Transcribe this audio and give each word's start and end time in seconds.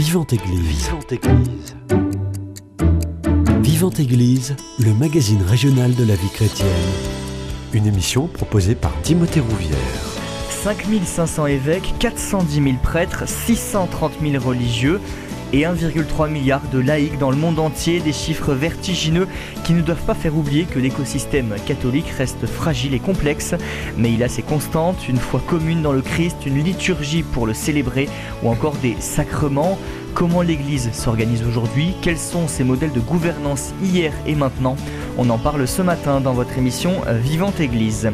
Vivante 0.00 0.32
Église. 0.32 0.86
Vivante 0.86 1.12
Église. 1.12 1.76
Vivante 3.60 4.00
Église, 4.00 4.56
le 4.78 4.94
magazine 4.94 5.42
régional 5.42 5.94
de 5.94 6.04
la 6.04 6.14
vie 6.14 6.30
chrétienne. 6.30 6.68
Une 7.74 7.86
émission 7.86 8.26
proposée 8.26 8.74
par 8.74 8.98
Timothée 9.02 9.40
Rouvière. 9.40 9.76
5500 10.48 11.46
évêques, 11.48 11.94
410 11.98 12.62
000 12.62 12.76
prêtres, 12.82 13.28
630 13.28 14.12
000 14.22 14.42
religieux 14.42 15.02
et 15.52 15.62
1,3 15.62 16.30
milliard 16.30 16.62
de 16.72 16.78
laïcs 16.78 17.18
dans 17.18 17.30
le 17.30 17.36
monde 17.36 17.58
entier, 17.58 18.00
des 18.00 18.12
chiffres 18.12 18.54
vertigineux 18.54 19.26
qui 19.64 19.72
ne 19.72 19.82
doivent 19.82 20.04
pas 20.04 20.14
faire 20.14 20.36
oublier 20.36 20.64
que 20.64 20.78
l'écosystème 20.78 21.56
catholique 21.66 22.10
reste 22.16 22.46
fragile 22.46 22.94
et 22.94 23.00
complexe, 23.00 23.54
mais 23.96 24.12
il 24.12 24.22
a 24.22 24.28
ses 24.28 24.42
constantes, 24.42 25.08
une 25.08 25.16
foi 25.16 25.42
commune 25.46 25.82
dans 25.82 25.92
le 25.92 26.02
Christ, 26.02 26.36
une 26.46 26.62
liturgie 26.62 27.22
pour 27.22 27.46
le 27.46 27.54
célébrer 27.54 28.08
ou 28.42 28.48
encore 28.48 28.76
des 28.76 28.96
sacrements. 29.00 29.78
Comment 30.14 30.42
l'Église 30.42 30.92
s'organise 30.92 31.42
aujourd'hui? 31.42 31.94
Quels 32.02 32.18
sont 32.18 32.46
ses 32.46 32.64
modèles 32.64 32.92
de 32.92 33.00
gouvernance 33.00 33.72
hier 33.82 34.12
et 34.26 34.34
maintenant? 34.34 34.76
On 35.16 35.30
en 35.30 35.38
parle 35.38 35.66
ce 35.66 35.82
matin 35.82 36.20
dans 36.20 36.34
votre 36.34 36.58
émission 36.58 37.00
Vivante 37.22 37.60
Église. 37.60 38.10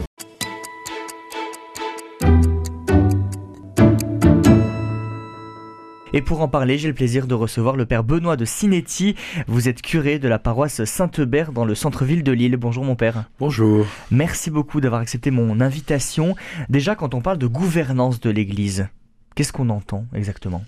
Et 6.13 6.23
pour 6.23 6.41
en 6.41 6.49
parler, 6.49 6.79
j'ai 6.79 6.89
le 6.89 6.95
plaisir 6.95 7.27
de 7.27 7.35
recevoir 7.35 7.77
le 7.77 7.85
Père 7.85 8.05
Benoît 8.05 8.37
de 8.37 8.45
Cinetti. 8.45 9.17
Vous 9.49 9.69
êtes 9.69 9.83
curé 9.83 10.19
de 10.19 10.29
la 10.29 10.39
paroisse 10.39 10.85
Saint-Eubert 10.85 11.53
dans 11.53 11.65
le 11.65 11.75
centre-ville 11.75 12.23
de 12.23 12.33
Lille. 12.33 12.57
Bonjour 12.57 12.85
mon 12.85 12.97
Père. 12.97 13.25
Bonjour. 13.39 13.85
Merci 14.11 14.51
beaucoup 14.51 14.81
d'avoir 14.81 15.01
accepté 15.03 15.31
mon 15.31 15.61
invitation. 15.61 16.35
Déjà, 16.69 16.95
quand 16.95 17.15
on 17.15 17.21
parle 17.21 17.39
de 17.39 17.47
gouvernance 17.47 18.21
de 18.21 18.31
l'Église, 18.31 18.89
qu'est-ce 19.35 19.53
qu'on 19.53 19.69
entend 19.69 20.07
exactement? 20.15 20.65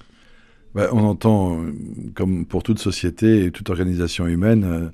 Bah, 0.79 0.91
on 0.93 1.03
entend, 1.03 1.61
comme 2.15 2.47
pour 2.47 2.63
toute 2.63 2.79
société 2.79 3.47
et 3.47 3.51
toute 3.51 3.69
organisation 3.69 4.29
humaine, 4.29 4.93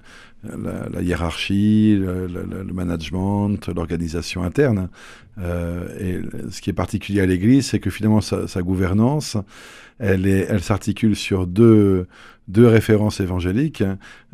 euh, 0.49 0.89
la, 0.91 1.03
hiérarchie, 1.03 1.95
le, 2.01 2.73
management, 2.73 3.69
l'organisation 3.69 4.43
interne. 4.45 4.89
Euh, 5.37 5.87
et 6.01 6.51
ce 6.51 6.63
qui 6.63 6.71
est 6.71 6.75
particulier 6.75 7.21
à 7.21 7.27
l'Église, 7.27 7.67
c'est 7.67 7.81
que 7.81 7.91
finalement 7.91 8.23
sa, 8.23 8.63
gouvernance, 8.63 9.37
elle 9.99 10.63
s'articule 10.63 11.17
sur 11.17 11.47
deux, 11.47 12.07
deux 12.49 12.67
références 12.67 13.21
évangéliques, 13.21 13.83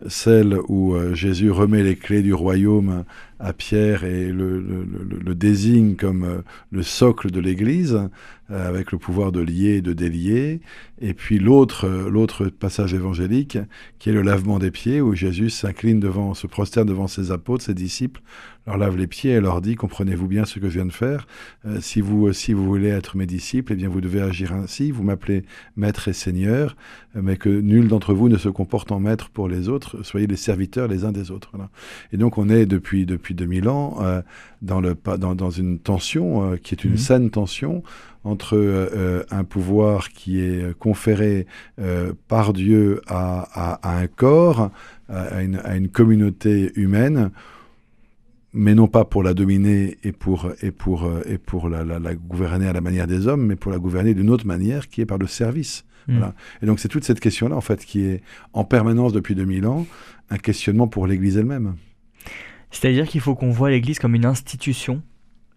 celle 0.09 0.59
où 0.69 0.95
euh, 0.95 1.15
Jésus 1.15 1.51
remet 1.51 1.83
les 1.83 1.97
clés 1.97 2.23
du 2.23 2.35
royaume 2.35 3.05
à 3.39 3.53
Pierre 3.53 4.05
et 4.05 4.31
le, 4.31 5.35
désigne 5.35 5.97
comme 5.97 6.25
euh, 6.25 6.43
le 6.71 6.83
socle 6.83 7.31
de 7.31 7.41
l'Église, 7.41 8.09
euh, 8.51 8.69
avec 8.69 8.93
le 8.93 8.99
pouvoir 8.99 9.33
de 9.33 9.41
lier 9.41 9.77
et 9.77 9.83
de 9.83 9.93
délier, 9.93 10.61
et 11.01 11.15
puis 11.15 11.39
l'autre 11.39 12.49
passage 12.49 12.93
évangélique, 12.93 13.59
qui 13.99 14.11
est 14.11 14.13
le 14.13 14.23
lavement 14.23 14.59
des 14.59 14.71
pieds, 14.71 15.01
où 15.01 15.15
Jésus 15.15 15.49
s'incline 15.49 16.01
devant, 16.01 16.35
se 16.35 16.47
prosterne 16.47 16.87
devant 16.87 17.07
ses 17.07 17.31
apôtres, 17.31 17.65
ses 17.65 17.75
disciples, 17.75 18.21
leur 18.67 18.77
lave 18.77 18.97
les 18.97 19.07
pieds 19.07 19.33
et 19.33 19.41
leur 19.41 19.63
dit, 19.63 19.75
comprenez-vous 19.75 20.27
bien 20.27 20.45
ce 20.45 20.59
que 20.59 20.69
je 20.69 20.75
viens 20.75 20.87
de 20.87 20.93
faire? 20.93 21.27
Si 21.81 22.03
vous 22.03 22.31
si 22.35 22.53
vous 22.53 22.65
voulez 22.65 22.89
être 22.89 23.17
mes 23.17 23.25
disciples, 23.25 23.73
eh 23.73 23.77
bien 23.77 23.89
vous 23.89 24.03
devez 24.03 24.21
agir 24.21 24.53
ainsi, 24.53 24.91
vous 24.91 25.03
m'appelez 25.03 25.45
maître 25.77 26.09
et 26.09 26.13
seigneur, 26.13 26.77
mais 27.15 27.39
que 27.39 27.49
nul 27.49 27.89
d'entre 28.01 28.15
vous 28.15 28.31
ne 28.31 28.39
se 28.39 28.49
comporte 28.49 28.93
en 28.93 28.99
maître 28.99 29.29
pour 29.29 29.47
les 29.47 29.69
autres, 29.69 30.03
soyez 30.03 30.27
les 30.27 30.37
serviteurs 30.37 30.89
les 30.89 31.05
uns 31.05 31.13
des 31.13 31.31
autres. 31.31 31.53
Et 32.15 32.17
donc 32.17 32.39
on 32.39 32.49
est 32.49 32.65
depuis, 32.65 33.05
depuis 33.05 33.35
2000 33.35 33.69
ans 33.69 33.99
euh, 34.01 34.23
dans, 34.63 34.81
le, 34.81 34.97
dans, 35.19 35.35
dans 35.35 35.51
une 35.51 35.79
tension 35.79 36.53
euh, 36.53 36.57
qui 36.57 36.75
est 36.75 36.83
une 36.83 36.95
mmh. 36.95 36.97
saine 36.97 37.31
tension 37.31 37.83
entre 38.25 38.57
euh, 38.57 39.23
un 39.31 39.45
pouvoir 39.45 40.09
qui 40.09 40.41
est 40.41 40.75
conféré 40.79 41.47
par 42.29 42.55
Dieu 42.55 43.03
à, 43.07 43.77
à, 43.83 43.99
un 43.99 44.07
corps, 44.07 44.71
à 45.11 45.43
une, 45.43 45.57
à 45.57 45.77
une 45.77 45.89
communauté 45.89 46.73
humaine, 46.75 47.31
mais 48.55 48.75
non 48.75 48.89
pas 48.89 49.05
pour 49.05 49.23
la 49.23 49.35
dominer 49.35 49.99
et 50.05 50.13
pour, 50.13 50.51
et 50.63 50.71
pour, 50.71 51.11
et 51.27 51.37
pour 51.37 51.69
la, 51.69 51.85
la, 51.85 51.99
la, 51.99 52.15
gouverner 52.15 52.67
à 52.67 52.73
la 52.73 52.81
manière 52.81 53.07
des 53.07 53.27
hommes, 53.27 53.47
mais 53.47 53.57
pour 53.57 53.73
la 53.73 53.79
gouverner 53.79 54.15
d'une 54.15 54.31
autre 54.31 54.47
manière 54.47 54.89
qui 54.89 55.03
est 55.03 55.07
par 55.07 55.19
le 55.19 55.27
service. 55.27 55.85
Mmh. 56.09 56.19
Voilà. 56.19 56.35
Et 56.63 56.67
donc 56.67 56.81
c'est 56.81 56.89
toute 56.89 57.05
cette 57.05 57.21
question-là, 57.21 57.57
en 57.57 57.61
fait, 57.61 57.85
qui 57.85 58.03
est 58.03 58.23
en 58.53 58.65
permanence 58.65 59.13
depuis 59.13 59.35
2000 59.35 59.67
ans 59.67 59.87
un 60.31 60.39
questionnement 60.39 60.89
pour 60.89 61.07
l'Église 61.07 61.37
elle-même. 61.37 61.77
C'est-à-dire 62.71 63.07
qu'il 63.07 63.21
faut 63.21 63.35
qu'on 63.35 63.51
voit 63.51 63.71
l'Église 63.71 63.99
comme 63.99 64.15
une 64.15 64.27
institution 64.27 65.03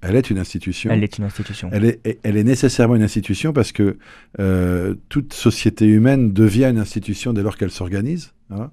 elle 0.04 0.18
est 0.18 0.30
une 0.30 0.38
institution. 0.38 0.92
Elle 0.92 1.04
est 1.04 1.18
une 1.18 1.24
institution. 1.24 1.70
Elle 1.72 1.86
est, 1.86 2.20
elle 2.24 2.36
est 2.36 2.44
nécessairement 2.44 2.96
une 2.96 3.04
institution 3.04 3.54
parce 3.54 3.72
que 3.72 3.98
euh, 4.40 4.96
toute 5.08 5.34
société 5.34 5.86
humaine 5.86 6.34
devient 6.34 6.66
une 6.66 6.78
institution 6.78 7.32
dès 7.32 7.42
lors 7.42 7.56
qu'elle 7.56 7.72
s'organise. 7.72 8.34
Hein, 8.50 8.70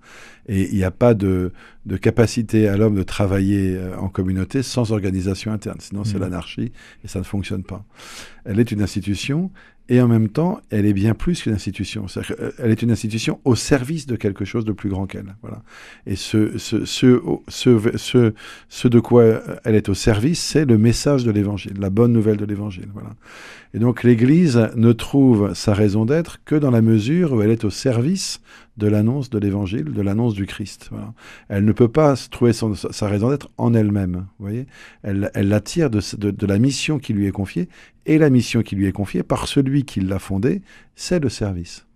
et 0.49 0.69
il 0.71 0.77
n'y 0.77 0.83
a 0.83 0.91
pas 0.91 1.15
de, 1.15 1.53
de 1.87 1.97
capacité 1.97 2.69
à 2.69 2.77
l'homme 2.77 2.97
de 2.97 3.05
travailler 3.05 3.77
euh, 3.77 3.97
en 3.97 4.09
communauté 4.09 4.65
sans 4.65 4.91
organisation 4.91 5.53
interne. 5.53 5.79
Sinon, 5.79 6.03
c'est 6.03 6.19
mmh. 6.19 6.23
l'anarchie 6.23 6.73
et 7.05 7.09
ça 7.09 7.21
ne 7.21 7.25
fonctionne 7.25 7.63
pas. 7.63 7.85
Elle 8.45 8.59
est 8.59 8.73
une 8.73 8.83
institution 8.83 9.53
et 9.91 10.01
en 10.01 10.07
même 10.07 10.29
temps, 10.29 10.61
elle 10.71 10.87
est 10.87 10.93
bien 10.93 11.15
plus 11.15 11.43
qu'une 11.43 11.53
institution. 11.53 12.07
Est 12.07 12.31
euh, 12.41 12.53
elle 12.59 12.71
est 12.71 12.81
une 12.81 12.93
institution 12.93 13.41
au 13.45 13.57
service 13.57 14.07
de 14.07 14.15
quelque 14.15 14.45
chose 14.45 14.65
de 14.65 14.71
plus 14.71 14.89
grand 14.89 15.07
qu'elle. 15.07 15.35
Voilà. 15.43 15.63
Et 16.07 16.15
ce, 16.15 16.47
de 18.89 19.01
quoi 19.01 19.25
elle 19.65 19.75
est 19.75 19.89
au 19.89 19.95
service, 19.95 20.41
c'est 20.41 20.65
le 20.65 20.79
message 20.79 21.25
de 21.25 21.33
l'Évangile, 21.33 21.75
la 21.81 21.91
bonne 21.91 22.13
nouvelle 22.13 22.37
de 22.37 22.45
l'Évangile. 22.45 22.89
Voilà. 22.95 23.11
Et 23.75 23.81
donc 23.81 24.05
l'Église 24.05 24.71
ne 24.77 24.93
trouve 24.93 25.55
sa 25.55 25.75
raison 25.75 26.05
d'être 26.05 26.39
que 26.45 26.55
dans 26.55 26.71
la 26.71 26.83
mesure 26.83 27.33
où 27.33 27.43
elle 27.43 27.51
est 27.51 27.65
au 27.65 27.71
service 27.71 28.41
de 28.77 28.87
l'annonce 28.87 29.29
de 29.29 29.39
l'Évangile, 29.39 29.93
de 29.93 30.03
l'annonce 30.03 30.35
du 30.35 30.47
Christ. 30.47 30.91
Elle 31.49 31.65
ne 31.65 31.73
peut 31.73 31.89
pas 31.89 32.15
trouver 32.31 32.53
sa 32.53 33.09
raison 33.09 33.31
d'être 33.31 33.51
en 33.59 33.75
elle-même. 33.75 34.27
Elle, 35.03 35.31
l'attire 35.35 35.91
de 35.91 36.47
la 36.47 36.59
mission 36.59 36.99
qui 36.99 37.13
lui 37.13 37.27
est 37.27 37.33
confiée 37.33 37.69
et 38.07 38.19
la 38.19 38.31
mission 38.31 38.63
qui 38.63 38.77
lui 38.77 38.87
est 38.87 38.93
confiée 38.93 39.23
par 39.23 39.47
celui 39.47 39.85
qui 39.85 40.01
l'a 40.01 40.19
fondée, 40.19 40.63
c'est 40.95 41.21
le 41.21 41.29
service. 41.29 41.87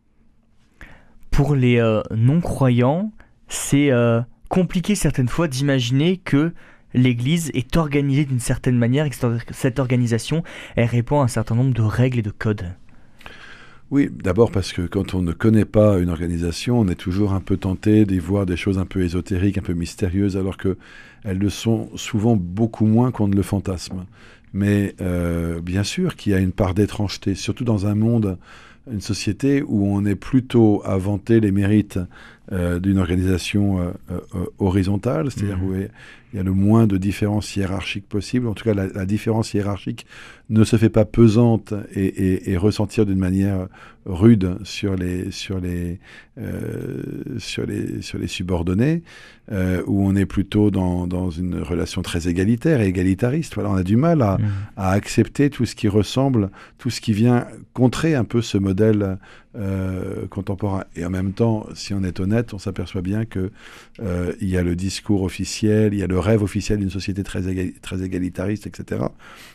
Pour 1.30 1.54
les 1.54 1.78
euh, 1.78 2.02
non-croyants, 2.14 3.12
c'est 3.48 3.90
euh, 3.90 4.20
compliqué 4.48 4.94
certaines 4.94 5.28
fois 5.28 5.48
d'imaginer 5.48 6.18
que 6.18 6.52
l'Église 6.94 7.50
est 7.54 7.76
organisée 7.76 8.24
d'une 8.24 8.40
certaine 8.40 8.78
manière 8.78 9.06
et 9.06 9.10
que 9.10 9.16
cette 9.50 9.78
organisation 9.80 10.44
elle 10.76 10.86
répond 10.86 11.20
à 11.20 11.24
un 11.24 11.28
certain 11.28 11.56
nombre 11.56 11.74
de 11.74 11.82
règles 11.82 12.20
et 12.20 12.22
de 12.22 12.30
codes. 12.30 12.74
Oui, 13.90 14.10
d'abord 14.10 14.50
parce 14.50 14.72
que 14.72 14.82
quand 14.82 15.14
on 15.14 15.22
ne 15.22 15.32
connaît 15.32 15.66
pas 15.66 15.98
une 15.98 16.08
organisation, 16.08 16.80
on 16.80 16.88
est 16.88 16.94
toujours 16.94 17.32
un 17.32 17.40
peu 17.40 17.56
tenté 17.56 18.06
d'y 18.06 18.18
voir 18.18 18.46
des 18.46 18.56
choses 18.56 18.78
un 18.78 18.86
peu 18.86 19.02
ésotériques, 19.02 19.58
un 19.58 19.62
peu 19.62 19.74
mystérieuses, 19.74 20.36
alors 20.36 20.56
que 20.56 20.78
elles 21.22 21.38
le 21.38 21.50
sont 21.50 21.90
souvent 21.94 22.34
beaucoup 22.34 22.86
moins 22.86 23.10
qu'on 23.10 23.28
ne 23.28 23.36
le 23.36 23.42
fantasme. 23.42 24.04
Mais 24.54 24.94
euh, 25.00 25.60
bien 25.60 25.82
sûr 25.82 26.14
qu'il 26.14 26.32
y 26.32 26.34
a 26.34 26.38
une 26.38 26.52
part 26.52 26.74
d'étrangeté, 26.74 27.34
surtout 27.34 27.64
dans 27.64 27.86
un 27.86 27.96
monde, 27.96 28.38
une 28.90 29.00
société 29.00 29.62
où 29.62 29.84
on 29.84 30.04
est 30.06 30.14
plutôt 30.14 30.80
à 30.84 30.96
vanter 30.96 31.40
les 31.40 31.50
mérites 31.50 31.98
euh, 32.52 32.78
d'une 32.78 32.98
organisation 32.98 33.80
euh, 33.80 34.20
horizontale, 34.60 35.30
c'est-à-dire 35.32 35.58
mmh. 35.58 35.64
où 35.64 35.74
il 36.34 36.38
y 36.38 36.40
a 36.40 36.42
le 36.42 36.52
moins 36.52 36.88
de 36.88 36.98
différence 36.98 37.54
hiérarchique 37.54 38.08
possible. 38.08 38.48
En 38.48 38.54
tout 38.54 38.64
cas, 38.64 38.74
la, 38.74 38.88
la 38.88 39.06
différence 39.06 39.54
hiérarchique 39.54 40.04
ne 40.50 40.64
se 40.64 40.74
fait 40.74 40.88
pas 40.90 41.04
pesante 41.04 41.72
et, 41.94 42.06
et, 42.06 42.50
et 42.50 42.56
ressentir 42.56 43.06
d'une 43.06 43.20
manière 43.20 43.68
rude 44.04 44.58
sur 44.64 44.96
les 44.96 45.30
sur 45.30 45.60
les 45.60 46.00
euh, 46.36 47.38
sur 47.38 47.64
les 47.66 48.02
sur 48.02 48.18
les 48.18 48.26
subordonnés, 48.26 49.04
euh, 49.52 49.80
où 49.86 50.04
on 50.04 50.16
est 50.16 50.26
plutôt 50.26 50.72
dans, 50.72 51.06
dans 51.06 51.30
une 51.30 51.60
relation 51.60 52.02
très 52.02 52.26
égalitaire 52.26 52.80
et 52.80 52.88
égalitariste. 52.88 53.54
Voilà, 53.54 53.70
on 53.70 53.76
a 53.76 53.84
du 53.84 53.96
mal 53.96 54.20
à, 54.20 54.36
mmh. 54.36 54.44
à 54.76 54.90
accepter 54.90 55.50
tout 55.50 55.66
ce 55.66 55.76
qui 55.76 55.86
ressemble, 55.86 56.50
tout 56.78 56.90
ce 56.90 57.00
qui 57.00 57.12
vient 57.12 57.46
contrer 57.74 58.16
un 58.16 58.24
peu 58.24 58.42
ce 58.42 58.58
modèle 58.58 59.18
euh, 59.56 60.26
contemporain. 60.26 60.84
Et 60.96 61.04
en 61.04 61.10
même 61.10 61.32
temps, 61.32 61.66
si 61.74 61.94
on 61.94 62.02
est 62.02 62.18
honnête, 62.20 62.54
on 62.54 62.58
s'aperçoit 62.58 63.02
bien 63.02 63.24
que 63.24 63.50
euh, 64.00 64.32
il 64.40 64.48
y 64.48 64.56
a 64.56 64.62
le 64.62 64.74
discours 64.74 65.22
officiel, 65.22 65.94
il 65.94 66.00
y 66.00 66.02
a 66.02 66.06
le 66.06 66.18
rêve 66.18 66.42
officiel 66.42 66.80
d'une 66.80 66.90
société 66.90 67.22
très, 67.22 67.42
très 67.80 68.02
égalitariste, 68.02 68.66
etc. 68.66 69.02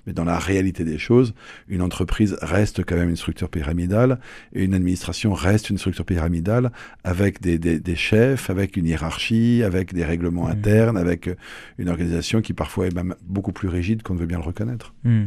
Mais 0.07 0.13
dans 0.13 0.23
la 0.23 0.39
réalité 0.39 0.85
des 0.85 0.97
choses, 0.97 1.33
une 1.67 1.81
entreprise 1.81 2.37
reste 2.41 2.85
quand 2.85 2.95
même 2.95 3.09
une 3.09 3.17
structure 3.17 3.49
pyramidale 3.49 4.19
et 4.53 4.63
une 4.63 4.73
administration 4.73 5.33
reste 5.33 5.69
une 5.69 5.77
structure 5.77 6.05
pyramidale 6.05 6.71
avec 7.03 7.41
des, 7.41 7.59
des, 7.59 7.79
des 7.79 7.95
chefs, 7.95 8.49
avec 8.49 8.77
une 8.77 8.85
hiérarchie, 8.85 9.63
avec 9.63 9.93
des 9.93 10.05
règlements 10.05 10.47
mmh. 10.47 10.51
internes, 10.51 10.97
avec 10.97 11.29
une 11.77 11.89
organisation 11.89 12.41
qui 12.41 12.53
parfois 12.53 12.87
est 12.87 12.95
même 12.95 13.15
beaucoup 13.27 13.51
plus 13.51 13.67
rigide 13.67 14.01
qu'on 14.03 14.13
ne 14.13 14.19
veut 14.19 14.27
bien 14.27 14.37
le 14.37 14.45
reconnaître. 14.45 14.93
Mmh. 15.03 15.25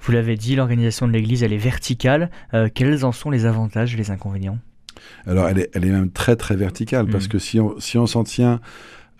Vous 0.00 0.12
l'avez 0.12 0.36
dit, 0.36 0.56
l'organisation 0.56 1.06
de 1.06 1.12
l'Église, 1.12 1.42
elle 1.42 1.52
est 1.52 1.58
verticale. 1.58 2.30
Euh, 2.54 2.68
quels 2.72 3.04
en 3.04 3.12
sont 3.12 3.30
les 3.30 3.46
avantages 3.46 3.94
et 3.94 3.96
les 3.96 4.10
inconvénients? 4.10 4.58
Alors, 5.26 5.48
elle 5.48 5.58
est, 5.58 5.70
elle 5.74 5.84
est 5.84 5.90
même 5.90 6.10
très, 6.10 6.36
très 6.36 6.56
verticale, 6.56 7.06
mmh. 7.06 7.10
parce 7.10 7.28
que 7.28 7.38
si 7.38 7.60
on, 7.60 7.78
si 7.80 7.98
on 7.98 8.06
s'en 8.06 8.24
tient 8.24 8.60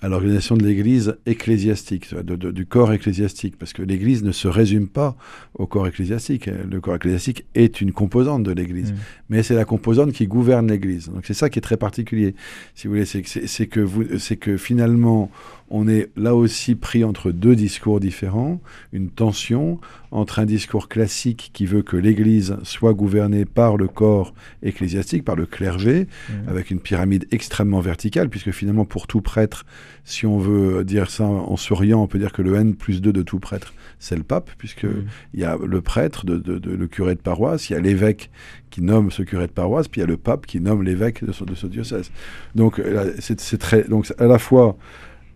à 0.03 0.09
l'organisation 0.09 0.57
de 0.57 0.65
l'Église 0.65 1.17
ecclésiastique, 1.27 2.15
du 2.15 2.67
corps 2.67 2.93
ecclésiastique, 2.93 3.57
parce 3.59 3.73
que 3.73 3.83
l'Église 3.83 4.25
ne 4.25 4.33
se 4.33 4.49
résume 4.49 4.89
pas 4.89 5.15
au 5.55 5.67
corps 5.67 5.87
ecclésiastique. 5.87 6.47
Le 6.47 6.81
corps 6.81 6.95
ecclésiastique 6.95 7.45
est 7.55 7.81
une 7.81 7.93
composante 7.93 8.43
de 8.43 8.53
l'Église, 8.53 8.93
mm. 8.93 8.97
mais 9.29 9.43
c'est 9.43 9.55
la 9.55 9.67
composante 9.67 10.13
qui 10.13 10.27
gouverne 10.27 10.71
l'Église. 10.71 11.11
Donc 11.11 11.27
c'est 11.27 11.35
ça 11.35 11.51
qui 11.51 11.59
est 11.59 11.63
très 11.63 11.77
particulier, 11.77 12.35
si 12.75 12.87
vous 12.87 12.95
voulez, 12.95 13.05
c'est 13.05 13.23
que, 13.23 13.65
que, 13.65 13.81
vous, 13.81 14.05
que 14.41 14.57
finalement 14.57 15.31
on 15.69 15.87
est 15.87 16.11
là 16.17 16.35
aussi 16.35 16.75
pris 16.75 17.05
entre 17.05 17.31
deux 17.31 17.55
discours 17.55 18.01
différents, 18.01 18.61
une 18.93 19.11
tension 19.11 19.81
entre 20.12 20.41
un 20.41 20.47
discours 20.47 20.89
classique 20.89 21.51
qui 21.53 21.67
veut 21.67 21.83
que 21.83 21.97
l'Église 21.97 22.57
soit 22.62 22.95
gouvernée 22.95 23.45
par 23.45 23.77
le 23.77 23.87
corps 23.87 24.35
ecclésiastique, 24.62 25.25
par 25.25 25.37
le 25.37 25.47
clergé, 25.47 26.09
mmh. 26.29 26.49
avec 26.49 26.71
une 26.71 26.81
pyramide 26.81 27.27
extrêmement 27.31 27.81
verticale, 27.81 28.29
puisque 28.29 28.51
finalement 28.51 28.85
pour 28.85 29.07
tout 29.07 29.21
prêtre, 29.21 29.65
si 30.05 30.27
on 30.27 30.39
veut 30.39 30.85
dire 30.85 31.11
ça 31.11 31.25
en 31.25 31.57
souriant, 31.57 32.03
on 32.03 32.07
peut 32.09 32.19
dire 32.19 32.33
que 32.33 32.43
le 32.43 32.57
N 32.57 32.75
plus 32.75 33.01
2 33.01 33.12
de 33.12 33.23
tout 33.23 33.39
prêtre, 33.39 33.73
c'est 33.99 34.17
le 34.17 34.25
pape, 34.25 34.51
puisque 34.59 34.85
mmh. 34.85 35.05
il 35.35 35.41
y 35.41 35.45
a 35.45 35.57
le 35.57 35.81
prêtre, 35.81 36.27
de, 36.27 36.41
le 36.55 36.87
curé 36.89 37.15
de 37.15 37.21
paroisse, 37.21 37.71
il 37.71 37.75
y 37.75 37.77
a 37.77 37.81
l'évêque 37.81 38.31
qui 38.71 38.83
nomme 38.83 39.11
ce 39.11 39.23
curé 39.23 39.47
de 39.47 39.53
paroisse, 39.53 39.89
puis 39.89 40.01
il 40.01 40.03
y 40.03 40.05
a 40.05 40.09
le 40.09 40.17
pape 40.17 40.47
qui 40.47 40.61
nomme 40.61 40.83
l'évêque 40.83 41.25
de, 41.25 41.45
de 41.45 41.55
ce, 41.55 41.67
diocèse. 41.67 42.11
Donc 42.55 42.81
c'est 43.21 43.59
très, 43.59 43.85
donc 43.85 44.12
à 44.19 44.27
la 44.27 44.39
fois 44.39 44.77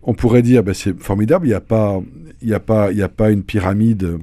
on 0.05 0.13
pourrait 0.13 0.43
dire, 0.43 0.63
ben, 0.63 0.73
c'est 0.73 0.99
formidable, 1.01 1.47
il 1.47 1.49
n'y 1.49 1.55
a, 1.55 1.61
pas, 1.61 1.99
a, 2.51 2.59
pas, 2.59 2.89
a 2.89 3.09
pas 3.09 3.31
une 3.31 3.43
pyramide, 3.43 4.19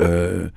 euh, 0.00 0.48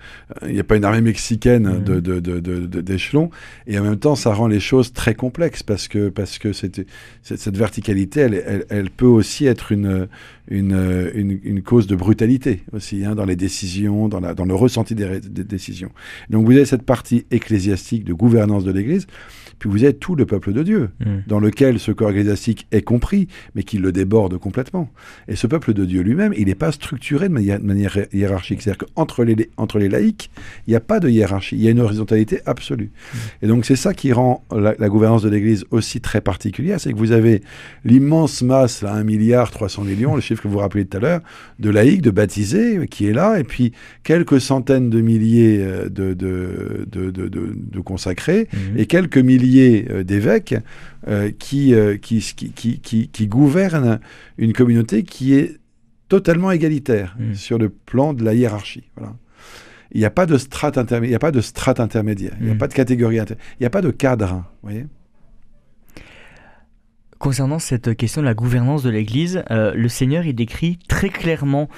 il 0.46 0.54
n'y 0.54 0.60
a 0.60 0.64
pas 0.64 0.78
une 0.78 0.86
armée 0.86 1.02
mexicaine 1.02 1.80
mmh. 1.80 1.84
de, 1.84 2.82
d'échelons, 2.82 3.30
et 3.68 3.78
en 3.80 3.84
même 3.84 3.98
temps, 3.98 4.16
ça 4.16 4.34
rend 4.34 4.48
les 4.48 4.60
choses 4.60 4.94
très 4.94 5.16
complexes, 5.16 5.64
parce 5.64 5.88
que, 5.88 6.10
parce 6.10 6.38
que 6.38 6.54
cette, 6.54 6.86
cette 7.22 7.58
verticalité, 7.58 8.22
elle, 8.22 8.66
elle, 8.70 8.90
peut 8.90 9.06
aussi 9.06 9.46
être 9.46 9.72
une, 9.72 10.08
une, 10.48 11.40
une, 11.44 11.62
cause 11.62 11.88
de 11.88 11.96
brutalité, 11.96 12.64
aussi, 12.74 13.06
hein, 13.06 13.16
dans 13.16 13.26
les 13.26 13.36
décisions, 13.36 14.08
dans, 14.08 14.20
la, 14.20 14.34
dans 14.34 14.46
le 14.46 14.56
ressenti 14.56 14.96
des, 14.96 15.20
des 15.20 15.44
décisions. 15.44 15.92
Donc 16.30 16.46
vous 16.46 16.52
avez 16.52 16.66
cette 16.66 16.84
partie 16.84 17.26
ecclésiastique 17.31 18.06
de 18.06 18.14
gouvernance 18.14 18.64
de 18.64 18.72
l'Église, 18.72 19.08
puis 19.60 19.69
vous 19.69 19.86
êtes 19.86 20.00
tout 20.00 20.16
le 20.16 20.25
peuple 20.25 20.54
de 20.54 20.63
Dieu, 20.63 20.90
mm. 21.00 21.06
dans 21.28 21.40
lequel 21.40 21.80
ce 21.80 21.92
corps 21.92 22.10
ecclésiastique 22.10 22.68
est 22.72 22.81
compris, 22.81 23.28
mais 23.56 23.63
qui 23.63 23.78
le 23.78 23.92
déborde 23.92 24.38
complètement. 24.38 24.90
Et 25.28 25.36
ce 25.36 25.48
peuple 25.48 25.74
de 25.74 25.86
Dieu 25.86 26.02
lui-même, 26.02 26.34
il 26.38 26.46
n'est 26.46 26.56
pas 26.56 26.72
structuré 26.72 27.30
de 27.30 27.34
manière, 27.34 27.98
hiérarchique. 28.13 28.62
C'est-à-dire 28.62 28.86
qu'entre 28.88 29.24
les, 29.24 29.50
entre 29.57 29.80
les 29.80 29.90
laïcs, 29.90 30.30
il 30.68 30.72
n'y 30.72 30.75
a 30.75 30.80
pas 30.80 31.00
de 31.00 31.10
hiérarchie, 31.10 31.56
il 31.56 31.62
y 31.62 31.68
a 31.68 31.72
une 31.72 31.80
horizontalité 31.80 32.42
absolue. 32.46 32.92
Mm. 32.92 33.18
Et 33.44 33.48
donc 33.48 33.66
c'est 33.66 33.75
ça 33.75 33.94
qui 33.94 34.12
rend 34.12 34.44
la, 34.52 34.90
gouvernance 34.90 35.24
de 35.24 35.30
l'Église 35.30 35.66
aussi 35.72 36.02
très 36.02 36.22
particulière, 36.22 36.80
c'est 36.80 36.92
que 36.92 36.98
vous 36.98 37.12
avez 37.12 37.42
l'immense 37.84 38.42
masse, 38.42 38.81
là, 38.81 38.94
1 38.94 39.04
milliard 39.04 39.52
300 39.52 39.84
millions, 39.84 40.16
le 40.16 40.22
chiffre 40.22 40.44
que 40.44 40.48
vous 40.48 40.60
rappelez 40.60 40.86
tout 40.86 40.98
à 40.98 41.00
l'heure, 41.00 41.22
de 41.60 41.69
laïcs, 41.69 42.02
de 42.02 42.12
baptisés, 42.12 42.88
qui 42.88 43.07
est 43.07 43.13
là, 43.13 43.40
et 43.40 43.44
puis 43.44 43.72
quelques 44.04 44.42
centaines 44.42 44.90
de 44.90 45.02
milliers 45.02 45.60
euh, 45.62 45.90
de, 45.90 46.13
de, 46.13 46.86
de, 46.88 47.28
de 47.28 47.80
consacrés, 47.80 48.48
mm. 48.52 48.80
et 48.80 48.86
quelques 48.86 49.18
milliers 49.18 49.44
euh, 49.89 50.03
d'évêques 50.03 50.56
euh, 51.07 51.31
qui, 51.38 51.74
euh, 51.74 51.97
qui, 51.97 52.19
qui, 52.19 52.80
qui, 52.80 53.09
qui, 53.09 53.27
gouvernent 53.27 54.00
une 54.38 54.53
communauté 54.53 55.03
qui 55.03 55.33
est 55.33 55.59
totalement 56.09 56.51
égalitaire 56.51 57.15
hmm. 57.19 57.33
sur 57.33 57.57
le 57.57 57.69
plan 57.69 58.13
de 58.13 58.24
la 58.24 58.33
hiérarchie. 58.33 58.89
Voilà. 58.95 59.15
Il 59.92 60.00
n'y 60.00 60.06
a 60.06 60.12
pas 60.12 60.25
de 60.25 60.38
strate 60.38 60.77
intermédiaire, 60.77 61.09
il 61.09 61.12
n'y 61.12 61.15
a 61.15 61.19
pas 61.19 61.31
de 61.31 61.42
strate 61.42 61.80
intermédiaire, 61.80 62.33
il 62.39 62.47
n'y 62.47 62.51
a 62.51 62.56
pas 62.56 62.68
de 62.68 62.74
catégorie 62.74 63.18
il 63.18 63.38
n'y 63.62 63.65
a 63.65 63.69
pas 63.69 63.81
de 63.81 63.92
cadre. 63.92 64.44
voyez 64.62 64.88
Concernant 67.18 67.59
cette 67.59 67.95
question 67.95 68.21
de 68.21 68.25
la 68.25 68.33
gouvernance 68.33 68.83
de 68.83 68.89
l'Église, 68.89 69.44
le 69.50 69.88
Seigneur 69.88 70.25
il 70.25 70.36
décrit 70.36 70.80
très 70.89 71.09
clairement 71.09 71.69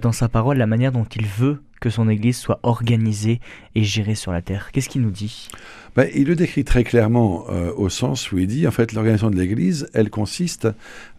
dans 0.00 0.12
sa 0.12 0.28
parole 0.28 0.56
la 0.56 0.66
manière 0.66 0.90
dont 0.90 1.04
il 1.04 1.26
veut 1.26 1.60
que 1.80 1.90
son 1.90 2.08
Église 2.08 2.38
soit 2.38 2.60
organisée 2.62 3.40
et 3.74 3.84
gérée 3.84 4.14
sur 4.14 4.32
la 4.32 4.42
terre. 4.42 4.70
Qu'est-ce 4.72 4.88
qu'il 4.88 5.02
nous 5.02 5.10
dit? 5.10 5.48
Ben, 5.96 6.08
Il 6.14 6.28
le 6.28 6.36
décrit 6.36 6.64
très 6.64 6.84
clairement 6.84 7.46
euh, 7.48 7.72
au 7.76 7.88
sens 7.88 8.30
où 8.30 8.38
il 8.38 8.46
dit, 8.46 8.66
en 8.66 8.70
fait, 8.70 8.92
l'organisation 8.92 9.30
de 9.30 9.36
l'Église, 9.36 9.88
elle 9.94 10.10
consiste 10.10 10.68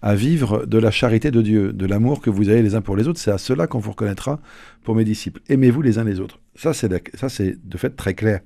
à 0.02 0.16
vivre 0.16 0.66
de 0.66 0.78
la 0.78 0.92
charité 0.92 1.32
de 1.32 1.42
Dieu, 1.42 1.74
de 1.74 1.86
l'amour 1.86 2.22
que 2.22 2.30
vous 2.30 2.50
avez 2.50 2.62
les 2.62 2.76
uns 2.76 2.82
pour 2.82 2.96
les 2.96 3.08
autres. 3.08 3.20
C'est 3.20 3.32
à 3.32 3.38
cela 3.38 3.68
qu'on 3.68 3.80
vous 3.80 3.92
reconnaîtra 3.92 4.40
pour 4.84 4.96
mes 4.96 5.04
disciples. 5.04 5.42
Aimez-vous 5.50 5.82
les 5.82 5.98
uns 5.98 6.04
les 6.04 6.20
autres. 6.20 6.40
Ça, 6.56 6.74
c'est 6.74 6.90
de 6.90 7.78
fait 7.78 7.90
très 7.90 8.14
clair. 8.14 8.42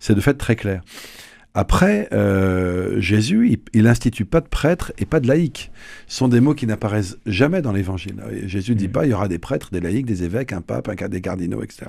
C'est 0.00 0.14
de 0.14 0.20
fait 0.20 0.34
très 0.34 0.56
clair. 0.56 0.82
Après, 1.58 2.06
euh, 2.12 3.00
Jésus, 3.00 3.58
il 3.74 3.82
n'institue 3.82 4.24
pas 4.24 4.40
de 4.40 4.46
prêtres 4.46 4.92
et 4.96 5.04
pas 5.04 5.18
de 5.18 5.26
laïcs. 5.26 5.72
Ce 6.06 6.18
sont 6.18 6.28
des 6.28 6.38
mots 6.38 6.54
qui 6.54 6.68
n'apparaissent 6.68 7.18
jamais 7.26 7.62
dans 7.62 7.72
l'Évangile. 7.72 8.14
Jésus 8.46 8.74
ne 8.74 8.76
dit 8.76 8.86
mm. 8.86 8.92
pas 8.92 9.06
il 9.06 9.10
y 9.10 9.12
aura 9.12 9.26
des 9.26 9.40
prêtres, 9.40 9.70
des 9.72 9.80
laïcs, 9.80 10.06
des 10.06 10.22
évêques, 10.22 10.52
un 10.52 10.60
pape, 10.60 10.88
un, 10.88 11.08
des 11.08 11.20
cardinaux, 11.20 11.60
etc. 11.64 11.86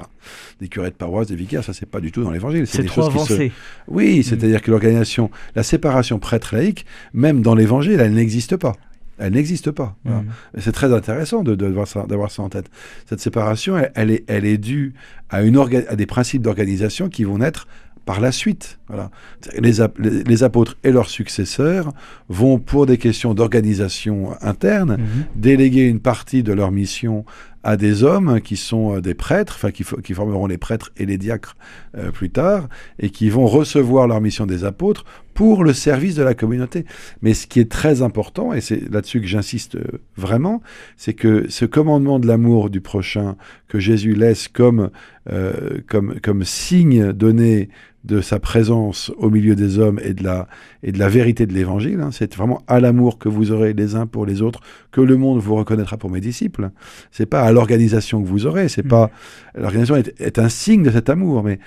Des 0.59 0.69
curés 0.69 0.89
de 0.89 0.95
paroisse, 0.95 1.27
des 1.27 1.35
vicaires, 1.35 1.63
ça 1.63 1.73
c'est 1.73 1.85
pas 1.85 1.99
du 1.99 2.11
tout 2.11 2.23
dans 2.23 2.31
l'Évangile. 2.31 2.65
C'est 2.65 2.83
trop 2.83 3.03
avancé. 3.03 3.51
Oui, 3.87 4.21
mm. 4.21 4.23
c'est-à-dire 4.23 4.63
que 4.63 4.71
l'organisation, 4.71 5.29
la 5.55 5.61
séparation 5.61 6.17
prêtre-laïque, 6.17 6.87
même 7.13 7.43
dans 7.43 7.53
l'Évangile, 7.53 7.99
elle 7.99 8.15
n'existe 8.15 8.57
pas. 8.57 8.73
Elle 9.19 9.33
n'existe 9.33 9.69
pas. 9.69 9.95
Mm. 10.03 10.21
C'est 10.57 10.71
très 10.71 10.91
intéressant 10.91 11.43
d'avoir 11.43 11.87
ça, 11.87 12.07
ça, 12.29 12.41
en 12.41 12.49
tête. 12.49 12.71
Cette 13.07 13.19
séparation, 13.19 13.75
elle, 13.93 14.09
est, 14.09 14.23
elle 14.25 14.45
est 14.45 14.57
due 14.57 14.95
à, 15.29 15.43
une 15.43 15.57
à 15.57 15.95
des 15.95 16.07
principes 16.07 16.41
d'organisation 16.41 17.07
qui 17.07 17.23
vont 17.23 17.37
naître 17.37 17.67
par 18.09 18.21
la 18.21 18.31
suite. 18.31 18.79
Voilà. 18.87 19.11
Les, 19.59 19.71
les, 20.25 20.41
apôtres 20.41 20.77
et 20.83 20.91
leurs 20.91 21.11
successeurs 21.11 21.93
vont, 22.27 22.57
pour 22.57 22.87
des 22.87 22.97
questions 22.97 23.35
d'organisation 23.35 24.31
interne, 24.41 24.93
mhm. 24.93 25.25
déléguer 25.35 25.83
une 25.83 25.99
partie 25.99 26.41
de 26.41 26.51
leur 26.51 26.71
mission 26.71 27.23
à 27.63 27.77
des 27.77 28.03
hommes 28.03 28.41
qui 28.41 28.57
sont 28.57 28.95
euh, 28.95 28.99
des 28.99 29.13
prêtres, 29.13 29.53
enfin 29.57 29.69
qui, 29.69 29.85
qui, 30.03 30.15
formeront 30.15 30.47
les 30.47 30.57
prêtres 30.57 30.89
et 30.97 31.05
les 31.05 31.19
diacres 31.19 31.55
euh, 31.95 32.09
plus 32.09 32.31
tard, 32.31 32.67
et 32.97 33.11
qui 33.11 33.29
vont 33.29 33.45
recevoir 33.45 34.07
leur 34.07 34.21
mission 34.21 34.47
des 34.47 34.63
apôtres 34.63 35.05
pour 35.39 35.63
le 35.63 35.71
service 35.71 36.15
de 36.15 36.23
la 36.23 36.33
communauté. 36.33 36.83
Mais 37.21 37.33
ce 37.33 37.47
qui 37.47 37.61
est 37.61 37.71
très 37.71 38.01
important, 38.01 38.51
et 38.51 38.59
c'est 38.59 38.91
là-dessus 38.91 39.21
que 39.21 39.27
j'insiste 39.27 39.75
euh, 39.75 39.85
vraiment, 40.17 40.61
c'est 40.97 41.13
que 41.13 41.45
ce 41.47 41.63
commandement 41.63 42.19
de 42.19 42.27
l'amour 42.27 42.69
du 42.69 42.81
prochain 42.81 43.37
que 43.69 43.79
Jésus 43.79 44.15
laisse 44.15 44.49
comme, 44.49 44.89
comme, 45.87 46.15
comme 46.21 46.43
signe 46.43 47.13
donné 47.13 47.69
de 48.05 48.21
sa 48.21 48.39
présence 48.39 49.11
au 49.17 49.29
milieu 49.29 49.55
des 49.55 49.77
hommes 49.77 49.99
et 50.03 50.13
de 50.13 50.23
la, 50.23 50.47
et 50.83 50.91
de 50.91 50.99
la 50.99 51.09
vérité 51.09 51.45
de 51.45 51.53
l'évangile. 51.53 51.99
Hein. 51.99 52.09
C'est 52.11 52.33
vraiment 52.35 52.61
à 52.67 52.79
l'amour 52.79 53.19
que 53.19 53.27
vous 53.27 53.51
aurez 53.51 53.73
les 53.73 53.95
uns 53.95 54.07
pour 54.07 54.25
les 54.25 54.41
autres 54.41 54.61
que 54.91 55.01
le 55.01 55.17
monde 55.17 55.39
vous 55.39 55.55
reconnaîtra 55.55 55.97
pour 55.97 56.09
mes 56.09 56.21
disciples. 56.21 56.69
C'est 57.11 57.25
pas 57.25 57.41
à 57.41 57.51
l'organisation 57.51 58.21
que 58.21 58.27
vous 58.27 58.45
aurez, 58.45 58.69
c'est 58.69 58.85
mm. 58.85 58.89
pas 58.89 59.11
l'organisation 59.55 59.95
est, 59.95 60.39
un 60.39 60.49
signe 60.49 60.83
de 60.83 60.91
cet 60.91 61.09
amour, 61.09 61.43
mais 61.43 61.59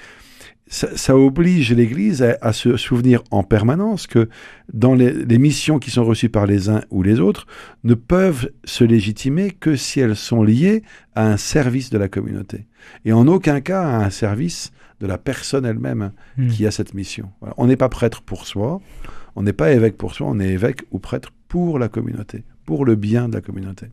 ça, 0.72 1.16
oblige 1.16 1.72
l'Église 1.72 2.22
à, 2.22 2.52
se 2.52 2.76
souvenir 2.76 3.22
en 3.30 3.42
permanence 3.42 4.06
que 4.06 4.28
dans 4.72 4.94
les, 4.94 5.12
les, 5.12 5.38
missions 5.38 5.78
qui 5.78 5.90
sont 5.90 6.04
reçues 6.04 6.30
par 6.30 6.46
les 6.46 6.70
uns 6.70 6.80
ou 6.90 7.02
les 7.02 7.20
autres 7.20 7.46
ne 7.84 7.94
peuvent 7.94 8.50
se 8.64 8.82
légitimer 8.82 9.50
que 9.50 9.76
si 9.76 10.00
elles 10.00 10.16
sont 10.16 10.42
liées 10.42 10.82
à 11.14 11.26
un 11.30 11.36
service 11.36 11.90
de 11.90 11.98
la 11.98 12.08
communauté 12.08 12.66
et 13.04 13.12
en 13.12 13.26
aucun 13.28 13.60
cas 13.60 13.82
à 13.82 14.04
un 14.04 14.10
service 14.10 14.72
de 15.00 15.06
la 15.06 15.18
personne 15.18 15.66
elle-même 15.66 16.12
hmm. 16.38 16.48
qui 16.48 16.66
a 16.66 16.70
cette 16.70 16.94
mission. 16.94 17.30
On 17.56 17.66
n'est 17.66 17.76
pas 17.76 17.88
prêtre 17.88 18.22
pour 18.22 18.46
soi, 18.46 18.80
on 19.36 19.42
n'est 19.42 19.52
pas 19.52 19.72
évêque 19.72 19.98
pour 19.98 20.14
soi, 20.14 20.28
on 20.30 20.40
est 20.40 20.48
évêque 20.48 20.82
ou 20.90 20.98
prêtre 20.98 21.32
pour 21.48 21.78
la 21.78 21.88
communauté, 21.88 22.44
pour 22.64 22.84
le 22.84 22.94
bien 22.94 23.28
de 23.28 23.34
la 23.34 23.40
communauté. 23.40 23.88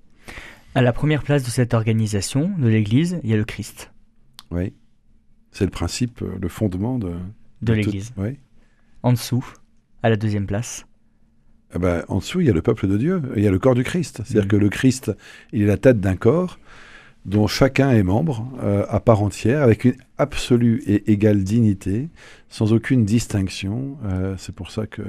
À 0.75 0.81
la 0.81 0.93
première 0.93 1.23
place 1.23 1.43
de 1.43 1.49
cette 1.49 1.73
organisation, 1.73 2.51
de 2.57 2.67
l'Église, 2.67 3.19
il 3.23 3.31
y 3.31 3.33
a 3.33 3.37
le 3.37 3.43
Christ. 3.43 3.91
Oui, 4.51 4.73
c'est 5.51 5.65
le 5.65 5.71
principe, 5.71 6.21
euh, 6.21 6.37
le 6.39 6.47
fondement 6.47 6.99
de, 6.99 7.13
de, 7.61 7.73
l'Église. 7.73 8.13
En 9.03 9.13
dessous, 9.13 9.45
à 10.03 10.09
la 10.09 10.15
deuxième 10.15 10.45
place. 10.45 10.85
Eh 11.75 11.79
ben, 11.79 12.03
en 12.07 12.17
dessous, 12.17 12.41
il 12.41 12.47
y 12.47 12.49
a 12.49 12.53
le 12.53 12.61
peuple 12.61 12.87
de 12.87 12.97
Dieu, 12.97 13.21
il 13.35 13.43
y 13.43 13.47
a 13.47 13.51
le 13.51 13.59
corps 13.59 13.75
du 13.75 13.83
Christ. 13.83 14.21
C'est-à-dire 14.23 14.45
hmm. 14.45 14.47
que 14.47 14.55
le 14.55 14.69
Christ, 14.69 15.11
il 15.53 15.61
est 15.61 15.67
la 15.67 15.77
tête 15.77 15.99
d'un 15.99 16.15
corps, 16.15 16.59
dont 17.25 17.47
chacun 17.47 17.91
est 17.91 18.03
membre 18.03 18.47
euh, 18.63 18.85
à 18.89 18.99
part 18.99 19.21
entière, 19.21 19.61
avec 19.61 19.85
une 19.85 19.95
absolue 20.17 20.81
et 20.87 21.11
égale 21.11 21.43
dignité, 21.43 22.09
sans 22.49 22.73
aucune 22.73 23.05
distinction. 23.05 23.97
Euh, 24.05 24.35
c'est 24.37 24.55
pour 24.55 24.71
ça 24.71 24.87
que 24.87 25.03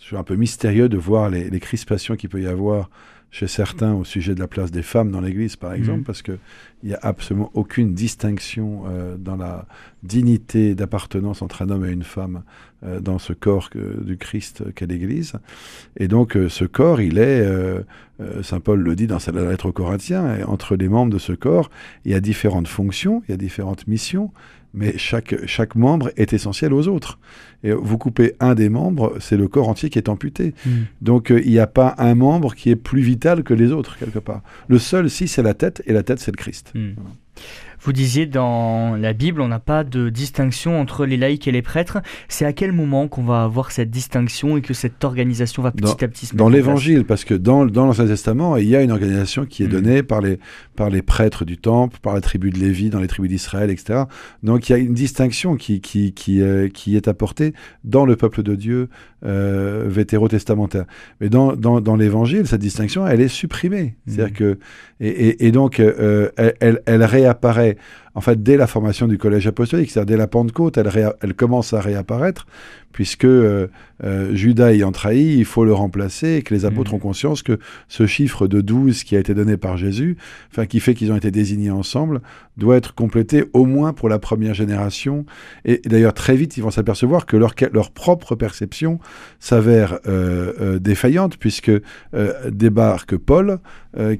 c'est 0.00 0.16
un 0.16 0.24
peu 0.24 0.36
mystérieux 0.36 0.88
de 0.88 0.96
voir 0.96 1.28
les, 1.28 1.50
les 1.50 1.60
crispations 1.60 2.16
qu'il 2.16 2.30
peut 2.30 2.40
y 2.40 2.46
avoir 2.46 2.90
chez 3.30 3.46
certains 3.46 3.94
au 3.94 4.04
sujet 4.04 4.34
de 4.34 4.40
la 4.40 4.48
place 4.48 4.70
des 4.70 4.82
femmes 4.82 5.10
dans 5.10 5.20
l'Église, 5.20 5.56
par 5.56 5.72
exemple, 5.72 6.00
mmh. 6.00 6.04
parce 6.04 6.22
qu'il 6.22 6.38
n'y 6.84 6.94
a 6.94 6.98
absolument 7.02 7.50
aucune 7.54 7.94
distinction 7.94 8.82
euh, 8.86 9.16
dans 9.16 9.36
la 9.36 9.66
dignité 10.02 10.74
d'appartenance 10.74 11.42
entre 11.42 11.62
un 11.62 11.70
homme 11.70 11.86
et 11.86 11.92
une 11.92 12.02
femme 12.02 12.42
dans 13.02 13.18
ce 13.18 13.34
corps 13.34 13.68
du 13.74 14.16
Christ 14.16 14.64
qu'est 14.74 14.86
l'Église. 14.86 15.34
Et 15.98 16.08
donc 16.08 16.38
ce 16.48 16.64
corps, 16.64 17.02
il 17.02 17.18
est, 17.18 17.46
Saint 18.40 18.60
Paul 18.60 18.80
le 18.80 18.96
dit 18.96 19.06
dans 19.06 19.18
sa 19.18 19.32
lettre 19.32 19.66
aux 19.66 19.72
Corinthiens, 19.72 20.38
entre 20.46 20.76
les 20.76 20.88
membres 20.88 21.12
de 21.12 21.18
ce 21.18 21.34
corps, 21.34 21.70
il 22.06 22.12
y 22.12 22.14
a 22.14 22.20
différentes 22.20 22.68
fonctions, 22.68 23.22
il 23.28 23.32
y 23.32 23.34
a 23.34 23.36
différentes 23.36 23.86
missions, 23.86 24.32
mais 24.74 24.96
chaque, 24.98 25.46
chaque 25.46 25.74
membre 25.74 26.10
est 26.16 26.32
essentiel 26.32 26.72
aux 26.72 26.88
autres. 26.88 27.18
Et 27.62 27.72
vous 27.72 27.98
coupez 27.98 28.34
un 28.40 28.54
des 28.54 28.68
membres, 28.68 29.16
c'est 29.20 29.36
le 29.36 29.48
corps 29.48 29.68
entier 29.68 29.90
qui 29.90 29.98
est 29.98 30.08
amputé. 30.08 30.54
Hmm. 30.64 30.82
Donc 31.00 31.30
euh, 31.30 31.40
il 31.44 31.50
n'y 31.50 31.58
a 31.58 31.66
pas 31.66 31.94
un 31.98 32.14
membre 32.14 32.54
qui 32.54 32.70
est 32.70 32.76
plus 32.76 33.02
vital 33.02 33.42
que 33.42 33.54
les 33.54 33.72
autres, 33.72 33.98
quelque 33.98 34.18
part. 34.18 34.42
Le 34.68 34.78
seul, 34.78 35.10
si, 35.10 35.28
c'est 35.28 35.42
la 35.42 35.54
tête, 35.54 35.82
et 35.86 35.92
la 35.92 36.02
tête, 36.02 36.20
c'est 36.20 36.30
le 36.30 36.36
Christ. 36.36 36.72
Hmm. 36.74 36.92
Vous 37.82 37.92
disiez 37.92 38.26
dans 38.26 38.94
la 38.96 39.14
Bible, 39.14 39.40
on 39.40 39.48
n'a 39.48 39.58
pas 39.58 39.84
de 39.84 40.10
distinction 40.10 40.78
entre 40.78 41.06
les 41.06 41.16
laïcs 41.16 41.48
et 41.48 41.52
les 41.52 41.62
prêtres. 41.62 41.98
C'est 42.28 42.44
à 42.44 42.52
quel 42.52 42.72
moment 42.72 43.08
qu'on 43.08 43.22
va 43.22 43.42
avoir 43.42 43.72
cette 43.72 43.90
distinction 43.90 44.58
et 44.58 44.60
que 44.60 44.74
cette 44.74 45.02
organisation 45.02 45.62
va 45.62 45.72
petit 45.72 46.04
à 46.04 46.08
petit 46.08 46.26
se 46.26 46.36
Dans 46.36 46.50
l'Évangile, 46.50 47.04
parce 47.04 47.24
que 47.24 47.32
dans, 47.32 47.64
dans 47.64 47.86
l'Ancien 47.86 48.06
Testament, 48.06 48.56
il 48.56 48.68
y 48.68 48.76
a 48.76 48.82
une 48.82 48.92
organisation 48.92 49.46
qui 49.46 49.62
est 49.62 49.66
hmm. 49.66 49.70
donnée 49.70 50.02
par 50.02 50.20
les, 50.20 50.38
par 50.76 50.90
les 50.90 51.00
prêtres 51.00 51.46
du 51.46 51.56
Temple, 51.56 51.98
par 52.02 52.14
la 52.14 52.20
tribu 52.20 52.50
de 52.50 52.58
Lévi, 52.58 52.90
dans 52.90 53.00
les 53.00 53.08
tribus 53.08 53.30
d'Israël, 53.30 53.70
etc. 53.70 54.04
Donc 54.42 54.68
il 54.68 54.72
y 54.72 54.74
a 54.74 54.78
une 54.78 54.94
distinction 54.94 55.56
qui, 55.56 55.80
qui, 55.80 56.12
qui, 56.12 56.42
euh, 56.42 56.68
qui 56.68 56.96
est 56.96 57.08
apportée 57.08 57.54
dans 57.84 58.04
le 58.04 58.16
peuple 58.16 58.42
de 58.42 58.54
Dieu 58.54 58.88
euh, 59.24 59.84
vétérotestamentaire. 59.86 60.84
Mais 61.20 61.30
dans, 61.30 61.54
dans, 61.56 61.80
dans 61.80 61.96
l'Évangile, 61.96 62.46
cette 62.46 62.60
distinction, 62.60 63.06
elle 63.06 63.22
est 63.22 63.28
supprimée. 63.28 63.96
C'est-à-dire 64.06 64.32
hmm. 64.32 64.36
que 64.36 64.58
et, 65.00 65.08
et, 65.08 65.46
et 65.46 65.52
donc 65.52 65.80
euh, 65.80 66.28
elle, 66.36 66.82
elle 66.84 67.04
réapparaît 67.04 67.69
say, 67.74 67.80
en 68.14 68.20
fait, 68.20 68.42
dès 68.42 68.56
la 68.56 68.66
formation 68.66 69.06
du 69.06 69.18
collège 69.18 69.46
apostolique, 69.46 69.90
c'est-à-dire 69.90 70.16
dès 70.16 70.18
la 70.18 70.26
Pentecôte, 70.26 70.78
elle, 70.78 70.90
elle 71.20 71.34
commence 71.34 71.72
à 71.72 71.80
réapparaître, 71.80 72.46
puisque 72.92 73.24
euh, 73.24 73.68
euh, 74.02 74.34
Judas 74.34 74.72
ayant 74.72 74.92
trahi, 74.92 75.36
il 75.38 75.44
faut 75.44 75.64
le 75.64 75.72
remplacer, 75.72 76.36
et 76.36 76.42
que 76.42 76.54
les 76.54 76.64
apôtres 76.64 76.92
mmh. 76.92 76.96
ont 76.96 77.00
conscience 77.00 77.42
que 77.42 77.58
ce 77.88 78.06
chiffre 78.06 78.48
de 78.48 78.60
12 78.60 79.04
qui 79.04 79.16
a 79.16 79.20
été 79.20 79.34
donné 79.34 79.56
par 79.56 79.76
Jésus, 79.76 80.16
enfin 80.50 80.66
qui 80.66 80.80
fait 80.80 80.94
qu'ils 80.94 81.12
ont 81.12 81.16
été 81.16 81.30
désignés 81.30 81.70
ensemble, 81.70 82.20
doit 82.56 82.76
être 82.76 82.94
complété 82.94 83.44
au 83.52 83.64
moins 83.64 83.92
pour 83.92 84.08
la 84.08 84.18
première 84.18 84.54
génération. 84.54 85.24
Et, 85.64 85.80
d'ailleurs, 85.84 86.14
très 86.14 86.34
vite, 86.34 86.56
ils 86.56 86.62
vont 86.62 86.70
s'apercevoir 86.70 87.26
que 87.26 87.36
leur, 87.36 87.54
leur 87.72 87.90
propre 87.90 88.34
perception 88.34 88.98
s'avère 89.38 90.00
euh, 90.06 90.78
défaillante, 90.78 91.36
puisque 91.36 91.72
débarque 92.50 93.16
Paul, 93.16 93.58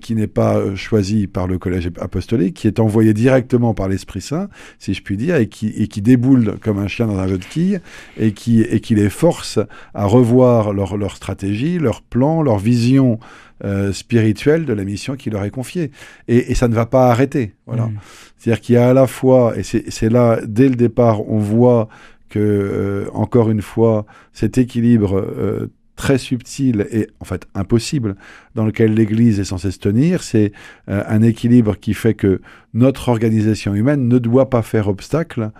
qui 0.00 0.14
n'est 0.14 0.26
pas 0.26 0.74
choisi 0.74 1.26
par 1.26 1.46
le 1.46 1.58
collège 1.58 1.90
apostolique, 2.00 2.54
qui 2.54 2.66
est 2.66 2.80
envoyé 2.80 3.12
directement 3.12 3.74
par 3.74 3.79
l'Esprit 3.88 4.20
Saint, 4.20 4.48
si 4.78 4.94
je 4.94 5.02
puis 5.02 5.16
dire, 5.16 5.36
et 5.36 5.48
qui, 5.48 5.68
et 5.68 5.88
qui 5.88 6.02
déboule 6.02 6.58
comme 6.60 6.78
un 6.78 6.88
chien 6.88 7.06
dans 7.06 7.18
un 7.18 7.26
jeu 7.26 7.38
de 7.38 7.44
quilles, 7.44 7.80
et 8.18 8.32
qui 8.32 8.62
et 8.62 8.80
qui 8.80 8.94
les 8.94 9.10
force 9.10 9.58
à 9.94 10.04
revoir 10.04 10.72
leur, 10.72 10.96
leur 10.96 11.16
stratégie, 11.16 11.78
leur 11.78 12.02
plan, 12.02 12.42
leur 12.42 12.58
vision 12.58 13.18
euh, 13.64 13.92
spirituelle 13.92 14.64
de 14.64 14.72
la 14.72 14.84
mission 14.84 15.16
qui 15.16 15.28
leur 15.28 15.44
est 15.44 15.50
confiée. 15.50 15.90
Et, 16.28 16.50
et 16.50 16.54
ça 16.54 16.68
ne 16.68 16.74
va 16.74 16.86
pas 16.86 17.10
arrêter. 17.10 17.54
Voilà. 17.66 17.84
Mm. 17.86 17.98
C'est-à-dire 18.38 18.60
qu'il 18.62 18.74
y 18.76 18.78
a 18.78 18.88
à 18.88 18.94
la 18.94 19.06
fois, 19.06 19.54
et 19.56 19.62
c'est 19.62 20.08
là, 20.08 20.40
dès 20.46 20.68
le 20.68 20.76
départ, 20.76 21.28
on 21.28 21.38
voit 21.38 21.88
que, 22.30 22.38
euh, 22.38 23.10
encore 23.12 23.50
une 23.50 23.60
fois, 23.60 24.06
cet 24.32 24.56
équilibre 24.56 25.18
euh, 25.18 25.70
très 26.00 26.16
subtil 26.16 26.86
et 26.90 27.08
en 27.20 27.26
fait 27.26 27.46
impossible 27.54 28.16
dans 28.54 28.64
lequel 28.64 28.94
l'Église 28.94 29.38
est 29.38 29.44
censée 29.44 29.70
se 29.70 29.78
tenir. 29.78 30.22
C'est 30.22 30.52
euh, 30.88 31.04
un 31.06 31.20
équilibre 31.20 31.76
qui 31.76 31.92
fait 31.92 32.14
que 32.14 32.40
notre 32.72 33.10
organisation 33.10 33.74
humaine 33.74 34.08
ne 34.08 34.16
doit 34.16 34.48
pas 34.48 34.62
faire 34.62 34.88
obstacle 34.88 35.50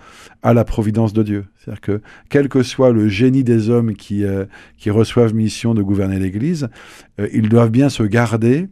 à 0.41 0.55
la 0.55 0.65
providence 0.65 1.13
de 1.13 1.21
Dieu. 1.21 1.45
C'est-à-dire 1.59 1.81
que 1.81 2.01
quel 2.29 2.49
que 2.49 2.63
soit 2.63 2.91
le 2.91 3.07
génie 3.07 3.43
des 3.43 3.69
hommes 3.69 3.93
qui, 3.93 4.25
euh, 4.25 4.45
qui 4.79 4.89
reçoivent 4.89 5.35
mission 5.35 5.75
de 5.75 5.83
gouverner 5.83 6.17
l'Église, 6.17 6.69
euh, 7.19 7.29
ils 7.31 7.47
doivent 7.47 7.69
bien 7.69 7.89
se 7.89 8.01
garder 8.01 8.67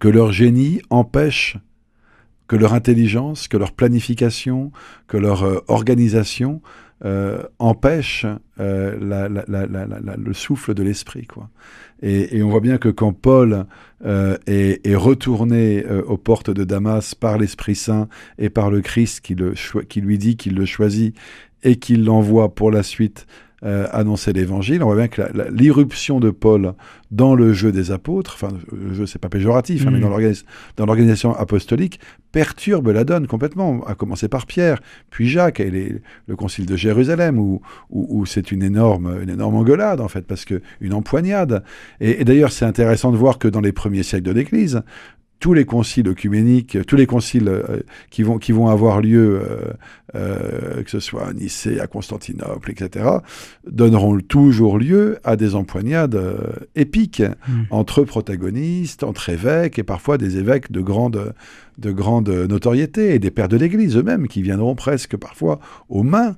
que 0.00 0.08
leur 0.08 0.32
génie 0.32 0.80
empêche 0.88 1.58
que 2.48 2.56
leur 2.56 2.72
intelligence, 2.74 3.46
que 3.46 3.56
leur 3.58 3.72
planification, 3.72 4.72
que 5.06 5.16
leur 5.16 5.62
organisation 5.70 6.60
euh, 7.04 7.42
empêche 7.58 8.26
euh, 8.60 8.96
le 8.98 10.32
souffle 10.32 10.72
de 10.72 10.82
l'esprit. 10.84 11.26
quoi. 11.26 11.50
Et, 12.00 12.42
on 12.42 12.48
voit 12.48 12.60
bien 12.60 12.78
que 12.78 12.88
quand 12.88 13.12
Paul 13.12 13.66
euh, 14.04 14.36
est, 14.46 14.86
est, 14.86 14.94
retourné 14.94 15.84
aux 16.06 16.16
portes 16.16 16.50
de 16.50 16.62
Damas 16.62 17.14
par 17.14 17.38
l'Esprit 17.38 17.74
Saint 17.74 18.08
et 18.38 18.50
par 18.50 18.70
le 18.70 18.82
Christ 18.82 19.20
qui, 19.20 19.34
le 19.34 19.54
qui 19.88 20.00
lui 20.00 20.16
dit 20.16 20.36
qu'il 20.36 20.54
le 20.54 20.64
choisit 20.64 21.16
et 21.64 21.76
qu'il 21.76 22.04
l'envoie 22.04 22.54
pour 22.54 22.70
la 22.70 22.82
suite 22.82 23.26
euh, 23.64 23.86
annoncer 23.92 24.32
l'évangile. 24.32 24.82
On 24.82 24.86
voit 24.86 24.96
bien 24.96 25.08
que 25.08 25.22
l'irruption 25.52 26.18
de 26.18 26.30
Paul 26.30 26.74
dans 27.10 27.34
le 27.34 27.52
jeu 27.52 27.70
des 27.70 27.90
apôtres, 27.92 28.32
enfin, 28.34 28.48
le 28.72 28.92
jeu 28.92 29.06
c'est 29.06 29.18
pas 29.20 29.28
péjoratif, 29.28 29.86
hein, 29.86 29.90
mais 29.92 29.98
mm. 29.98 30.34
dans 30.76 30.86
l'organisation 30.86 31.34
apostolique, 31.36 32.00
perturbe 32.32 32.88
la 32.88 33.04
donne 33.04 33.26
complètement, 33.26 33.84
à 33.84 33.94
commencer 33.94 34.28
par 34.28 34.46
Pierre, 34.46 34.80
puis 35.10 35.28
Jacques, 35.28 35.60
et 35.60 36.00
le 36.26 36.36
concile 36.36 36.66
de 36.66 36.74
Jérusalem, 36.74 37.38
où, 37.38 37.60
où, 37.90 38.26
c'est 38.26 38.50
une 38.50 38.62
énorme, 38.62 39.18
une 39.22 39.30
énorme 39.30 39.54
engueulade, 39.54 40.00
en 40.00 40.08
fait, 40.08 40.26
parce 40.26 40.44
que 40.44 40.62
une 40.80 40.94
empoignade. 40.94 41.62
Et, 42.00 42.22
et 42.22 42.24
d'ailleurs, 42.24 42.50
c'est 42.50 42.64
intéressant 42.64 43.12
de 43.12 43.16
voir 43.16 43.38
que 43.38 43.48
dans 43.48 43.60
les 43.60 43.72
premiers 43.72 44.02
siècles 44.02 44.24
de 44.24 44.32
l'Église, 44.32 44.82
tous 45.42 45.54
les 45.54 45.64
conciles 45.64 46.06
œcuméniques, 46.06 46.78
tous 46.86 46.94
les 46.94 47.06
conciles 47.06 47.48
euh, 47.48 47.80
qui, 48.10 48.22
vont, 48.22 48.38
qui 48.38 48.52
vont 48.52 48.68
avoir 48.68 49.00
lieu, 49.00 49.42
euh, 49.42 49.72
euh, 50.14 50.84
que 50.84 50.88
ce 50.88 51.00
soit 51.00 51.26
à 51.26 51.32
Nicée, 51.32 51.80
à 51.80 51.88
Constantinople, 51.88 52.70
etc., 52.70 53.04
donneront 53.68 54.20
toujours 54.20 54.78
lieu 54.78 55.18
à 55.24 55.34
des 55.34 55.56
empoignades 55.56 56.16
épiques 56.76 57.22
hmm. 57.48 57.62
entre 57.70 58.04
protagonistes, 58.04 59.02
entre 59.02 59.30
évêques 59.30 59.80
et 59.80 59.82
parfois 59.82 60.16
des 60.16 60.38
évêques 60.38 60.70
de 60.70 60.80
grande, 60.80 61.34
de 61.76 61.90
grande 61.90 62.28
notoriété 62.28 63.12
et 63.12 63.18
des 63.18 63.32
pères 63.32 63.48
de 63.48 63.56
l'Église 63.56 63.96
eux-mêmes 63.96 64.28
qui 64.28 64.42
viendront 64.42 64.76
presque 64.76 65.16
parfois 65.16 65.58
aux 65.88 66.04
mains 66.04 66.36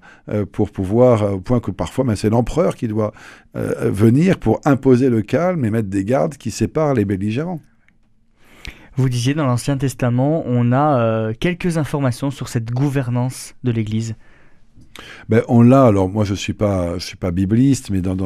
pour 0.53 0.71
pouvoir, 0.71 1.35
au 1.35 1.41
point 1.41 1.61
que 1.61 1.71
parfois 1.71 2.07
ben, 2.07 2.17
c'est 2.17 2.31
l'empereur 2.31 2.75
qui 2.75 2.89
doit 2.89 3.13
venir 3.55 4.39
pour 4.39 4.63
imposer 4.65 5.11
le 5.11 5.21
calme 5.21 5.63
et 5.67 5.71
mettre 5.71 5.91
des 5.91 6.05
gardes 6.05 6.39
qui 6.39 6.51
séparent 6.51 6.95
les 6.95 7.05
belligérants. 7.05 7.61
Vous 8.97 9.09
disiez 9.09 9.35
dans 9.35 9.47
l'Ancien 9.47 9.77
Testament, 9.77 10.45
on 10.47 10.71
a 10.71 11.01
euh, 11.01 11.33
quelques 11.39 11.79
informations 11.79 12.31
sur 12.31 12.49
cette 12.49 12.71
gouvernance 12.71 13.57
de 13.65 13.73
l'Église. 13.73 14.15
Ben, 15.29 15.43
on 15.49 15.63
l'a, 15.63 15.87
alors 15.87 16.09
moi 16.09 16.25
je 16.25 16.33
ne 16.33 16.37
suis, 16.37 16.53
pas, 16.53 16.99
je 16.99 17.05
suis 17.05 17.17
pas 17.17 17.31
bibliste, 17.31 17.91
mais 17.91 18.01
dans, 18.01 18.17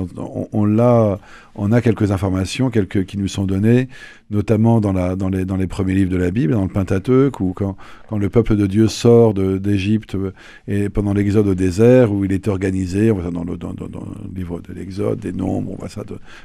on, 0.53 0.65
l'a, 0.65 1.19
on 1.55 1.73
a 1.73 1.81
quelques 1.81 2.11
informations 2.11 2.71
quelques, 2.71 3.05
qui 3.07 3.19
nous 3.19 3.29
sont 3.29 3.45
données 3.45 3.89
notamment 4.31 4.81
dans, 4.81 4.93
la, 4.93 5.17
dans, 5.17 5.29
les, 5.29 5.45
dans 5.45 5.57
les 5.57 5.67
premiers 5.67 5.95
livres 5.95 6.11
de 6.11 6.17
la 6.17 6.31
Bible, 6.31 6.53
dans 6.53 6.63
le 6.63 6.69
Pentateuque, 6.69 7.41
où 7.41 7.53
quand, 7.55 7.77
quand 8.09 8.19
le 8.19 8.29
peuple 8.29 8.57
de 8.57 8.67
Dieu 8.67 8.89
sort 8.89 9.33
d'Égypte 9.35 10.15
euh, 10.15 10.33
et 10.67 10.89
pendant 10.89 11.15
l'exode 11.15 11.49
au 11.49 11.55
désert, 11.55 12.13
où 12.13 12.25
il 12.25 12.33
est 12.33 12.49
organisé, 12.49 13.11
on 13.11 13.15
voit 13.15 13.25
ça 13.25 13.31
dans 13.31 13.45
le, 13.45 13.57
dans, 13.57 13.73
dans, 13.73 13.87
le 13.89 14.37
livre 14.37 14.61
de 14.61 14.75
l'Exode, 14.75 15.21
des 15.21 15.33
Nombres, 15.33 15.73
on 15.73 15.77
voit 15.77 15.89
ça 15.89 16.03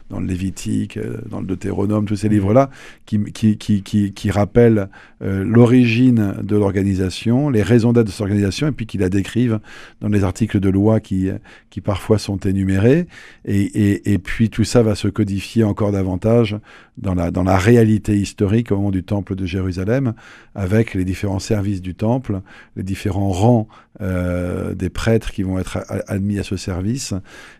dans 0.09 0.19
le 0.19 0.25
Lévitique, 0.25 0.97
euh, 0.97 1.17
dans 1.29 1.41
le 1.41 1.45
Deutéronome, 1.45 2.05
tous 2.05 2.15
ces 2.15 2.29
livres-là, 2.29 2.69
qui, 3.05 3.21
qui, 3.25 3.57
qui, 3.57 3.83
qui, 3.83 4.13
qui 4.13 4.31
rappellent 4.31 4.87
euh, 5.21 5.43
l'origine 5.43 6.35
de 6.41 6.55
l'organisation, 6.55 7.49
les 7.49 7.63
raisons 7.63 7.91
d'être 7.91 8.07
de 8.07 8.11
cette 8.11 8.21
organisation, 8.21 8.67
et 8.67 8.71
puis 8.71 8.85
qui 8.85 8.97
la 8.97 9.09
décrivent 9.09 9.59
dans 9.99 10.07
les 10.13 10.23
articles 10.23 10.59
de 10.59 10.69
loi 10.69 10.99
qui, 10.99 11.29
qui 11.69 11.81
parfois 11.81 12.17
sont 12.17 12.37
énumérés. 12.37 13.07
Et, 13.45 13.61
et, 13.61 14.13
et 14.13 14.19
puis 14.19 14.49
tout 14.49 14.63
ça 14.63 14.83
va 14.83 14.95
se 14.95 15.07
codifier 15.07 15.63
encore 15.63 15.91
davantage 15.91 16.57
dans 16.97 17.15
la, 17.15 17.31
dans 17.31 17.43
la 17.43 17.57
réalité 17.57 18.15
historique 18.15 18.71
au 18.71 18.77
moment 18.77 18.91
du 18.91 19.03
temple 19.03 19.35
de 19.35 19.45
Jérusalem, 19.45 20.13
avec 20.55 20.93
les 20.93 21.05
différents 21.05 21.39
services 21.39 21.81
du 21.81 21.95
temple, 21.95 22.41
les 22.75 22.83
différents 22.83 23.31
rangs 23.31 23.67
euh, 24.01 24.73
des 24.73 24.89
prêtres 24.89 25.31
qui 25.31 25.43
vont 25.43 25.59
être 25.59 25.79
admis 26.07 26.39
à 26.39 26.43
ce 26.43 26.57
service 26.57 27.13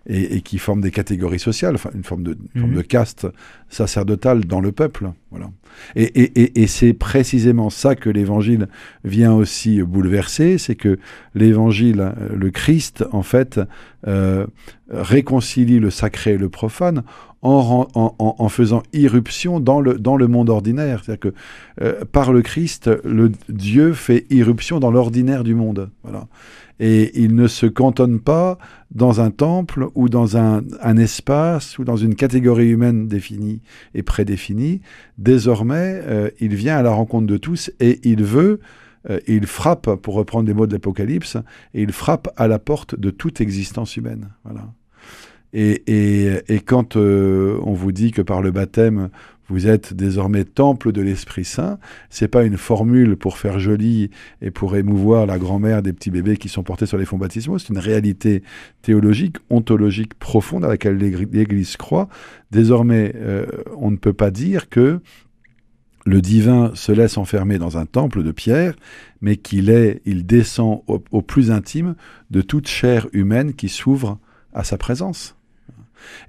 et, 0.08 0.42
qui 0.42 0.58
forment 0.58 0.82
des 0.82 0.92
catégories 0.92 1.40
sociales, 1.40 1.76
enfin 1.76 1.92
une 1.94 2.04
forme 2.04 2.24
de, 2.24 2.38
forme 2.56 2.72
mhm. 2.72 2.78
de 2.78 2.82
caste 2.82 3.28
sacerdotale 3.70 4.46
dans 4.46 4.60
le 4.60 4.72
peuple. 4.72 5.12
Et, 5.96 6.04
et, 6.04 6.62
et 6.62 6.68
c'est 6.68 6.94
précisément 6.94 7.70
ça 7.70 7.96
que 7.96 8.10
l'Évangile 8.10 8.68
vient 9.04 9.34
aussi 9.34 9.82
bouleverser, 9.82 10.58
c'est 10.58 10.76
que 10.76 11.00
l'Évangile, 11.36 12.00
euh, 12.02 12.36
le 12.36 12.52
Christ, 12.52 13.04
en 13.12 13.24
fait, 13.24 13.60
euh, 14.08 14.46
réconcilie 14.90 15.80
le 15.80 15.90
sacré 15.90 16.34
et 16.34 16.38
le 16.38 16.50
profane 16.50 17.04
en, 17.44 18.50
faisant 18.50 18.84
irruption 18.94 19.60
dans 19.60 19.82
le, 19.82 19.96
dans 19.96 20.16
le 20.16 20.28
monde 20.28 20.50
ordinaire. 20.50 21.02
C'est-à-dire 21.04 21.32
que 21.32 21.34
euh, 21.82 22.06
par 22.12 22.32
le 22.32 22.42
Christ, 22.42 22.90
le 23.04 23.32
Dieu 23.50 23.94
fait 23.94 24.26
irruption 24.30 24.80
dans 24.80 24.92
l'ordinaire 24.92 25.44
du 25.44 25.54
monde. 25.54 25.90
Voilà. 26.04 26.28
Et 26.80 27.22
il 27.22 27.36
ne 27.36 27.48
se 27.48 27.66
cantonne 27.66 28.20
pas 28.20 28.58
dans 28.92 29.22
un 29.22 29.32
temple 29.32 29.88
ou 29.96 30.10
dans 30.10 30.38
un, 30.38 30.64
espace 30.98 31.78
ou 31.78 31.84
dans 31.84 31.98
une 31.98 32.16
catégorie 32.16 32.70
humaine 32.70 33.08
définie 33.08 33.62
et 33.94 34.04
prédéfinie. 34.04 34.82
Désormais, 35.18 36.02
euh, 36.06 36.30
il 36.40 36.56
vient 36.56 36.78
à 36.78 36.82
la 36.82 36.92
rencontre 36.92 37.28
de 37.28 37.38
tous 37.38 37.72
et 37.80 38.00
il 38.04 38.24
veut 38.24 38.60
euh, 39.10 39.20
il 39.28 39.48
frappe, 39.48 39.96
pour 39.96 40.14
reprendre 40.14 40.48
les 40.48 40.54
mots 40.54 40.68
de 40.68 40.72
l'Apocalypse, 40.72 41.36
et 41.74 41.82
il 41.82 41.92
frappe 41.92 42.30
à 42.38 42.48
la 42.48 42.58
porte 42.58 42.98
de 42.98 43.10
toute 43.10 43.42
existence 43.42 43.98
humaine. 43.98 44.30
Voilà. 44.46 44.72
Et, 45.52 45.84
et, 45.88 46.42
et 46.48 46.60
quand 46.62 46.96
euh, 46.96 47.60
on 47.64 47.74
vous 47.74 47.92
dit 47.92 48.12
que 48.12 48.22
par 48.22 48.42
le 48.42 48.52
baptême, 48.52 49.10
vous 49.48 49.68
êtes 49.68 49.94
désormais 49.94 50.46
temple 50.46 50.92
de 50.92 51.02
l'Esprit 51.02 51.46
Saint, 51.46 51.78
c'est 52.10 52.28
pas 52.28 52.44
une 52.44 52.58
formule 52.58 53.18
pour 53.18 53.38
faire 53.38 53.60
joli 53.60 54.10
et 54.42 54.52
pour 54.52 54.76
émouvoir 54.76 55.26
la 55.26 55.38
grand-mère 55.38 55.82
des 55.82 55.94
petits 55.94 56.12
bébés 56.12 56.38
qui 56.38 56.50
sont 56.50 56.64
portés 56.64 56.86
sur 56.86 56.98
les 56.98 57.06
fonds 57.06 57.18
baptismaux, 57.18 57.60
c'est 57.60 57.70
une 57.70 57.78
réalité 57.78 58.44
théologique, 58.82 59.38
ontologique 59.50 60.14
profonde 60.14 60.64
à 60.64 60.70
laquelle 60.70 60.98
l'Église 60.98 61.78
croit. 61.78 62.08
Désormais, 62.52 63.14
euh, 63.16 63.46
on 63.78 63.92
ne 63.92 63.98
peut 63.98 64.14
pas 64.14 64.32
dire 64.32 64.70
que 64.70 65.00
le 66.06 66.22
divin 66.22 66.72
se 66.74 66.92
laisse 66.92 67.18
enfermer 67.18 67.58
dans 67.58 67.78
un 67.78 67.86
temple 67.86 68.24
de 68.24 68.32
pierre, 68.32 68.76
mais 69.22 69.38
qu'il 69.38 69.70
est, 69.70 70.02
il 70.06 70.26
descend 70.26 70.82
au, 70.88 71.04
au, 71.12 71.22
plus 71.22 71.52
intime 71.52 71.96
de 72.30 72.42
toute 72.42 72.68
chair 72.68 73.08
humaine 73.14 73.54
qui 73.54 73.70
s'ouvre 73.70 74.20
à 74.54 74.64
sa 74.64 74.78
présence. 74.78 75.36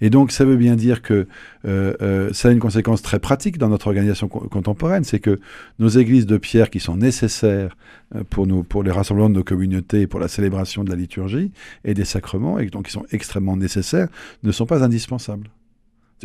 Et 0.00 0.11
donc, 0.11 0.33
ça 0.33 0.45
veut 0.45 0.57
bien 0.57 0.76
dire 0.76 1.02
que 1.02 1.26
euh, 1.66 1.95
euh, 2.02 2.33
ça 2.33 2.49
a 2.49 2.52
une 2.52 2.59
conséquence 2.59 3.02
très 3.02 3.19
pratique 3.19 3.59
dans 3.59 3.69
notre 3.69 3.87
organisation 3.87 4.28
co 4.28 4.40
contemporaine, 4.40 5.04
c'est 5.04 5.21
que 5.21 5.40
nos 5.78 5.88
églises 5.88 6.26
de 6.26 6.37
pierre 6.37 6.71
qui 6.71 6.81
sont 6.81 6.97
nécessaires 6.97 7.76
euh, 8.14 8.25
pour, 8.28 8.83
les 8.83 8.90
rassemblements 8.90 9.31
de 9.31 9.35
nos 9.35 9.45
communautés, 9.45 10.07
pour 10.07 10.21
la 10.21 10.28
célébration 10.28 10.85
de 10.85 10.90
la 10.90 10.97
liturgie 10.97 11.52
et 11.85 11.95
des 11.95 12.04
sacrements, 12.04 12.59
et 12.59 12.66
donc 12.66 12.87
qui 12.87 12.93
sont 12.93 13.07
extrêmement 13.11 13.57
nécessaires, 13.57 14.09
ne 14.43 14.52
sont 14.52 14.66
pas 14.66 14.83
indispensables. 14.85 15.49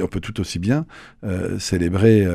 On 0.01 0.07
peut 0.07 0.21
tout 0.21 0.39
aussi 0.39 0.59
bien 0.59 0.85
célébrer 1.57 2.25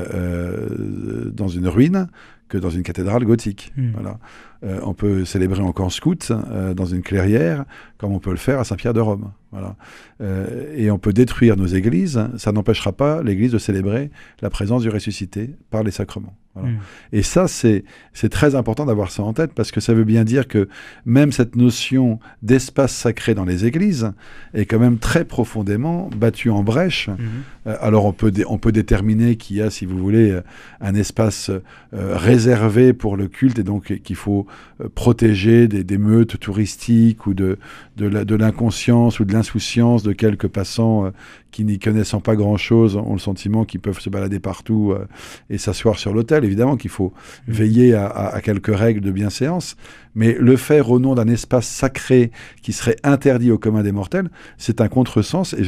dans 1.32 1.48
une 1.48 1.66
ruine 1.66 2.08
que 2.48 2.58
dans 2.58 2.70
une 2.70 2.82
cathédrale 2.82 3.24
gothique. 3.24 3.72
Mmh. 3.76 3.90
Voilà. 3.94 4.18
Euh, 4.64 4.80
on 4.82 4.94
peut 4.94 5.24
célébrer 5.24 5.60
en 5.62 5.72
camp 5.72 5.90
scout 5.90 6.30
euh, 6.30 6.74
dans 6.74 6.86
une 6.86 7.02
clairière, 7.02 7.64
comme 7.98 8.12
on 8.12 8.18
peut 8.18 8.30
le 8.30 8.36
faire 8.36 8.58
à 8.58 8.64
Saint-Pierre 8.64 8.94
de 8.94 9.00
Rome. 9.00 9.32
Voilà. 9.52 9.76
Euh, 10.20 10.74
et 10.74 10.90
on 10.90 10.98
peut 10.98 11.12
détruire 11.12 11.56
nos 11.56 11.66
églises, 11.66 12.20
ça 12.38 12.50
n'empêchera 12.50 12.92
pas 12.92 13.22
l'Église 13.22 13.52
de 13.52 13.58
célébrer 13.58 14.10
la 14.42 14.50
présence 14.50 14.82
du 14.82 14.88
ressuscité 14.88 15.54
par 15.70 15.82
les 15.84 15.90
sacrements. 15.90 16.36
Voilà. 16.54 16.70
Mmh. 16.70 16.78
Et 17.12 17.22
ça, 17.22 17.46
c'est 17.46 17.84
très 18.30 18.54
important 18.54 18.86
d'avoir 18.86 19.10
ça 19.10 19.22
en 19.22 19.32
tête, 19.32 19.52
parce 19.54 19.70
que 19.70 19.80
ça 19.80 19.92
veut 19.92 20.04
bien 20.04 20.24
dire 20.24 20.48
que 20.48 20.68
même 21.04 21.30
cette 21.30 21.56
notion 21.56 22.20
d'espace 22.42 22.94
sacré 22.94 23.34
dans 23.34 23.44
les 23.44 23.64
églises 23.64 24.12
est 24.54 24.66
quand 24.66 24.78
même 24.78 24.98
très 24.98 25.24
profondément 25.24 26.10
battue 26.16 26.50
en 26.50 26.62
brèche. 26.62 27.08
Mmh. 27.08 27.22
Euh, 27.66 27.76
alors 27.80 28.06
on 28.06 28.12
peut, 28.12 28.32
on 28.48 28.58
peut 28.58 28.72
déterminer 28.72 29.36
qu'il 29.36 29.56
y 29.56 29.62
a, 29.62 29.70
si 29.70 29.84
vous 29.84 29.98
voulez, 29.98 30.38
un 30.80 30.94
espace 30.94 31.50
euh, 31.92 32.16
réservé 32.44 32.92
pour 32.92 33.16
le 33.16 33.28
culte, 33.28 33.58
et 33.58 33.62
donc 33.62 34.00
qu'il 34.02 34.16
faut 34.16 34.46
euh, 34.80 34.88
protéger 34.94 35.66
des, 35.66 35.82
des, 35.82 35.98
meutes 35.98 36.38
touristiques 36.38 37.26
ou 37.26 37.32
de, 37.32 37.58
de 37.96 38.34
l'inconscience 38.34 39.18
ou 39.18 39.24
de 39.24 39.32
l'insouciance 39.32 40.02
de 40.02 40.12
quelques 40.12 40.48
passants 40.48 41.06
euh, 41.06 41.10
qui 41.50 41.64
n'y 41.64 41.78
connaissant 41.78 42.20
pas 42.20 42.36
grand-chose 42.36 42.96
ont 42.96 43.14
le 43.14 43.18
sentiment 43.18 43.64
qu'ils 43.64 43.80
peuvent 43.80 44.00
se 44.00 44.10
balader 44.10 44.40
partout 44.40 44.92
euh, 44.92 45.06
et 45.48 45.56
s'asseoir 45.56 45.98
sur 45.98 46.12
l'hôtel. 46.12 46.44
Évidemment 46.44 46.76
qu'il 46.76 46.90
faut 46.90 47.14
mmh. 47.48 47.52
veiller 47.52 47.94
à, 47.94 48.06
à, 48.06 48.34
à, 48.34 48.40
quelques 48.42 48.74
règles 48.74 49.00
de 49.00 49.10
bienséance, 49.10 49.76
mais 50.14 50.36
le 50.38 50.56
faire 50.56 50.90
au 50.90 50.98
nom 50.98 51.14
d'un 51.14 51.28
espace 51.28 51.66
sacré 51.66 52.30
qui 52.60 52.72
serait 52.72 52.96
interdit 53.04 53.50
au 53.52 53.58
commun 53.58 53.82
des 53.82 53.92
mortels, 53.92 54.28
c'est 54.58 54.82
un 54.82 54.88
contresens 54.88 55.54
et 55.54 55.64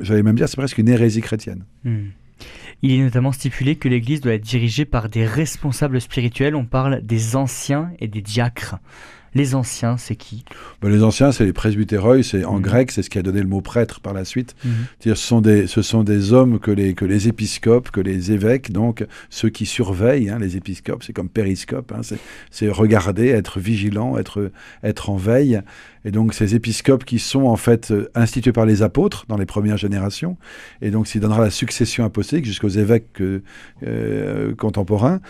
j'allais 0.00 0.22
même 0.24 0.36
dire 0.36 0.48
c'est 0.48 0.56
presque 0.56 0.78
une 0.78 0.88
hérésie 0.88 1.20
chrétienne. 1.20 1.64
Mmh. 1.84 2.06
Il 2.82 2.92
est 2.92 3.02
notamment 3.02 3.32
stipulé 3.32 3.76
que 3.76 3.88
l'Église 3.88 4.20
doit 4.20 4.34
être 4.34 4.42
dirigée 4.42 4.84
par 4.84 5.08
des 5.08 5.24
responsables 5.24 6.00
spirituels. 6.00 6.54
On 6.54 6.64
parle 6.64 7.00
des 7.02 7.36
anciens 7.36 7.90
et 8.00 8.08
des 8.08 8.22
diacres. 8.22 8.76
Les 9.36 9.54
anciens, 9.54 9.98
c'est 9.98 10.16
qui? 10.16 10.46
Ben, 10.80 10.88
Les 10.88 11.02
anciens, 11.02 11.30
c'est 11.30 11.44
les 11.44 11.52
presbytéroi, 11.52 12.22
c'est 12.22 12.46
en 12.46 12.58
mmh. 12.58 12.62
grec, 12.62 12.90
c'est 12.90 13.02
ce 13.02 13.10
qui 13.10 13.18
a 13.18 13.22
donné 13.22 13.42
le 13.42 13.46
mot 13.46 13.60
prêtre 13.60 14.00
par 14.00 14.14
la 14.14 14.24
suite. 14.24 14.56
Mmh. 14.64 14.70
Ce, 15.00 15.14
sont 15.14 15.42
des, 15.42 15.66
ce 15.66 15.82
sont 15.82 16.04
des 16.04 16.32
hommes 16.32 16.58
que 16.58 16.70
les, 16.70 16.94
que 16.94 17.04
les 17.04 17.28
épiscopes, 17.28 17.90
que 17.90 18.00
les 18.00 18.32
évêques, 18.32 18.72
donc 18.72 19.04
ceux 19.28 19.50
qui 19.50 19.66
surveillent, 19.66 20.30
hein, 20.30 20.38
les 20.38 20.56
épiscopes, 20.56 21.02
c'est 21.02 21.12
comme 21.12 21.28
périscope, 21.28 21.92
hein, 21.92 22.00
c'est 22.50 22.70
regarder, 22.70 23.28
être 23.28 23.60
vigilant, 23.60 24.16
être, 24.16 24.50
être 24.82 25.10
en 25.10 25.16
veille. 25.16 25.60
Et 26.06 26.12
donc 26.12 26.34
ces 26.34 26.54
épiscopes 26.54 27.04
qui 27.04 27.18
sont 27.18 27.46
en 27.46 27.56
fait 27.56 27.90
euh, 27.90 28.08
institués 28.14 28.52
par 28.52 28.64
les 28.64 28.82
apôtres 28.82 29.26
dans 29.28 29.36
les 29.36 29.44
premières 29.44 29.76
générations, 29.76 30.38
et 30.80 30.92
donc 30.92 31.08
s'il 31.08 31.20
donnera 31.20 31.40
la 31.42 31.50
succession 31.50 32.04
apostolique 32.04 32.44
jusqu'aux 32.44 32.68
évêques 32.68 33.20
euh, 33.20 33.42
euh, 33.84 34.54
contemporains, 34.54 35.20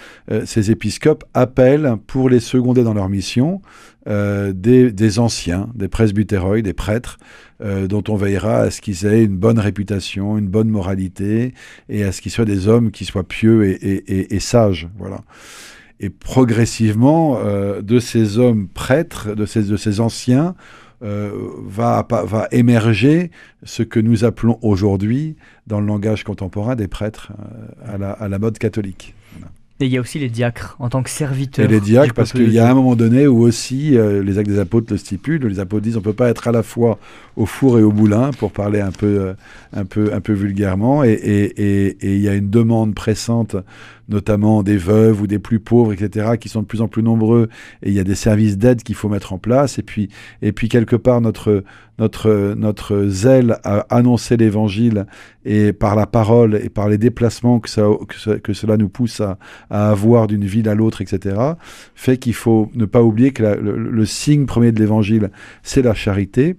ces 0.45 0.71
épiscopes 0.71 1.25
appellent 1.33 1.95
pour 2.06 2.28
les 2.28 2.40
seconder 2.40 2.83
dans 2.83 2.92
leur 2.92 3.09
mission 3.09 3.62
des, 4.06 5.18
anciens, 5.18 5.71
des 5.75 5.88
presbytéroïdes, 5.88 6.66
des 6.66 6.75
prêtres, 6.75 7.18
dont 7.61 8.04
on 8.09 8.16
veillera 8.16 8.59
à 8.59 8.71
ce 8.71 8.80
qu'ils 8.80 9.06
aient 9.06 9.25
une 9.25 9.36
bonne 9.36 9.58
réputation, 9.58 10.36
une 10.36 10.49
bonne 10.49 10.69
moralité, 10.69 11.54
et 11.89 12.04
à 12.04 12.12
ce 12.12 12.21
qu'ils 12.21 12.32
soient 12.32 12.45
des 12.45 12.69
hommes 12.69 12.91
qui 12.91 13.04
soient 13.04 13.25
pieux 13.26 13.65
et, 13.65 14.34
et 14.34 14.41
sages. 14.41 14.89
Voilà. 14.99 15.23
Et 16.00 16.11
progressivement, 16.11 17.39
euh, 17.39 17.80
de 17.80 17.99
ces 17.99 18.39
hommes 18.39 18.69
prêtres, 18.69 19.35
de 19.35 19.47
ces, 19.47 19.63
de 19.63 19.76
ces 19.76 20.00
anciens, 20.00 20.54
euh, 21.02 21.30
va, 21.67 22.06
va 22.09 22.49
émerger 22.52 23.30
ce 23.65 23.82
que 23.82 24.00
nous 24.00 24.25
appelons 24.25 24.59
aujourd'hui, 24.63 25.37
dans 25.67 25.80
le 25.80 25.87
langage 25.87 26.25
contemporain, 26.25 26.75
des 26.75 26.89
prêtres 26.89 27.32
euh, 27.39 27.95
à, 27.95 27.99
la, 27.99 28.11
à, 28.13 28.28
la, 28.28 28.39
mode 28.39 28.56
catholique. 28.56 29.15
Voilà. 29.35 29.52
Et 29.78 29.85
il 29.85 29.93
y 29.93 29.99
a 29.99 30.00
aussi 30.00 30.19
les 30.19 30.30
diacres 30.30 30.75
en 30.78 30.89
tant 30.89 31.02
que 31.02 31.11
serviteurs. 31.11 31.67
Et 31.67 31.69
les 31.69 31.80
diacres, 31.80 32.15
parce 32.15 32.32
qu'il 32.32 32.50
y 32.50 32.59
a 32.59 32.71
un 32.71 32.73
moment 32.73 32.97
donné 32.97 33.26
où 33.26 33.43
aussi 33.43 33.95
euh, 33.95 34.23
les 34.23 34.39
actes 34.39 34.49
des 34.49 34.59
apôtres 34.59 34.91
le 34.91 34.97
stipulent. 34.97 35.47
Les 35.47 35.61
apôtres 35.61 35.82
disent 35.82 35.97
on 35.97 36.00
ne 36.00 36.04
peut 36.04 36.15
pas 36.15 36.30
être 36.30 36.49
à 36.49 36.52
la 36.52 36.63
fois 36.63 36.99
au 37.37 37.45
four 37.45 37.78
et 37.78 37.82
au 37.82 37.93
moulin, 37.93 38.30
pour 38.39 38.52
parler 38.52 38.80
un 38.80 38.91
peu, 38.91 39.06
euh, 39.06 39.35
un 39.75 39.85
peu, 39.85 40.15
un 40.15 40.23
peu 40.23 40.32
vulgairement. 40.32 41.04
Et, 41.04 41.13
et, 41.13 41.45
et, 41.61 41.87
et, 42.00 42.15
il 42.15 42.23
y 42.23 42.28
a 42.28 42.35
une 42.35 42.49
demande 42.49 42.95
pressante, 42.95 43.56
notamment 44.08 44.62
des 44.62 44.76
veuves 44.76 45.21
ou 45.23 45.26
des 45.26 45.38
plus 45.38 45.60
pauvres, 45.60 45.92
etc., 45.92 46.36
qui 46.40 46.49
sont 46.49 46.62
de 46.62 46.66
plus 46.66 46.80
en 46.80 46.88
plus 46.88 47.02
nombreux. 47.02 47.49
Et 47.82 47.90
il 47.90 47.95
y 47.95 48.00
a 48.00 48.04
des 48.04 48.14
services 48.14 48.56
d'aide 48.56 48.82
qu'il 48.82 48.95
faut 48.95 49.08
mettre 49.08 49.32
en 49.32 49.38
place. 49.38 49.78
Et 49.78 49.82
puis, 49.82 50.08
et 50.42 50.52
puis 50.52 50.69
quelque 50.69 50.97
part, 50.97 51.21
notre, 51.21 51.64
notre, 51.99 52.54
notre 52.56 53.06
zèle 53.08 53.58
à 53.64 53.86
annoncer 53.95 54.36
l'évangile 54.36 55.06
et 55.45 55.73
par 55.73 55.97
la 55.97 56.06
parole 56.06 56.60
et 56.62 56.69
par 56.69 56.88
les 56.88 56.99
déplacements 56.99 57.60
que, 57.60 57.69
ça, 57.69 57.82
que, 58.08 58.36
que 58.38 58.52
cela 58.52 58.76
nous 58.76 58.88
pousse 58.88 59.21
à, 59.21 59.38
à 59.71 59.90
avoir 59.90 60.26
d'une 60.26 60.45
ville 60.45 60.69
à 60.69 60.75
l'autre, 60.75 61.02
etc., 61.02 61.36
fait 61.95 62.19
qu'il 62.19 62.34
faut 62.34 62.71
ne 62.75 62.84
pas 62.84 63.02
oublier 63.02 63.32
que 63.32 63.42
le 63.42 64.04
signe 64.04 64.47
premier 64.47 64.73
de 64.73 64.78
l'évangile, 64.78 65.30
c'est 65.62 65.82
la 65.82 65.95
charité. 65.95 66.56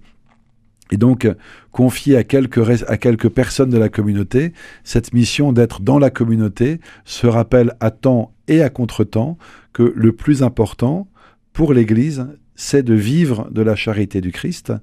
Et 0.91 0.97
donc, 0.97 1.27
confier 1.71 2.15
à 2.17 2.23
quelques, 2.23 2.83
à 2.89 2.97
quelques 2.97 3.29
personnes 3.29 3.69
de 3.69 3.77
la 3.77 3.89
communauté 3.89 4.53
cette 4.83 5.13
mission 5.13 5.53
d'être 5.53 5.81
dans 5.81 5.99
la 5.99 6.09
communauté 6.09 6.79
se 7.05 7.27
rappelle 7.27 7.73
à 7.79 7.91
temps 7.91 8.33
et 8.47 8.61
à 8.61 8.69
contre-temps 8.69 9.37
que 9.73 9.93
le 9.95 10.11
plus 10.11 10.43
important 10.43 11.07
pour 11.53 11.73
l'Église, 11.73 12.27
c'est 12.55 12.83
de 12.83 12.93
vivre 12.93 13.49
de 13.51 13.61
la 13.61 13.75
charité 13.75 14.21
du 14.21 14.31
Christ 14.31 14.73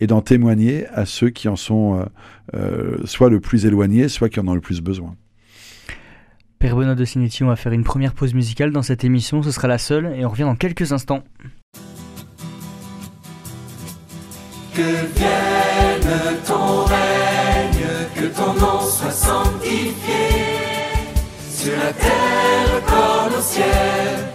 et 0.00 0.06
d'en 0.06 0.20
témoigner 0.20 0.86
à 0.88 1.06
ceux 1.06 1.30
qui 1.30 1.48
en 1.48 1.56
sont 1.56 1.98
euh, 1.98 2.04
euh, 2.54 2.98
soit 3.04 3.30
le 3.30 3.40
plus 3.40 3.66
éloignés, 3.66 4.08
soit 4.08 4.28
qui 4.28 4.38
en 4.38 4.48
ont 4.48 4.54
le 4.54 4.60
plus 4.60 4.80
besoin. 4.80 5.16
Père 6.58 6.76
Benoît 6.76 6.94
de 6.94 7.04
Sinetti, 7.04 7.42
on 7.42 7.48
va 7.48 7.56
faire 7.56 7.72
une 7.72 7.82
première 7.82 8.14
pause 8.14 8.34
musicale 8.34 8.70
dans 8.70 8.82
cette 8.82 9.02
émission, 9.02 9.42
ce 9.42 9.50
sera 9.50 9.66
la 9.66 9.78
seule, 9.78 10.14
et 10.14 10.24
on 10.24 10.28
revient 10.28 10.42
dans 10.42 10.54
quelques 10.54 10.92
instants. 10.92 11.24
Que 14.74 14.80
vienne 14.80 16.38
ton 16.46 16.84
règne, 16.84 18.08
que 18.14 18.24
ton 18.34 18.54
nom 18.54 18.80
soit 18.80 19.10
sanctifié, 19.10 19.92
sur 21.54 21.76
la 21.76 21.92
terre 21.92 22.80
comme 22.86 23.38
au 23.38 23.42
ciel, 23.42 24.31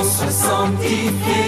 soit 0.00 0.30
sanctifié 0.30 1.44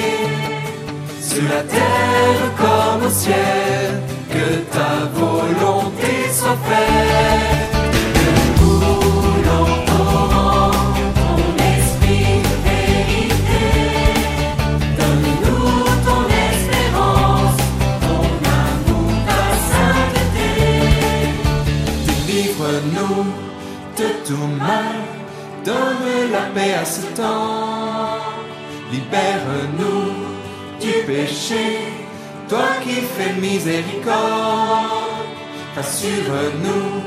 sur 1.21 1.43
la 1.45 1.63
terre 1.63 2.55
comme 2.59 3.07
au 3.07 3.11
ciel, 3.11 4.03
que 4.31 4.47
ta 4.75 4.95
volonté 5.15 6.31
soit 6.33 6.59
faite. 6.69 7.71
Que 8.19 8.31
coule 8.59 9.49
en 9.61 9.69
torrent 9.91 10.71
ton 11.21 11.39
esprit 11.75 12.35
de 12.47 12.55
vérité. 12.69 13.65
Donne-nous 14.99 15.85
ton 16.07 16.23
espérance, 16.51 17.59
ton 18.07 18.27
amour, 18.63 19.11
ta 19.29 19.45
sainteté. 19.71 20.53
Délivre-nous 22.07 23.25
de 23.99 24.09
tout 24.27 24.49
mal, 24.59 24.99
donne 25.65 26.31
la 26.33 26.45
paix 26.55 26.75
à 26.75 26.85
ce 26.85 27.03
temps. 27.17 27.74
Libère-nous 28.95 30.13
du 30.81 30.93
péché, 31.05 31.65
toi 32.49 32.69
qui 32.85 32.97
fais 33.15 33.33
miséricorde. 33.41 34.15
Assure-nous 35.77 37.03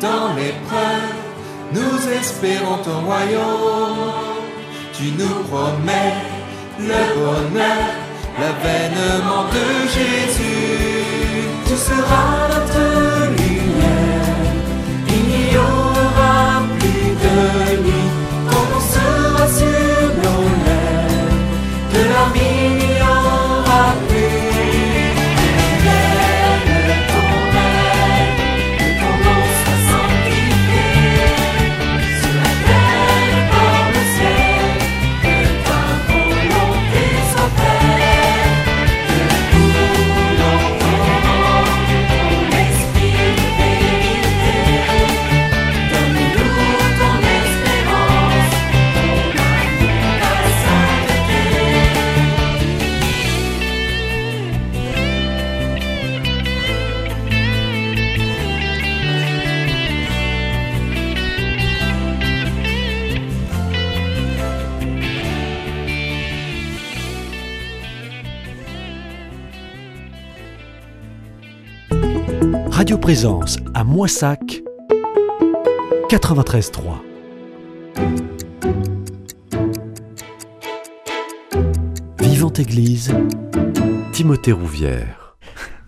dans 0.00 0.34
l'épreuve, 0.34 1.18
nous 1.72 1.98
espérons 2.20 2.78
ton 2.78 3.00
royaume. 3.08 4.40
Tu 4.92 5.04
nous 5.20 5.38
promets 5.50 6.18
le 6.80 7.02
bonheur, 7.14 7.90
l'avènement 8.40 9.44
de 9.56 9.66
Jésus. 9.96 11.46
Tu 11.66 11.76
seras 11.76 12.48
notre 12.52 12.86
lumière, 13.38 14.50
il 15.16 15.22
n'y 15.30 15.56
aura 15.56 16.62
plus 16.80 17.08
de 17.24 17.89
Présence 73.10 73.56
à 73.74 73.82
Moissac 73.82 74.62
93.3. 76.08 77.00
Vivante 82.20 82.60
Église, 82.60 83.12
Timothée 84.12 84.52
Rouvière. 84.52 85.20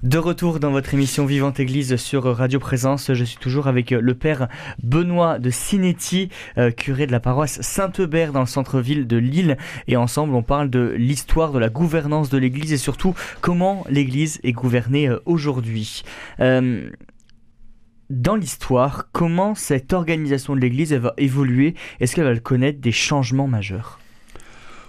De 0.03 0.19
retour 0.19 0.59
dans 0.59 0.73
votre 0.73 0.95
émission 0.95 1.27
Vivante 1.27 1.61
Église 1.61 1.95
sur 1.95 2.25
Radio 2.25 2.59
Présence, 2.59 3.15
je 3.15 3.23
suis 3.23 3.37
toujours 3.37 3.69
avec 3.69 3.93
le 3.93 4.15
père 4.15 4.49
Benoît 4.83 5.39
de 5.39 5.49
Sinetti, 5.49 6.29
euh, 6.59 6.73
curé 6.73 7.07
de 7.07 7.13
la 7.13 7.21
paroisse 7.21 7.61
Saint-Eubert 7.61 8.33
dans 8.33 8.41
le 8.41 8.47
centre-ville 8.47 9.07
de 9.07 9.17
Lille. 9.17 9.57
Et 9.87 9.97
ensemble, 9.97 10.35
on 10.35 10.43
parle 10.43 10.71
de 10.71 10.93
l'histoire 10.99 11.53
de 11.53 11.61
la 11.61 11.69
gouvernance 11.69 12.31
de 12.31 12.39
l'Église 12.39 12.73
et 12.73 12.79
surtout 12.79 13.15
comment 13.43 13.85
l'Église 13.89 14.41
est 14.43 14.51
gouvernée 14.51 15.09
euh, 15.09 15.23
aujourd'hui. 15.25 16.03
Euh, 16.41 16.91
dans 18.13 18.37
l'histoire, 18.37 19.09
comment 19.13 19.55
cette 19.55 19.93
organisation 19.93 20.55
de 20.55 20.61
l'Église 20.61 20.93
va 20.93 21.15
évoluer? 21.17 21.75
Est-ce 21.99 22.15
qu'elle 22.15 22.25
va 22.25 22.37
connaître 22.39 22.81
des 22.81 22.93
changements 22.93 23.49
majeurs? 23.49 23.99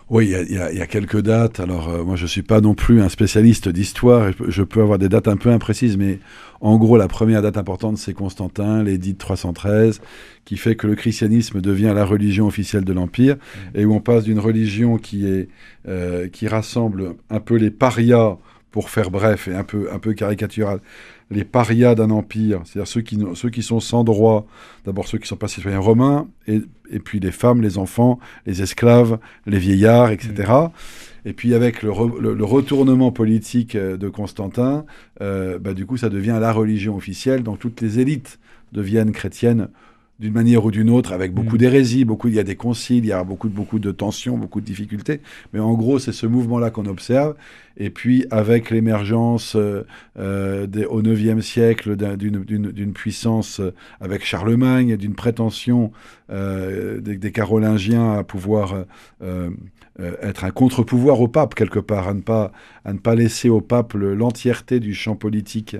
Oui, 0.09 0.25
il 0.25 0.53
y 0.53 0.57
a- 0.57 0.71
y, 0.71 0.77
y 0.83 0.87
quelques 0.87 1.21
dates. 1.21 1.59
Alors, 1.61 1.89
euh, 1.89 2.03
moi, 2.03 2.17
je 2.17 2.23
ne 2.23 2.27
suis 2.27 2.41
pas 2.43 2.59
non 2.59 2.75
plus 2.75 3.01
un 3.01 3.07
spécialiste 3.09 3.69
d'histoire. 3.69 4.31
Je 4.47 4.61
peux- 4.61 4.81
avoir 4.81 4.99
des 4.99 5.07
dates 5.09 5.29
un 5.29 5.37
peu 5.37 5.49
imprécises, 5.49 5.97
mais 5.97 6.19
en 6.59 6.77
gros, 6.77 6.97
la 6.97 7.07
première 7.07 7.41
date 7.41 7.57
importante, 7.57 7.97
c'est 7.97 8.13
Constantin, 8.13 8.83
l'édit 8.83 9.13
de 9.13 9.17
313, 9.17 10.01
qui 10.43 10.57
fait 10.57 10.75
que 10.75 10.87
le 10.87 10.95
christianisme 10.95 11.61
devient 11.61 11.93
la 11.95 12.03
religion 12.05 12.45
officielle 12.45 12.83
de 12.83 12.93
l'Empire, 12.93 13.37
et 13.73 13.85
où 13.85 13.93
on 13.95 14.01
passe 14.01 14.25
d'une 14.25 14.39
religion 14.39 14.97
qui, 14.97 15.25
est, 15.25 15.47
euh, 15.87 16.27
qui 16.27 16.47
rassemble 16.49 17.15
un 17.29 17.39
peu 17.39 17.55
les 17.55 17.71
parias, 17.71 18.35
pour 18.71 18.89
faire 18.89 19.11
bref 19.11 19.47
et 19.47 19.53
un 19.53 19.63
peu, 19.63 19.87
un 19.93 19.99
peu 19.99 20.13
caricatural, 20.13 20.79
les 21.33 21.43
parias 21.43 21.95
d'un 21.95 22.09
empire, 22.09 22.61
c'est-à-dire 22.65 22.87
ceux 22.87 23.01
qui, 23.01 23.19
ceux 23.35 23.49
qui 23.49 23.63
sont 23.63 23.79
sans 23.79 24.03
droit, 24.03 24.45
d'abord 24.85 25.07
ceux 25.07 25.17
qui 25.17 25.23
ne 25.23 25.27
sont 25.27 25.35
pas 25.35 25.47
citoyens 25.47 25.79
romains, 25.79 26.27
et, 26.47 26.61
et 26.89 26.99
puis 26.99 27.19
les 27.19 27.31
femmes, 27.31 27.61
les 27.61 27.77
enfants, 27.77 28.19
les 28.45 28.61
esclaves, 28.61 29.19
les 29.45 29.59
vieillards, 29.59 30.11
etc. 30.11 30.51
Et 31.25 31.33
puis 31.33 31.53
avec 31.53 31.83
le, 31.83 31.89
re- 31.91 32.19
le- 32.19 32.33
le 32.33 32.43
retournement 32.45 33.11
politique 33.11 33.75
euh, 33.75 33.97
de 33.97 34.09
Constantin, 34.09 34.85
euh, 35.21 35.57
bah, 35.59 35.73
du 35.73 35.85
coup 35.85 35.97
ça 35.97 36.09
devient 36.09 36.37
la 36.39 36.51
religion 36.51 36.95
officielle, 36.95 37.43
donc 37.43 37.59
toutes 37.59 37.81
les 37.81 37.99
élites 37.99 38.39
deviennent 38.71 39.11
chrétiennes 39.11 39.69
d'une 40.19 40.33
manière 40.33 40.63
ou 40.63 40.71
d'une 40.71 40.89
autre, 40.89 41.11
avec 41.11 41.33
beaucoup 41.33 41.55
Mm. 41.55 41.59
d'hérésies, 41.59 42.05
beaucoup, 42.05 42.27
il 42.27 42.35
y 42.35 42.39
a 42.39 42.43
des 42.43 42.55
conciles, 42.55 43.03
il 43.03 43.07
y 43.07 43.11
a 43.11 43.23
beaucoup, 43.23 43.49
beaucoup 43.49 43.79
de 43.79 43.91
tensions, 43.91 44.37
beaucoup 44.37 44.61
de 44.61 44.65
difficultés, 44.65 45.21
mais 45.53 45.59
en 45.59 45.73
gros 45.73 45.99
c'est 45.99 46.11
ce 46.13 46.25
mouvement-là 46.27 46.69
qu'on 46.69 46.85
observe, 46.85 47.35
et 47.77 47.89
puis 47.89 48.25
avec 48.29 48.69
l'émergence 48.69 49.55
euh, 49.55 49.83
euh, 50.19 50.67
au 50.89 51.01
IXe 51.01 51.43
siècle 51.43 51.95
d'un- 51.95 52.15
d'une 52.15 52.93
puissance 52.93 53.59
euh, 53.59 53.73
avec 53.99 54.23
Charlemagne, 54.23 54.95
d'une 54.97 55.15
prétention 55.15 55.91
euh, 56.29 57.01
des, 57.01 57.17
des 57.17 57.31
Carolingiens 57.31 58.13
à 58.13 58.23
pouvoir 58.23 58.85
euh, 59.23 59.49
euh, 59.99 60.15
être 60.21 60.43
un 60.43 60.51
contre-pouvoir 60.51 61.21
au 61.21 61.27
pape 61.27 61.55
quelque 61.55 61.79
part, 61.79 62.07
à 62.07 62.13
ne 62.13 62.21
pas, 62.21 62.51
à 62.85 62.93
ne 62.93 62.97
pas 62.99 63.15
laisser 63.15 63.49
au 63.49 63.61
pape 63.61 63.93
le- 63.93 64.15
l'entièreté 64.15 64.79
du 64.79 64.93
champ 64.93 65.15
politique 65.15 65.75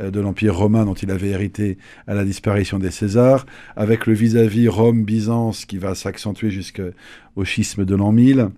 euh, 0.00 0.10
de 0.10 0.20
l'Empire 0.20 0.56
romain 0.56 0.84
dont 0.84 0.94
il 0.94 1.10
avait 1.10 1.28
hérité 1.28 1.76
à 2.06 2.14
la 2.14 2.24
disparition 2.24 2.78
des 2.78 2.90
Césars, 2.90 3.44
avec 3.76 4.06
le 4.06 4.14
vis-à-vis 4.14 4.68
Rome-Byzance 4.68 5.64
qui 5.66 5.78
va 5.78 5.94
s'accentuer 5.94 6.50
jusqu'au 6.50 7.44
schisme 7.44 7.84
de 7.84 7.94
l'an 7.94 8.12
1000. 8.12 8.48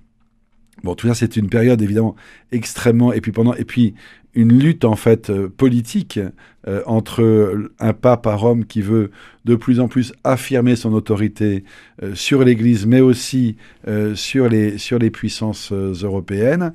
Bon, 0.83 0.94
tout 0.94 1.09
ça, 1.09 1.14
c'est 1.14 1.37
une 1.37 1.51
période 1.51 1.83
évidemment 1.83 2.16
extrêmement. 2.53 3.12
Et 3.12 3.20
puis 3.20 3.33
pendant, 3.33 3.55
et 3.55 3.64
puis 3.64 3.94
une 4.35 4.59
lutte 4.59 4.85
en 4.85 4.97
fait 4.97 5.31
euh, 5.31 5.49
politique 5.49 6.21
euh, 6.69 6.83
entre 6.87 7.71
un 7.79 7.93
pape 7.93 8.27
à 8.27 8.35
Rome 8.35 8.64
qui 8.64 8.83
veut 8.83 9.11
de 9.45 9.55
plus 9.55 9.81
en 9.81 9.88
plus 9.88 10.12
affirmer 10.25 10.77
son 10.77 10.93
autorité 10.93 11.64
euh, 12.03 12.14
sur 12.14 12.45
l'Église, 12.45 12.87
mais 12.87 13.01
aussi 13.01 13.57
euh, 13.88 14.14
sur 14.14 14.49
les 14.49 14.79
sur 14.79 14.99
les 14.99 15.11
puissances 15.11 15.73
européennes. 15.73 16.73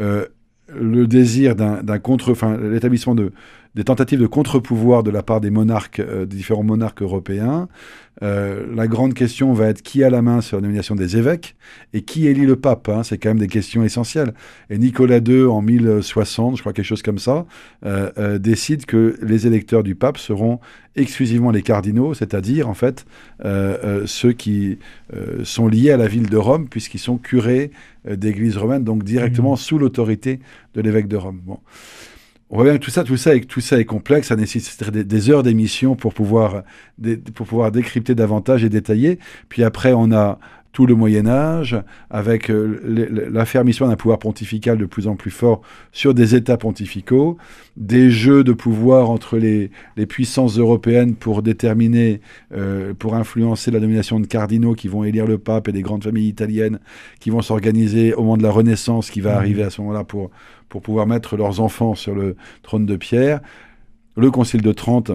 Euh, 0.00 0.26
le 0.68 1.06
désir 1.06 1.56
d'un 1.56 1.82
d'un 1.82 1.98
contre, 1.98 2.30
enfin 2.30 2.56
l'établissement 2.56 3.14
de 3.14 3.32
des 3.74 3.84
tentatives 3.84 4.20
de 4.20 4.26
contre-pouvoir 4.26 5.02
de 5.02 5.10
la 5.10 5.22
part 5.22 5.40
des 5.40 5.50
monarques, 5.50 6.00
euh, 6.00 6.26
des 6.26 6.36
différents 6.36 6.64
monarques 6.64 7.02
européens. 7.02 7.68
Euh, 8.22 8.66
la 8.74 8.86
grande 8.86 9.14
question 9.14 9.52
va 9.52 9.68
être 9.68 9.80
qui 9.82 10.04
a 10.04 10.10
la 10.10 10.20
main 10.20 10.40
sur 10.40 10.58
la 10.58 10.62
nomination 10.62 10.94
des 10.94 11.16
évêques 11.16 11.56
et 11.94 12.02
qui 12.02 12.26
élit 12.26 12.44
le 12.44 12.56
pape. 12.56 12.88
hein. 12.88 13.02
c'est 13.02 13.16
quand 13.16 13.30
même 13.30 13.38
des 13.38 13.46
questions 13.48 13.82
essentielles. 13.82 14.34
Et 14.68 14.78
Nicolas 14.78 15.18
II, 15.18 15.44
en 15.44 15.62
1060, 15.62 16.56
je 16.56 16.60
crois 16.62 16.72
quelque 16.72 16.84
chose 16.84 17.02
comme 17.02 17.18
ça, 17.18 17.46
euh, 17.86 18.10
euh, 18.18 18.38
décide 18.38 18.84
que 18.84 19.16
les 19.22 19.46
électeurs 19.46 19.82
du 19.82 19.94
pape 19.94 20.18
seront 20.18 20.60
exclusivement 20.96 21.50
les 21.50 21.62
cardinaux, 21.62 22.12
c'est-à-dire 22.14 22.68
en 22.68 22.74
fait 22.74 23.06
euh, 23.44 24.02
ceux 24.06 24.32
qui 24.32 24.78
euh, 25.14 25.44
sont 25.44 25.68
liés 25.68 25.92
à 25.92 25.96
la 25.96 26.08
ville 26.08 26.28
de 26.28 26.36
Rome, 26.36 26.68
puisqu'ils 26.68 26.98
sont 26.98 27.16
curés 27.16 27.70
d'église 28.08 28.56
romaine, 28.56 28.82
donc 28.82 29.04
directement 29.04 29.56
sous 29.56 29.78
l'autorité 29.78 30.40
de 30.74 30.80
l'évêque 30.80 31.06
de 31.06 31.16
Rome. 31.16 31.40
Bon. 31.44 31.58
On 32.50 32.56
voit 32.56 32.64
bien 32.64 32.78
que 32.78 32.84
tout 32.84 32.90
ça, 32.90 33.04
tout 33.04 33.16
ça, 33.16 33.36
est, 33.36 33.42
tout 33.42 33.60
ça 33.60 33.78
est 33.78 33.84
complexe, 33.84 34.28
ça 34.28 34.36
nécessiterait 34.36 34.90
des, 34.90 35.30
heures 35.30 35.44
d'émission 35.44 35.94
pour 35.94 36.12
pouvoir, 36.12 36.64
pour 37.34 37.46
pouvoir 37.46 37.70
décrypter 37.70 38.16
davantage 38.16 38.64
et 38.64 38.68
détailler. 38.68 39.20
Puis 39.48 39.62
après, 39.62 39.92
on 39.92 40.10
a 40.10 40.40
tout 40.72 40.86
le 40.86 40.94
Moyen 40.94 41.26
Âge, 41.26 41.76
avec 42.10 42.50
euh, 42.50 43.28
l'affermissement 43.30 43.88
d'un 43.88 43.96
pouvoir 43.96 44.18
pontifical 44.18 44.78
de 44.78 44.86
plus 44.86 45.08
en 45.08 45.16
plus 45.16 45.32
fort 45.32 45.62
sur 45.90 46.14
des 46.14 46.36
États 46.36 46.56
pontificaux, 46.56 47.38
des 47.76 48.10
jeux 48.10 48.44
de 48.44 48.52
pouvoir 48.52 49.10
entre 49.10 49.36
les, 49.36 49.70
puissances 50.06 50.58
européennes 50.58 51.14
pour 51.16 51.42
déterminer, 51.42 52.20
euh, 52.54 52.94
pour 52.94 53.14
influencer 53.14 53.70
la 53.70 53.80
nomination 53.80 54.20
de 54.20 54.26
cardinaux 54.26 54.74
qui 54.74 54.88
vont 54.88 55.04
élire 55.04 55.26
le 55.26 55.38
pape 55.38 55.68
et 55.68 55.72
des 55.72 55.82
grandes 55.82 56.04
familles 56.04 56.28
italiennes 56.28 56.78
qui 57.18 57.30
vont 57.30 57.42
s'organiser 57.42 58.14
au 58.14 58.22
moment 58.22 58.36
de 58.36 58.42
la 58.42 58.50
Renaissance 58.50 59.10
qui 59.10 59.20
va 59.20 59.34
mmh. 59.34 59.38
arriver 59.38 59.62
à 59.64 59.70
ce 59.70 59.80
moment-là 59.80 60.04
pour, 60.04 60.30
pour 60.68 60.82
pouvoir 60.82 61.06
mettre 61.06 61.36
leurs 61.36 61.60
enfants 61.60 61.94
sur 61.94 62.14
le 62.14 62.36
trône 62.62 62.86
de 62.86 62.96
Pierre. 62.96 63.40
Le 64.16 64.30
Concile 64.30 64.62
de 64.62 64.72
Trente, 64.72 65.12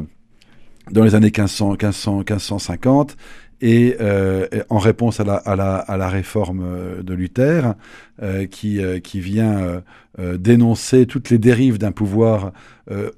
dans 0.92 1.04
les 1.04 1.16
années 1.16 1.32
1500, 1.36 1.72
1500 1.72 2.18
1550, 2.20 3.18
et 3.62 3.96
euh, 4.00 4.48
en 4.70 4.80
réponse 4.80 5.20
à 5.20 5.24
la, 5.24 6.10
réforme 6.10 6.64
euh, 6.64 7.04
de 7.04 7.14
Luther, 7.14 7.74
euh, 8.22 8.46
qui 8.46 9.20
vient 9.20 9.82
dénoncer 10.18 11.06
toutes 11.06 11.30
les 11.30 11.38
dérives 11.38 11.78
d'un 11.78 11.92
pouvoir 11.92 12.54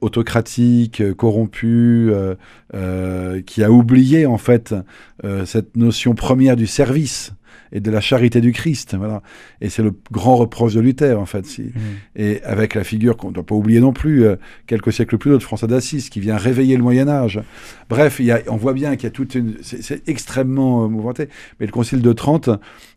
autocratique, 0.02 1.04
corrompu, 1.14 2.12
qui 3.46 3.64
a 3.64 3.72
oublié 3.72 4.26
en 4.26 4.40
fait 4.40 4.74
cette 5.46 5.78
notion 5.78 6.16
première 6.16 6.56
du 6.56 6.66
service 6.66 7.34
et 7.72 7.80
de 7.80 7.92
la 7.92 8.02
charité 8.02 8.42
du 8.42 8.52
Christ. 8.52 8.96
Voilà. 8.98 9.22
Et 9.62 9.70
c'est 9.70 9.84
le 9.84 9.94
grand 10.12 10.36
reproche 10.36 10.74
de 10.74 10.80
Luther, 10.80 11.20
en 11.20 11.26
fait. 11.26 11.46
Si. 11.46 11.62
Mmh. 11.62 11.80
Et 12.16 12.42
avec 12.44 12.76
la 12.76 12.84
figure 12.84 13.18
qu'on 13.18 13.30
ne 13.30 13.34
doit 13.34 13.46
pas 13.46 13.56
oublier 13.56 13.80
non 13.80 13.94
plus, 13.94 14.26
euh, 14.26 14.36
quelques 14.66 14.94
siècles 14.94 15.18
plus 15.18 15.32
tôt, 15.32 15.38
de 15.38 15.44
François 15.44 15.68
d'Assise, 15.68 16.10
qui 16.10 16.20
vient 16.20 16.38
réveiller 16.38 16.78
le 16.78 16.84
Moyen-Âge. 16.84 17.42
Bref, 17.90 18.20
il 18.20 18.26
y 18.26 18.32
a, 18.32 18.42
on 18.48 18.58
voit 18.58 18.74
bien 18.74 18.96
qu'il 18.96 19.06
y 19.06 19.08
a 19.08 19.12
toute 19.12 19.36
une. 19.36 19.56
C'est 19.62 20.08
extrêmement 20.08 20.84
euh, 20.84 20.88
mouvementé. 20.88 21.30
Mais 21.60 21.66
le 21.66 21.72
Concile 21.72 22.02
de 22.02 22.14
Trente 22.14 22.50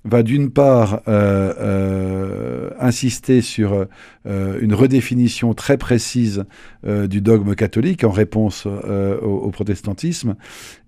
va 0.05 0.23
d'une 0.23 0.51
part 0.51 1.03
euh, 1.09 1.53
euh 1.59 2.71
insister 2.79 3.43
sur 3.43 3.87
une 4.25 4.73
redéfinition 4.73 5.53
très 5.53 5.77
précise 5.77 6.45
du 6.85 7.21
dogme 7.21 7.55
catholique 7.55 8.05
en 8.05 8.11
réponse 8.11 8.65
au, 8.65 9.27
au, 9.27 9.51
protestantisme, 9.51 10.37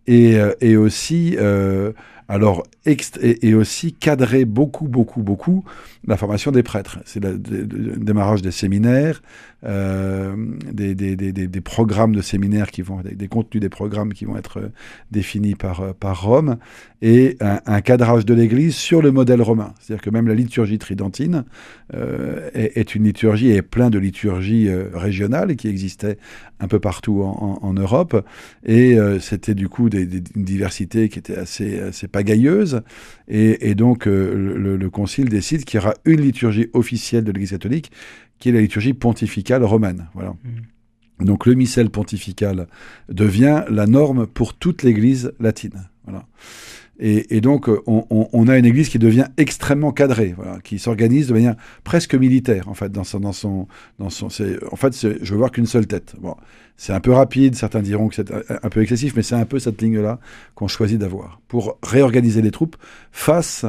et, 0.06 0.38
et 0.60 0.76
aussi 0.76 1.36
alors, 2.32 2.62
et, 2.86 3.54
aussi 3.54 3.92
cadrer 3.92 4.46
beaucoup, 4.46 4.88
beaucoup, 4.88 5.22
beaucoup 5.22 5.64
la 6.06 6.16
formation 6.16 6.50
des 6.50 6.62
prêtres. 6.62 6.98
C'est 7.04 7.22
le, 7.22 7.36
démarrage 7.38 8.40
des 8.40 8.50
séminaires, 8.50 9.22
euh, 9.64 10.34
des, 10.72 11.60
programmes 11.60 12.14
de 12.14 12.22
séminaires 12.22 12.70
qui 12.70 12.80
vont, 12.80 13.00
des, 13.04 13.28
contenus 13.28 13.60
des 13.60 13.68
programmes 13.68 14.14
qui 14.14 14.24
vont 14.24 14.36
être 14.36 14.58
euh, 14.60 14.72
définis 15.10 15.54
par, 15.54 15.80
euh, 15.80 15.92
par 15.92 16.22
Rome, 16.22 16.56
et 17.02 17.36
un, 17.40 17.80
cadrage 17.80 18.24
de 18.24 18.32
l'Église 18.32 18.76
sur 18.76 19.02
le 19.02 19.12
modèle 19.12 19.42
romain. 19.42 19.74
C'est-à-dire 19.80 20.02
que 20.02 20.10
même 20.10 20.26
la 20.26 20.34
liturgie 20.34 20.78
tridentine 20.78 21.44
est, 22.54 22.94
une 22.94 23.04
liturgie 23.04 23.50
et 23.50 23.60
plein 23.60 23.90
de 23.90 23.98
liturgies 23.98 24.70
régionales 24.94 25.56
qui 25.56 25.66
existaient 25.66 26.16
un 26.60 26.68
peu 26.68 26.78
partout 26.78 27.22
en, 27.22 27.72
Europe, 27.72 28.24
et 28.64 28.96
c'était 29.18 29.54
du 29.54 29.68
coup 29.68 29.88
une 29.88 30.44
diversité 30.44 31.08
qui 31.08 31.18
était 31.18 31.36
assez, 31.36 31.80
assez 31.80 32.06
pagailleuse, 32.22 32.82
et, 33.28 33.74
donc 33.74 34.06
le, 34.06 34.76
le 34.76 34.90
Concile 34.90 35.28
décide 35.28 35.64
qu'il 35.64 35.80
y 35.80 35.82
aura 35.82 35.94
une 36.04 36.20
liturgie 36.20 36.68
officielle 36.72 37.24
de 37.24 37.32
l'Église 37.32 37.50
catholique 37.50 37.90
qui 38.38 38.48
est 38.48 38.52
la 38.52 38.60
liturgie 38.60 38.94
pontificale 38.94 39.64
romaine. 39.64 40.08
Voilà. 40.14 40.30
Mm. 40.30 41.24
Donc 41.24 41.46
le 41.46 41.54
missel 41.54 41.90
pontifical 41.90 42.66
devient 43.08 43.64
la 43.70 43.86
norme 43.86 44.26
pour 44.26 44.54
toute 44.54 44.82
l'Église 44.82 45.32
latine. 45.38 45.88
Voilà. 46.04 46.26
Et, 46.98 47.40
donc 47.40 47.68
on, 47.86 48.48
a 48.48 48.58
une 48.58 48.64
Église 48.64 48.88
qui 48.88 48.98
devient 48.98 49.26
extrêmement 49.36 49.92
cadrée, 49.92 50.36
qui 50.62 50.78
s'organise 50.78 51.26
de 51.26 51.32
manière 51.32 51.56
presque 51.82 52.14
militaire 52.14 52.68
en 52.68 52.74
fait 52.74 52.92
dans 52.92 53.02
son, 53.02 53.18
dans 53.18 54.10
son 54.10 54.26
en 54.26 54.76
fait 54.76 54.94
je 55.00 55.32
veux 55.32 55.38
voir 55.38 55.50
qu'une 55.50 55.66
seule 55.66 55.86
tête. 55.86 56.14
Bon, 56.20 56.36
c'est 56.76 56.92
un 56.92 57.00
peu 57.00 57.12
rapide, 57.12 57.56
certains 57.56 57.80
diront 57.80 58.08
que 58.08 58.14
c'est 58.14 58.30
un 58.30 58.68
peu 58.68 58.82
excessif, 58.82 59.14
mais 59.16 59.22
c'est 59.22 59.34
un 59.34 59.46
peu 59.46 59.58
cette 59.58 59.80
ligne-là 59.80 60.20
qu'on 60.54 60.68
choisit 60.68 60.98
d'avoir 60.98 61.40
pour 61.48 61.78
réorganiser 61.82 62.42
les 62.42 62.50
troupes 62.50 62.76
face 63.10 63.64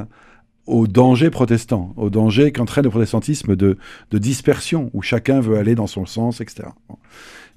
au 0.65 0.87
danger 0.87 1.29
protestant, 1.29 1.93
au 1.97 2.09
danger 2.09 2.51
qu'entraîne 2.51 2.85
le 2.85 2.89
protestantisme 2.89 3.55
de, 3.55 3.77
de, 4.11 4.17
dispersion, 4.17 4.89
où 4.93 5.01
chacun 5.01 5.41
veut 5.41 5.57
aller 5.57 5.75
dans 5.75 5.87
son 5.87 6.05
sens, 6.05 6.39
etc. 6.39 6.69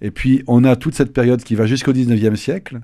Et 0.01 0.11
puis, 0.11 0.43
on 0.47 0.65
a 0.65 0.77
toute 0.77 0.95
cette 0.95 1.13
période 1.13 1.43
qui 1.43 1.55
va 1.55 1.67
jusqu'au 1.67 1.93
19e 1.93 2.37
siècle, 2.37 2.81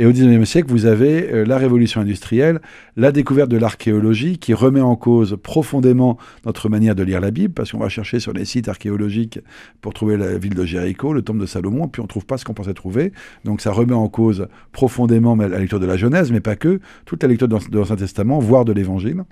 et 0.00 0.06
au 0.06 0.12
XIXe 0.12 0.48
siècle, 0.48 0.70
vous 0.70 0.86
avez 0.86 1.30
euh, 1.30 1.44
la 1.44 1.58
révolution 1.58 2.00
industrielle, 2.00 2.60
la 2.96 3.12
découverte 3.12 3.50
de 3.50 3.58
l'archéologie 3.58 4.38
qui 4.38 4.54
remet 4.54 4.80
en 4.80 4.96
cause 4.96 5.36
profondément 5.42 6.16
notre 6.46 6.70
manière 6.70 6.94
de 6.94 7.02
lire 7.02 7.20
la 7.20 7.30
Bible, 7.30 7.52
parce 7.52 7.72
qu'on 7.72 7.78
va 7.78 7.90
chercher 7.90 8.18
sur 8.18 8.32
les 8.32 8.46
sites 8.46 8.68
archéologiques 8.68 9.40
pour 9.82 9.92
trouver 9.92 10.16
la 10.16 10.38
ville 10.38 10.54
de 10.54 10.64
Jéricho, 10.64 11.12
le 11.12 11.20
tombe 11.20 11.38
de 11.38 11.44
Salomon, 11.44 11.86
puis 11.86 12.00
on 12.00 12.04
ne 12.04 12.08
trouve 12.08 12.24
pas 12.24 12.38
ce 12.38 12.46
qu'on 12.46 12.54
pensait 12.54 12.72
trouver. 12.72 13.12
Donc 13.44 13.60
ça 13.60 13.72
remet 13.72 13.92
en 13.92 14.08
cause 14.08 14.48
profondément 14.72 15.36
la 15.36 15.58
lecture 15.58 15.80
de 15.80 15.86
la 15.86 15.98
Genèse, 15.98 16.32
mais 16.32 16.40
pas 16.40 16.56
que, 16.56 16.80
toute 17.04 17.22
la 17.22 17.28
lecture 17.28 17.48
de 17.48 17.58
l'Ancien 17.76 17.96
Testament, 17.96 18.38
voire 18.38 18.64
de 18.64 18.72
l'Évangile 18.72 19.24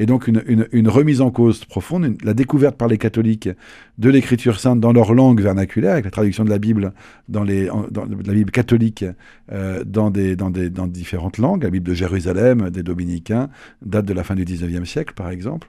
et 0.00 0.06
donc 0.06 0.28
une, 0.28 0.88
remise 0.88 1.20
en 1.20 1.30
cause 1.30 1.66
profonde, 1.66 2.16
la 2.24 2.32
découverte 2.32 2.76
par 2.76 2.88
les 2.88 2.96
catholiques 2.96 3.50
de 3.98 4.08
l'écriture 4.08 4.58
sainte 4.58 4.80
dans 4.80 4.92
leur 4.92 5.12
langue 5.12 5.42
vernaculaire, 5.42 5.92
avec 5.92 6.06
la 6.06 6.10
traduction 6.10 6.42
de 6.42 6.48
la 6.48 6.58
Bible 6.58 6.94
dans, 7.28 7.44
les, 7.44 7.68
catholique 8.50 9.04
dans, 9.50 10.10
différentes 10.88 11.36
langues, 11.36 11.64
la 11.64 11.70
Bible 11.70 11.86
de 11.86 11.92
Jérusalem, 11.92 12.70
des 12.70 12.82
dominicains, 12.82 13.50
date 13.82 14.06
de 14.06 14.14
la 14.14 14.24
fin 14.24 14.34
du 14.34 14.46
19e 14.46 14.86
siècle 14.86 15.12
par 15.14 15.28
exemple 15.28 15.68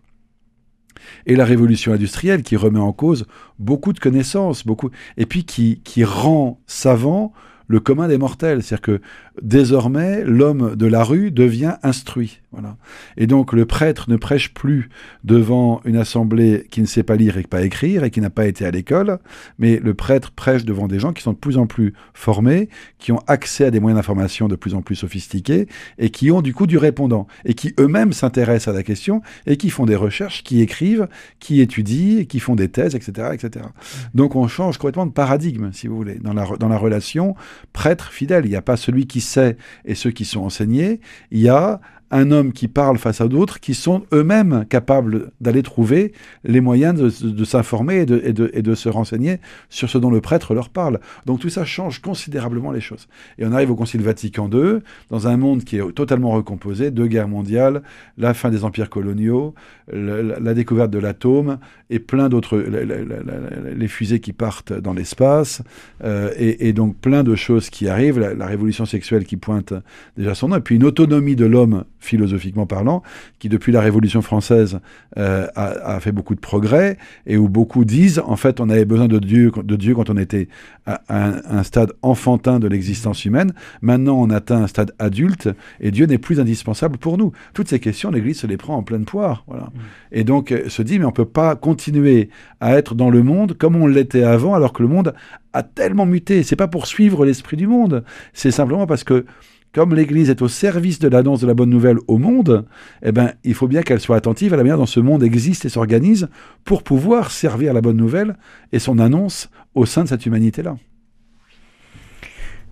et 1.26 1.36
la 1.36 1.46
révolution 1.46 1.94
industrielle 1.94 2.44
qui 2.44 2.56
remet 2.56 2.80
en 2.80 2.94
cause 2.94 3.26
beaucoup 3.60 3.92
de 3.92 4.00
connaissances, 4.00 4.66
beaucoup, 4.66 4.92
et 5.18 5.26
puis 5.26 5.46
qui, 5.46 5.82
qui 5.84 6.04
rend 6.04 6.62
savant 6.68 7.34
le 7.68 7.80
commun 7.80 8.08
des 8.08 8.18
mortels. 8.18 8.62
C'est-à-dire 8.62 8.82
que 8.82 9.02
désormais, 9.42 10.24
l'homme 10.24 10.76
de 10.76 10.86
la 10.86 11.04
rue 11.04 11.32
devient 11.32 11.76
instruit. 11.82 12.41
Voilà. 12.52 12.76
Et 13.16 13.28
donc, 13.28 13.54
le 13.54 13.66
prêtre 13.66 14.10
ne 14.10 14.18
prêche 14.18 14.54
plus 14.54 14.90
devant 15.24 15.80
une 15.86 15.96
assemblée 15.96 16.68
qui 16.70 16.82
ne 16.82 16.86
sait 16.86 17.04
pas 17.04 17.16
lire 17.16 17.38
et 17.38 17.44
pas 17.44 17.62
écrire 17.62 18.04
et 18.04 18.12
qui 18.12 18.20
n'a 18.20 18.30
pas 18.30 18.46
été 18.46 18.66
à 18.66 18.72
l'école, 18.72 19.20
mais 19.58 19.80
le 19.80 19.94
prêtre 19.94 20.32
prêche 20.32 20.66
devant 20.66 20.90
des 20.90 21.00
gens 21.00 21.14
qui 21.14 21.24
sont 21.24 21.32
de 21.32 21.38
plus 21.38 21.58
en 21.58 21.66
plus 21.66 21.94
formés, 22.14 22.68
qui 23.00 23.14
ont 23.14 23.22
accès 23.28 23.64
à 23.64 23.72
des 23.72 23.80
moyens 23.80 23.98
d'information 23.98 24.50
de 24.50 24.58
plus 24.58 24.76
en 24.76 24.82
plus 24.82 24.98
sophistiqués 24.98 25.68
et 25.98 26.10
qui 26.10 26.30
ont 26.30 26.42
du 26.42 26.54
coup 26.54 26.68
du 26.68 26.78
répondant 26.78 27.26
et 27.46 27.54
qui 27.54 27.74
eux-mêmes 27.80 28.12
s'intéressent 28.12 28.74
à 28.74 28.78
la 28.78 28.84
question 28.84 29.22
et 29.46 29.56
qui 29.56 29.70
font 29.70 29.86
des 29.86 29.96
recherches, 29.96 30.44
qui 30.44 30.60
écrivent, 30.60 31.08
qui 31.40 31.62
étudient, 31.62 32.26
qui 32.26 32.40
font 32.40 32.56
des 32.56 32.68
thèses, 32.68 32.96
etc., 32.96 33.30
etc. 33.32 33.66
Donc, 34.14 34.36
on 34.36 34.50
change 34.50 34.78
complètement 34.78 35.06
de 35.06 35.14
paradigme, 35.14 35.72
si 35.72 35.88
vous 35.88 35.96
voulez, 35.96 36.16
dans 36.16 36.34
la, 36.34 36.46
dans 36.60 36.68
la 36.68 36.78
relation 36.78 37.36
prêtre 37.72 38.12
fidèle. 38.12 38.46
Il 38.46 38.50
n'y 38.50 38.58
a 38.58 38.62
pas 38.62 38.76
celui 38.76 39.08
qui 39.08 39.22
sait 39.22 39.56
et 39.86 39.96
ceux 39.96 40.12
qui 40.12 40.26
sont 40.26 40.42
enseignés. 40.42 41.00
Il 41.32 41.40
y 41.40 41.48
a 41.48 41.80
un 42.12 42.32
homme 42.32 42.52
qui 42.52 42.68
parle 42.68 42.98
face 42.98 43.22
à 43.22 43.28
d'autres 43.28 43.60
qui 43.60 43.74
sont 43.74 44.04
eux-mêmes 44.14 44.66
capables 44.70 45.32
d'aller 45.40 45.64
trouver 45.64 46.14
les 46.44 46.62
moyens 46.62 46.94
de, 47.22 47.44
s'informer 47.46 48.02
et 48.02 48.06
de, 48.06 48.76
se 48.76 48.90
renseigner 48.90 49.40
sur 49.70 49.90
ce 49.90 49.98
dont 49.98 50.12
le 50.12 50.22
prêtre 50.22 50.54
leur 50.54 50.70
parle. 50.70 51.00
Donc 51.26 51.40
tout 51.40 51.50
ça 51.50 51.66
change 51.66 52.00
considérablement 52.00 52.72
les 52.72 52.82
choses. 52.82 53.08
Et 53.38 53.46
on 53.46 53.54
arrive 53.54 53.72
au 53.72 53.76
Concile 53.76 54.02
Vatican 54.02 54.50
II, 54.52 54.80
dans 55.10 55.28
un 55.28 55.38
monde 55.38 55.64
qui 55.64 55.78
est 55.78 55.92
totalement 55.94 56.32
recomposé, 56.32 56.92
deux 56.92 57.08
guerres 57.08 57.28
mondiales, 57.28 57.82
la 58.18 58.34
fin 58.34 58.50
des 58.50 58.64
empires 58.64 58.90
coloniaux, 58.90 59.54
la, 59.92 60.54
découverte 60.54 60.92
de 60.92 61.00
l'atome 61.00 61.60
et 61.90 62.00
plein 62.00 62.30
d'autres, 62.30 62.58
les 62.58 63.88
fusées 63.88 64.20
qui 64.20 64.34
partent 64.34 64.74
dans 64.74 64.94
l'espace, 64.94 65.62
euh, 66.04 66.32
et, 66.38 66.74
donc 66.74 66.98
plein 66.98 67.24
de 67.24 67.36
choses 67.36 67.70
qui 67.70 67.88
arrivent, 67.88 68.20
la 68.20 68.46
révolution 68.46 68.86
sexuelle 68.86 69.26
qui 69.26 69.38
pointe 69.38 69.74
déjà 70.18 70.36
son 70.36 70.50
nom, 70.50 70.58
et 70.58 70.62
puis 70.62 70.76
une 70.76 70.84
autonomie 70.84 71.36
de 71.36 71.46
l'homme 71.46 71.86
philosophiquement 72.02 72.66
parlant, 72.66 73.04
qui 73.40 73.48
depuis 73.48 73.72
la 73.72 73.80
Révolution 73.80 74.22
française 74.22 74.80
euh, 75.18 75.48
a, 75.56 76.00
fait 76.00 76.12
beaucoup 76.12 76.36
de 76.36 76.40
progrès 76.40 76.98
et 77.28 77.38
où 77.38 77.48
beaucoup 77.48 77.86
disent 77.86 78.22
en 78.26 78.36
fait 78.36 78.60
on 78.60 78.70
avait 78.70 78.86
besoin 78.86 79.08
de 79.08 79.20
Dieu, 79.20 79.52
de 79.64 79.76
Dieu 79.76 79.96
quand 79.96 80.10
on 80.10 80.18
était 80.18 80.50
à 80.88 81.02
un, 81.10 81.64
stade 81.64 81.94
enfantin 82.02 82.60
de 82.60 82.68
l'existence 82.68 83.24
humaine. 83.24 83.54
Maintenant 83.82 84.20
on 84.20 84.30
atteint 84.32 84.64
un 84.64 84.68
stade 84.68 84.94
adulte 85.00 85.50
et 85.80 85.92
Dieu 85.92 86.08
n'est 86.08 86.18
plus 86.18 86.40
indispensable 86.40 86.98
pour 86.98 87.18
nous. 87.18 87.32
Toutes 87.54 87.70
ces 87.70 87.80
questions, 87.80 88.10
l'Église 88.10 88.40
se 88.40 88.48
les 88.48 88.58
prend 88.58 88.76
en 88.76 88.84
pleine 88.84 89.06
poire. 89.06 89.44
Voilà. 89.48 89.66
Mmh. 89.66 89.80
Et 90.12 90.24
donc 90.24 90.52
euh, 90.52 90.68
se 90.70 90.82
dit 90.82 90.98
mais 90.98 91.06
on 91.06 91.12
peut 91.12 91.26
pas 91.26 91.56
continuer 91.56 92.30
à 92.60 92.76
être 92.76 92.96
dans 92.96 93.12
le 93.12 93.22
monde 93.22 93.56
comme 93.58 93.76
on 93.76 93.86
l'était 93.86 94.24
avant 94.24 94.56
alors 94.56 94.74
que 94.74 94.82
le 94.82 94.90
monde 94.90 95.14
a 95.54 95.62
tellement 95.62 96.08
muté. 96.08 96.42
C'est 96.44 96.56
pas 96.56 96.68
pour 96.68 96.88
suivre 96.88 97.26
l'esprit 97.26 97.58
du 97.58 97.68
monde, 97.68 98.04
c'est 98.34 98.52
simplement 98.52 98.88
parce 98.88 99.04
que 99.04 99.26
comme 99.74 99.96
l'Église 99.96 100.30
est 100.30 100.42
au 100.42 100.48
service 100.48 101.00
de 101.00 101.08
l'annonce 101.08 101.42
de 101.42 101.48
la 101.48 101.54
bonne 101.54 101.70
nouvelle 101.70 101.98
au 102.08 102.18
monde, 102.18 102.66
eh 103.04 103.12
ben, 103.12 103.34
il 103.44 103.54
faut 103.54 103.68
bien 103.68 103.82
qu'elle 103.84 104.02
soit 104.02 104.18
attentive 104.18 104.54
à 104.54 104.58
la 104.58 104.64
manière 104.64 104.78
dont 104.78 104.86
ce 104.86 105.00
monde 105.00 105.24
existe 105.24 105.66
et 105.66 105.70
s'organise 105.70 106.28
pour 106.66 106.84
pouvoir 106.84 107.32
servir 107.32 107.74
la 107.74 107.82
bonne 107.82 107.98
nouvelle 107.98 108.36
et 108.72 108.80
son 108.80 109.00
annonce 109.00 109.50
au 109.74 109.86
sein 109.86 110.04
de 110.04 110.10
cette 110.10 110.26
humanité-là. 110.26 110.78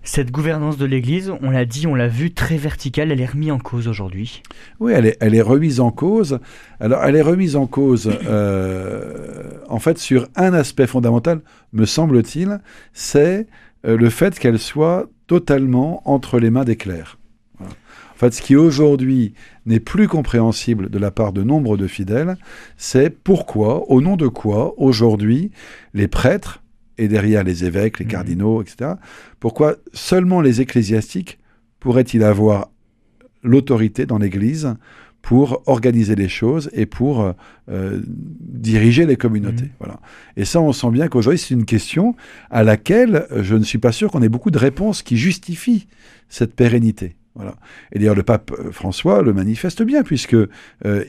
Cette 0.02 0.30
gouvernance 0.30 0.78
de 0.78 0.86
l'Église, 0.86 1.30
on 1.42 1.50
l'a 1.50 1.66
dit, 1.66 1.86
on 1.86 1.94
l'a 1.94 2.08
vu, 2.08 2.32
très 2.32 2.56
verticale, 2.56 3.12
elle 3.12 3.20
est 3.20 3.26
remise 3.26 3.50
en 3.52 3.58
cause 3.58 3.86
aujourd'hui. 3.86 4.42
Oui, 4.80 4.92
elle 4.92 5.06
est, 5.06 5.16
elle 5.20 5.34
est 5.34 5.42
remise 5.42 5.78
en 5.78 5.90
cause. 5.90 6.38
Alors, 6.80 7.04
elle 7.04 7.16
est 7.16 7.22
remise 7.22 7.54
en 7.54 7.66
cause, 7.66 8.10
euh, 8.26 9.50
en 9.68 9.78
fait, 9.78 9.98
sur 9.98 10.26
un 10.36 10.54
aspect 10.54 10.86
fondamental, 10.86 11.42
me 11.74 11.84
semble-t-il, 11.84 12.60
c'est 12.94 13.46
euh, 13.86 13.96
le 13.96 14.08
fait 14.08 14.38
qu'elle 14.38 14.58
soit 14.58 15.06
totalement 15.30 16.02
entre 16.10 16.40
les 16.40 16.50
mains 16.50 16.64
des 16.64 16.74
clercs. 16.74 17.16
Voilà. 17.56 17.72
En 17.72 18.16
fait, 18.18 18.34
ce 18.34 18.42
qui 18.42 18.56
aujourd'hui 18.56 19.32
n'est 19.64 19.78
plus 19.78 20.08
compréhensible 20.08 20.90
de 20.90 20.98
la 20.98 21.12
part 21.12 21.32
de 21.32 21.44
nombre 21.44 21.76
de 21.76 21.86
fidèles, 21.86 22.36
c'est 22.76 23.10
pourquoi, 23.10 23.88
au 23.92 24.00
nom 24.00 24.16
de 24.16 24.26
quoi, 24.26 24.74
aujourd'hui, 24.76 25.52
les 25.94 26.08
prêtres, 26.08 26.64
et 26.98 27.06
derrière 27.06 27.44
les 27.44 27.64
évêques, 27.64 28.00
les 28.00 28.06
Mhm. 28.06 28.10
cardinaux, 28.10 28.60
etc., 28.60 28.94
pourquoi 29.38 29.76
seulement 29.92 30.40
les 30.40 30.60
ecclésiastiques 30.60 31.38
pourraient-ils 31.78 32.24
avoir 32.24 32.68
l'autorité 33.44 34.06
dans 34.06 34.18
l'Église 34.18 34.74
pour 35.22 35.62
organiser 35.66 36.14
les 36.14 36.28
choses 36.28 36.70
et 36.72 36.86
pour 36.86 37.20
euh, 37.20 37.32
euh, 37.70 38.00
diriger 38.06 39.06
les 39.06 39.16
communautés. 39.16 39.64
Mhm. 39.64 39.70
Voilà. 39.78 40.00
Et 40.36 40.44
ça, 40.44 40.60
on 40.60 40.72
sent 40.72 40.90
bien 40.90 41.08
qu'aujourd'hui, 41.08 41.38
c'est 41.38 41.54
une 41.54 41.66
question 41.66 42.16
à 42.50 42.64
laquelle 42.64 43.26
euh, 43.30 43.42
je 43.42 43.54
ne 43.54 43.62
suis 43.62 43.78
pas 43.78 43.92
sûr 43.92 44.10
qu'on 44.10 44.22
ait 44.22 44.28
beaucoup 44.28 44.50
de 44.50 44.58
réponses 44.58 45.02
qui 45.02 45.16
justifient 45.16 45.86
cette 46.28 46.54
pérennité. 46.54 47.16
Voilà. 47.36 47.54
Et 47.92 48.00
d'ailleurs, 48.00 48.16
le 48.16 48.24
pape 48.24 48.52
François 48.72 49.22
le 49.22 49.32
manifeste 49.32 49.82
bien, 49.82 50.02
puisque 50.02 50.34
euh, 50.34 50.48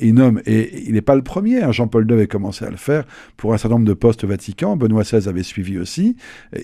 il 0.02 0.14
nomme, 0.14 0.40
et 0.46 0.84
il 0.88 0.94
n'est 0.94 1.02
pas 1.02 1.16
le 1.16 1.24
premier, 1.24 1.64
hein, 1.64 1.72
Jean-Paul 1.72 2.06
II 2.08 2.14
avait 2.14 2.28
commencé 2.28 2.64
à 2.64 2.70
le 2.70 2.78
faire 2.78 3.06
pour 3.38 3.54
un 3.54 3.58
certain 3.58 3.76
nombre 3.76 3.88
de 3.88 3.94
postes 3.94 4.24
au 4.24 4.28
Vatican, 4.28 4.78
Benoît 4.78 5.02
XVI 5.02 5.28
avait 5.28 5.42
suivi 5.42 5.80
aussi, 5.80 6.16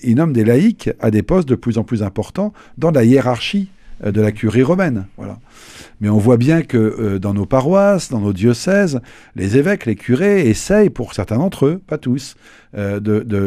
il 0.04 0.14
nomme 0.14 0.32
des 0.32 0.44
laïcs 0.44 0.90
à 1.00 1.10
des 1.10 1.22
postes 1.22 1.48
de 1.48 1.56
plus 1.56 1.76
en 1.76 1.82
plus 1.82 2.04
importants 2.04 2.52
dans 2.78 2.92
la 2.92 3.04
hiérarchie 3.04 3.68
de 4.04 4.20
la 4.20 4.32
curie 4.32 4.62
romaine. 4.62 5.06
Voilà. 5.16 5.38
Mais 6.00 6.08
on 6.08 6.18
voit 6.18 6.36
bien 6.36 6.62
que 6.62 6.76
euh, 6.76 7.18
dans 7.18 7.34
nos 7.34 7.46
paroisses, 7.46 8.10
dans 8.10 8.20
nos 8.20 8.32
diocèses, 8.32 9.00
les 9.34 9.56
évêques, 9.56 9.86
les 9.86 9.96
curés 9.96 10.48
essayent, 10.48 10.90
pour 10.90 11.14
certains 11.14 11.38
d'entre 11.38 11.66
eux, 11.66 11.82
pas 11.84 11.98
tous, 11.98 12.36
euh, 12.76 13.00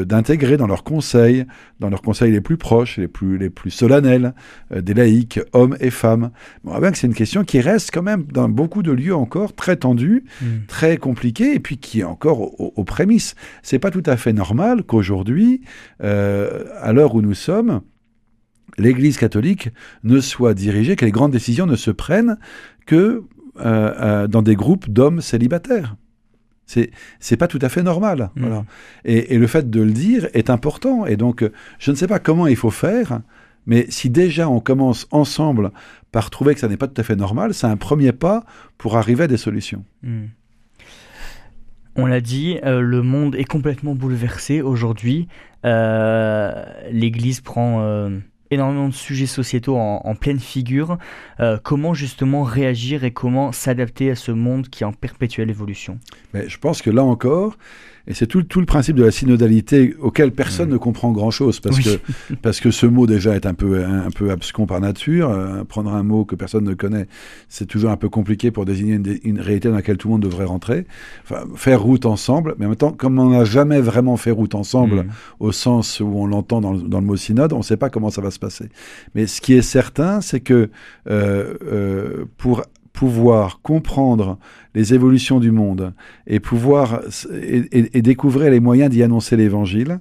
d'intégrer 0.03 0.57
dans 0.57 0.67
leurs 0.67 0.83
conseils, 0.83 1.45
dans 1.79 1.89
leurs 1.89 2.01
conseils 2.01 2.31
les 2.31 2.41
plus 2.41 2.57
proches, 2.57 2.97
les 2.97 3.07
plus, 3.07 3.37
les 3.37 3.49
plus 3.49 3.71
solennels, 3.71 4.33
euh, 4.73 4.81
des 4.81 4.93
laïcs, 4.93 5.39
hommes 5.53 5.77
et 5.79 5.91
femmes. 5.91 6.31
On 6.65 6.71
voit 6.71 6.81
bien 6.81 6.91
que 6.91 6.97
c'est 6.97 7.07
une 7.07 7.13
question 7.13 7.43
qui 7.43 7.61
reste 7.61 7.91
quand 7.93 8.01
même 8.01 8.23
dans 8.23 8.49
beaucoup 8.49 8.83
de 8.83 8.91
lieux 8.91 9.15
encore 9.15 9.53
très 9.53 9.77
tendue, 9.77 10.25
très 10.67 10.97
compliquée, 10.97 11.55
et 11.55 11.59
puis 11.59 11.77
qui 11.77 12.01
est 12.01 12.03
encore 12.03 12.41
aux, 12.59 12.73
aux 12.75 12.83
prémices. 12.83 13.35
C'est 13.63 13.79
pas 13.79 13.91
tout 13.91 14.03
à 14.05 14.17
fait 14.17 14.33
normal 14.33 14.83
qu'aujourd'hui, 14.83 15.61
euh, 16.03 16.65
à 16.81 16.91
l'heure 16.91 17.15
où 17.15 17.21
nous 17.21 17.33
sommes, 17.33 17.81
l'Église 18.77 19.17
catholique 19.17 19.69
ne 20.03 20.19
soit 20.19 20.53
dirigée, 20.53 20.95
que 20.95 21.05
les 21.05 21.11
grandes 21.11 21.31
décisions 21.31 21.65
ne 21.65 21.75
se 21.75 21.91
prennent 21.91 22.37
que 22.85 23.23
euh, 23.59 23.93
euh, 23.99 24.27
dans 24.27 24.41
des 24.41 24.55
groupes 24.55 24.89
d'hommes 24.89 25.21
célibataires. 25.21 25.95
C'est 26.65 26.91
c'est 27.19 27.37
pas 27.37 27.47
tout 27.47 27.59
à 27.61 27.69
fait 27.69 27.83
normal. 27.83 28.29
Voilà. 28.35 28.63
Et, 29.03 29.33
et 29.33 29.37
le 29.37 29.47
fait 29.47 29.69
de 29.69 29.81
le 29.81 29.91
dire 29.91 30.27
est 30.33 30.49
important. 30.49 31.05
Et 31.05 31.17
donc, 31.17 31.43
euh, 31.43 31.51
je 31.79 31.91
ne 31.91 31.95
sais 31.95 32.07
pas 32.07 32.19
comment 32.19 32.47
il 32.47 32.55
faut 32.55 32.71
faire, 32.71 33.21
mais 33.65 33.85
si 33.89 34.09
déjà 34.09 34.49
on 34.49 34.59
commence 34.59 35.07
ensemble 35.11 35.71
par 36.11 36.29
trouver 36.29 36.53
que 36.53 36.59
ça 36.59 36.67
n'est 36.67 36.77
pas 36.77 36.87
tout 36.87 36.99
à 36.99 37.03
fait 37.03 37.15
normal, 37.15 37.53
c'est 37.53 37.67
un 37.67 37.77
premier 37.77 38.11
pas 38.11 38.45
pour 38.77 38.97
arriver 38.97 39.25
à 39.25 39.27
des 39.27 39.37
solutions. 39.37 39.83
Hmm. 40.03 40.27
On 41.95 42.05
l'a 42.05 42.21
dit, 42.21 42.57
euh, 42.63 42.79
le 42.79 43.01
monde 43.01 43.35
est 43.35 43.43
complètement 43.43 43.95
bouleversé 43.95 44.61
aujourd'hui. 44.61 45.27
Euh, 45.65 46.63
L'Église 46.89 47.41
prend 47.41 47.81
euh, 47.81 48.17
énormément 48.51 48.89
de 48.89 48.93
sujets 48.93 49.25
sociétaux 49.25 49.77
en, 49.77 50.15
pleine 50.15 50.39
figure. 50.39 50.97
Euh, 51.39 51.57
comment 51.61 51.93
justement 51.93 52.43
réagir 52.43 53.03
et 53.03 53.11
comment 53.11 53.51
s'adapter 53.51 54.11
à 54.11 54.15
ce 54.15 54.31
monde 54.31 54.67
qui 54.67 54.83
est 54.83 54.85
en 54.85 54.93
perpétuelle 54.93 55.49
évolution? 55.49 55.99
Mais 56.33 56.47
je 56.47 56.57
pense 56.59 56.81
que 56.81 56.89
là 56.89 57.03
encore, 57.03 57.57
et 58.11 58.13
c'est 58.13 58.27
tout, 58.27 58.43
tout 58.43 58.59
le 58.59 58.65
principe 58.65 58.95
de 58.97 59.03
la 59.03 59.11
synodalité 59.11 59.95
auquel 60.01 60.31
personne 60.31 60.69
ne 60.69 60.77
comprend 60.77 61.11
grand-chose, 61.11 61.59
parce, 61.59 61.77
Oui. 61.77 61.83
que, 62.29 62.33
parce 62.41 62.59
que 62.59 62.69
ce 62.69 62.85
mot 62.85 63.07
déjà 63.07 63.35
est 63.35 63.45
un 63.45 63.53
peu, 63.53 63.83
un, 63.83 64.05
un 64.07 64.11
peu 64.11 64.29
abscon 64.31 64.65
par 64.65 64.79
nature. 64.81 65.29
Euh, 65.29 65.63
prendre 65.63 65.93
un 65.93 66.03
mot 66.03 66.25
que 66.25 66.35
personne 66.35 66.65
ne 66.65 66.73
connaît, 66.73 67.07
c'est 67.49 67.65
toujours 67.65 67.89
un 67.91 67.97
peu 67.97 68.09
compliqué 68.09 68.51
pour 68.51 68.65
désigner 68.65 68.95
une, 68.95 69.17
une 69.23 69.39
réalité 69.39 69.69
dans 69.69 69.75
laquelle 69.75 69.97
tout 69.97 70.09
le 70.09 70.11
monde 70.13 70.23
devrait 70.23 70.45
rentrer. 70.45 70.85
Enfin, 71.23 71.43
faire 71.55 71.81
route 71.81 72.05
ensemble, 72.05 72.55
mais 72.59 72.65
en 72.65 72.69
même 72.69 72.75
temps, 72.77 72.91
comme 72.91 73.17
on 73.17 73.29
n'a 73.29 73.45
jamais 73.45 73.79
vraiment 73.81 74.17
fait 74.17 74.31
route 74.31 74.53
ensemble, 74.55 74.81
Hmm. 75.03 75.09
au 75.39 75.51
sens 75.53 75.99
où 76.01 76.05
on 76.15 76.25
l'entend 76.27 76.59
dans, 76.59 76.73
le- 76.73 76.81
dans 76.81 76.99
le 76.99 77.05
mot 77.05 77.15
synode, 77.15 77.53
on 77.53 77.59
ne 77.59 77.63
sait 77.63 77.77
pas 77.77 77.89
comment 77.89 78.09
ça 78.09 78.21
va 78.21 78.29
se 78.31 78.39
passer. 78.39 78.65
Mais 79.15 79.25
ce 79.27 79.39
qui 79.39 79.53
est 79.53 79.61
certain, 79.61 80.19
c'est 80.19 80.41
que 80.41 80.69
euh, 81.09 81.53
euh, 81.65 82.25
pour 82.37 82.63
pouvoir 82.93 83.61
comprendre 83.61 84.37
les 84.75 84.93
évolutions 84.93 85.39
du 85.39 85.51
monde 85.51 85.93
et 86.27 86.39
pouvoir 86.39 87.01
et, 87.33 87.57
et- 87.71 87.97
et 87.97 88.01
découvrir 88.01 88.51
les 88.51 88.59
moyens 88.59 88.89
d'y 88.91 89.03
annoncer 89.03 89.37
l'évangile, 89.37 89.99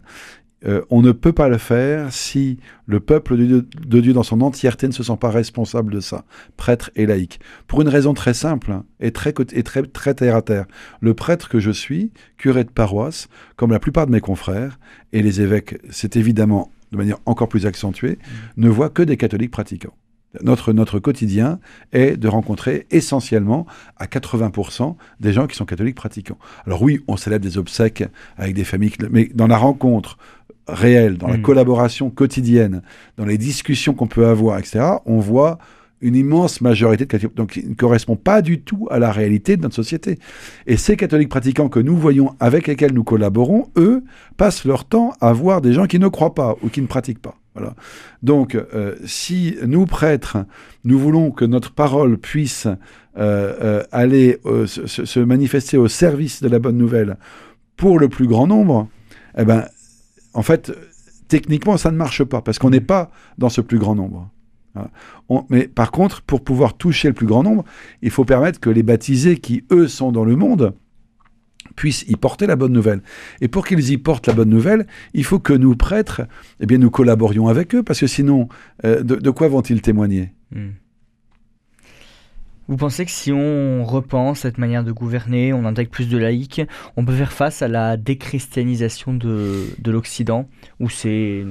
euh, 0.66 0.82
on 0.90 1.00
ne 1.00 1.12
peut 1.12 1.32
pas 1.32 1.48
le 1.48 1.56
faire 1.56 2.12
si 2.12 2.58
le 2.84 3.00
peuple 3.00 3.36
de 3.38 3.44
Dieu, 3.46 3.66
de 3.86 4.00
Dieu 4.00 4.12
dans 4.12 4.22
son 4.22 4.42
entièreté 4.42 4.86
ne 4.86 4.92
se 4.92 5.02
sent 5.02 5.16
pas 5.18 5.30
responsable 5.30 5.90
de 5.94 6.00
ça, 6.00 6.24
prêtre 6.58 6.90
et 6.96 7.06
laïc. 7.06 7.40
Pour 7.66 7.80
une 7.80 7.88
raison 7.88 8.12
très 8.12 8.34
simple 8.34 8.80
et 9.00 9.10
très, 9.10 9.32
et 9.52 9.62
très, 9.62 9.82
très 9.84 10.12
terre 10.12 10.36
à 10.36 10.42
terre. 10.42 10.66
Le 11.00 11.14
prêtre 11.14 11.48
que 11.48 11.60
je 11.60 11.70
suis, 11.70 12.12
curé 12.36 12.64
de 12.64 12.68
paroisse, 12.70 13.28
comme 13.56 13.70
la 13.70 13.78
plupart 13.78 14.06
de 14.06 14.12
mes 14.12 14.20
confrères, 14.20 14.78
et 15.14 15.22
les 15.22 15.40
évêques, 15.40 15.78
c'est 15.88 16.16
évidemment 16.16 16.70
de 16.92 16.98
manière 16.98 17.18
encore 17.24 17.48
plus 17.48 17.64
accentuée, 17.64 18.18
ne 18.58 18.68
voient 18.68 18.90
que 18.90 19.02
des 19.02 19.16
catholiques 19.16 19.52
pratiquants. 19.52 19.94
Notre, 20.42 20.72
notre 20.72 21.00
quotidien 21.00 21.58
est 21.92 22.16
de 22.16 22.28
rencontrer 22.28 22.86
essentiellement 22.90 23.66
à 23.96 24.06
80% 24.06 24.94
des 25.18 25.32
gens 25.32 25.46
qui 25.46 25.56
sont 25.56 25.64
catholiques 25.64 25.96
pratiquants. 25.96 26.38
Alors 26.66 26.82
oui, 26.82 27.00
on 27.08 27.16
célèbre 27.16 27.44
des 27.44 27.58
obsèques 27.58 28.04
avec 28.36 28.54
des 28.54 28.64
familles, 28.64 28.92
mais 29.10 29.28
dans 29.34 29.48
la 29.48 29.56
rencontre 29.56 30.18
réelle, 30.68 31.18
dans 31.18 31.26
la 31.26 31.38
Mm. 31.38 31.42
collaboration 31.42 32.10
quotidienne, 32.10 32.82
dans 33.16 33.24
les 33.24 33.38
discussions 33.38 33.92
qu'on 33.92 34.06
peut 34.06 34.26
avoir, 34.26 34.58
etc., 34.58 34.84
on 35.04 35.18
voit 35.18 35.58
une 36.00 36.14
immense 36.14 36.60
majorité 36.60 37.04
de 37.04 37.10
catholiques, 37.10 37.36
donc 37.36 37.52
qui 37.52 37.66
ne 37.66 37.74
correspond 37.74 38.16
pas 38.16 38.40
du 38.40 38.60
tout 38.60 38.88
à 38.90 38.98
la 38.98 39.12
réalité 39.12 39.56
de 39.56 39.62
notre 39.62 39.74
société. 39.74 40.18
Et 40.66 40.76
ces 40.76 40.96
catholiques 40.96 41.28
pratiquants 41.28 41.68
que 41.68 41.80
nous 41.80 41.96
voyons, 41.96 42.34
avec 42.40 42.68
lesquels 42.68 42.92
nous 42.94 43.04
collaborons, 43.04 43.68
eux, 43.76 44.02
passent 44.36 44.64
leur 44.64 44.84
temps 44.84 45.12
à 45.20 45.32
voir 45.32 45.60
des 45.60 45.72
gens 45.72 45.86
qui 45.86 45.98
ne 45.98 46.08
croient 46.08 46.34
pas 46.34 46.56
ou 46.62 46.68
qui 46.68 46.80
ne 46.80 46.86
pratiquent 46.86 47.20
pas. 47.20 47.34
Donc, 48.22 48.54
euh, 48.54 48.94
si 49.04 49.56
nous, 49.66 49.86
prêtres, 49.86 50.38
nous 50.84 50.98
voulons 50.98 51.30
que 51.30 51.44
notre 51.44 51.72
parole 51.72 52.18
puisse 52.18 52.66
euh, 52.66 52.76
euh, 53.16 53.82
aller 53.92 54.38
se, 54.66 55.20
manifester 55.20 55.76
au 55.76 55.88
service 55.88 56.42
de 56.42 56.48
la 56.48 56.58
bonne 56.58 56.76
nouvelle 56.76 57.16
pour 57.76 57.98
le 57.98 58.08
plus 58.08 58.26
grand 58.26 58.46
nombre, 58.46 58.88
eh 59.36 59.44
ben, 59.44 59.64
en 60.34 60.42
fait, 60.42 60.72
techniquement, 61.28 61.76
ça 61.76 61.90
ne 61.90 61.96
marche 61.96 62.24
pas 62.24 62.40
parce 62.40 62.58
qu'on 62.58 62.70
n'est 62.70 62.80
pas 62.80 63.10
dans 63.38 63.48
ce 63.48 63.60
plus 63.60 63.78
grand 63.78 63.94
nombre. 63.94 64.30
Mais 65.48 65.66
par 65.66 65.90
contre, 65.90 66.22
pour 66.22 66.44
pouvoir 66.44 66.76
toucher 66.76 67.08
le 67.08 67.14
plus 67.14 67.26
grand 67.26 67.42
nombre, 67.42 67.64
il 68.02 68.10
faut 68.10 68.24
permettre 68.24 68.60
que 68.60 68.70
les 68.70 68.84
baptisés 68.84 69.38
qui, 69.38 69.64
eux, 69.72 69.88
sont 69.88 70.12
dans 70.12 70.24
le 70.24 70.36
monde, 70.36 70.74
puissent 71.76 72.04
y 72.08 72.16
porter 72.16 72.46
la 72.46 72.56
bonne 72.56 72.72
nouvelle. 72.72 73.02
Et 73.40 73.48
pour 73.48 73.66
qu'ils 73.66 73.90
y 73.90 73.98
portent 73.98 74.26
la 74.26 74.34
bonne 74.34 74.50
nouvelle, 74.50 74.86
il 75.14 75.24
faut 75.24 75.38
que 75.38 75.52
nous, 75.52 75.76
prêtres, 75.76 76.22
eh 76.60 76.66
bien, 76.66 76.78
nous 76.78 76.90
collaborions 76.90 77.48
avec 77.48 77.74
eux, 77.74 77.82
parce 77.82 78.00
que 78.00 78.06
sinon, 78.06 78.48
euh, 78.84 79.02
de, 79.02 79.30
quoi 79.30 79.48
vont-ils 79.48 79.82
témoigner? 79.82 80.32
Hmm. 80.54 80.70
Vous 82.68 82.76
pensez 82.76 83.04
que 83.04 83.10
si 83.10 83.32
on 83.32 83.84
repense 83.84 84.40
cette 84.40 84.58
manière 84.58 84.84
de 84.84 84.92
gouverner, 84.92 85.52
on 85.52 85.64
intègre 85.64 85.90
plus 85.90 86.08
de 86.08 86.16
laïcs, 86.16 86.62
on 86.96 87.04
peut 87.04 87.16
faire 87.16 87.32
face 87.32 87.62
à 87.62 87.68
la 87.68 87.96
déchristianisation 87.96 89.12
de, 89.12 89.66
de 89.78 89.90
l'Occident 89.90 90.48
Ou 90.78 90.88
c'est... 90.88 91.44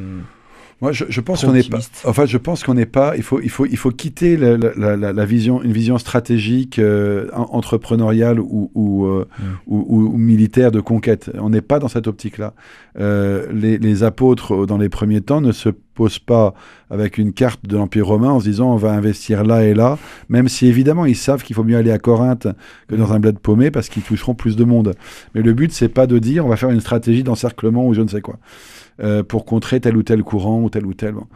Moi, 0.82 0.92
je, 0.94 1.04
je 1.10 1.20
pense 1.22 1.44
qu'on 1.44 1.52
n'est 1.52 1.60
pas. 1.64 1.78
optimiste. 1.78 2.04
En 2.06 2.14
fait, 2.14 2.28
je 2.28 2.38
pense 2.38 2.64
qu'on 2.64 2.74
n'est 2.74 2.86
pas. 2.86 3.18
Il 3.18 3.24
faut, 3.24 3.42
il 3.42 3.50
faut, 3.50 3.66
il 3.66 3.76
faut 3.76 3.92
quitter 3.92 4.38
la, 4.38 4.56
la- 4.58 4.96
la- 4.96 5.14
la 5.14 5.26
vision, 5.26 5.62
une 5.62 5.74
vision 5.74 5.98
stratégique, 5.98 6.80
euh, 6.80 7.28
en- 7.34 7.50
entrepreneuriale 7.52 8.40
ou, 8.40 8.72
ou, 8.76 9.06
euh, 9.06 9.28
ou- 9.68 9.86
ou- 9.90 10.14
ou 10.14 10.18
militaire 10.18 10.72
de 10.72 10.80
conquête. 10.80 11.32
On 11.38 11.50
n'est 11.50 11.62
pas 11.62 11.80
dans 11.80 11.90
cette 11.90 12.08
optique-là. 12.08 12.54
Euh, 13.00 13.48
les, 13.54 13.78
les 13.78 14.04
apôtres, 14.04 14.54
euh, 14.54 14.66
dans 14.66 14.78
les 14.78 14.90
premiers 14.90 15.22
temps, 15.22 15.42
ne 15.42 15.52
se 15.52 15.70
posent 16.00 16.18
pas 16.18 16.54
avec 16.90 17.18
une 17.18 17.34
carte 17.34 17.66
de 17.66 17.76
l'Empire 17.76 18.08
romain 18.08 18.30
en 18.30 18.40
se 18.40 18.46
disant 18.46 18.72
on 18.72 18.78
va 18.78 18.94
investir 18.94 19.44
là 19.44 19.66
et 19.66 19.74
là, 19.74 19.98
même 20.30 20.48
si 20.48 20.66
évidemment 20.66 21.06
ils 21.06 21.18
savent 21.18 21.44
qu'il 21.44 21.58
faut 21.58 21.66
mieux 21.66 21.76
aller 21.76 21.92
à 21.92 22.00
Corinthe 22.00 22.48
que 22.88 22.96
dans 22.96 23.12
un 23.12 23.20
bled 23.20 23.38
paumé 23.38 23.70
parce 23.70 23.90
qu'ils 23.90 24.04
toucheront 24.04 24.34
plus 24.34 24.56
de 24.56 24.64
monde. 24.64 24.94
Mais 25.36 25.42
le 25.42 25.52
but, 25.52 25.74
c'est 25.74 25.90
pas 25.90 26.08
de 26.08 26.18
dire 26.18 26.46
on 26.46 26.50
va 26.50 26.56
faire 26.56 26.70
une 26.70 26.80
stratégie 26.80 27.24
d'encerclement 27.24 27.86
ou 27.86 27.94
je 27.94 28.00
ne 28.02 28.08
sais 28.08 28.22
quoi 28.22 28.38
euh, 29.02 29.24
pour 29.24 29.44
contrer 29.44 29.82
tel 29.82 29.98
ou 29.98 30.04
tel 30.04 30.24
courant 30.24 30.62
ou 30.62 30.70
tel 30.70 30.86
ou 30.86 30.94
tel. 30.94 31.16
bon. 31.16 31.28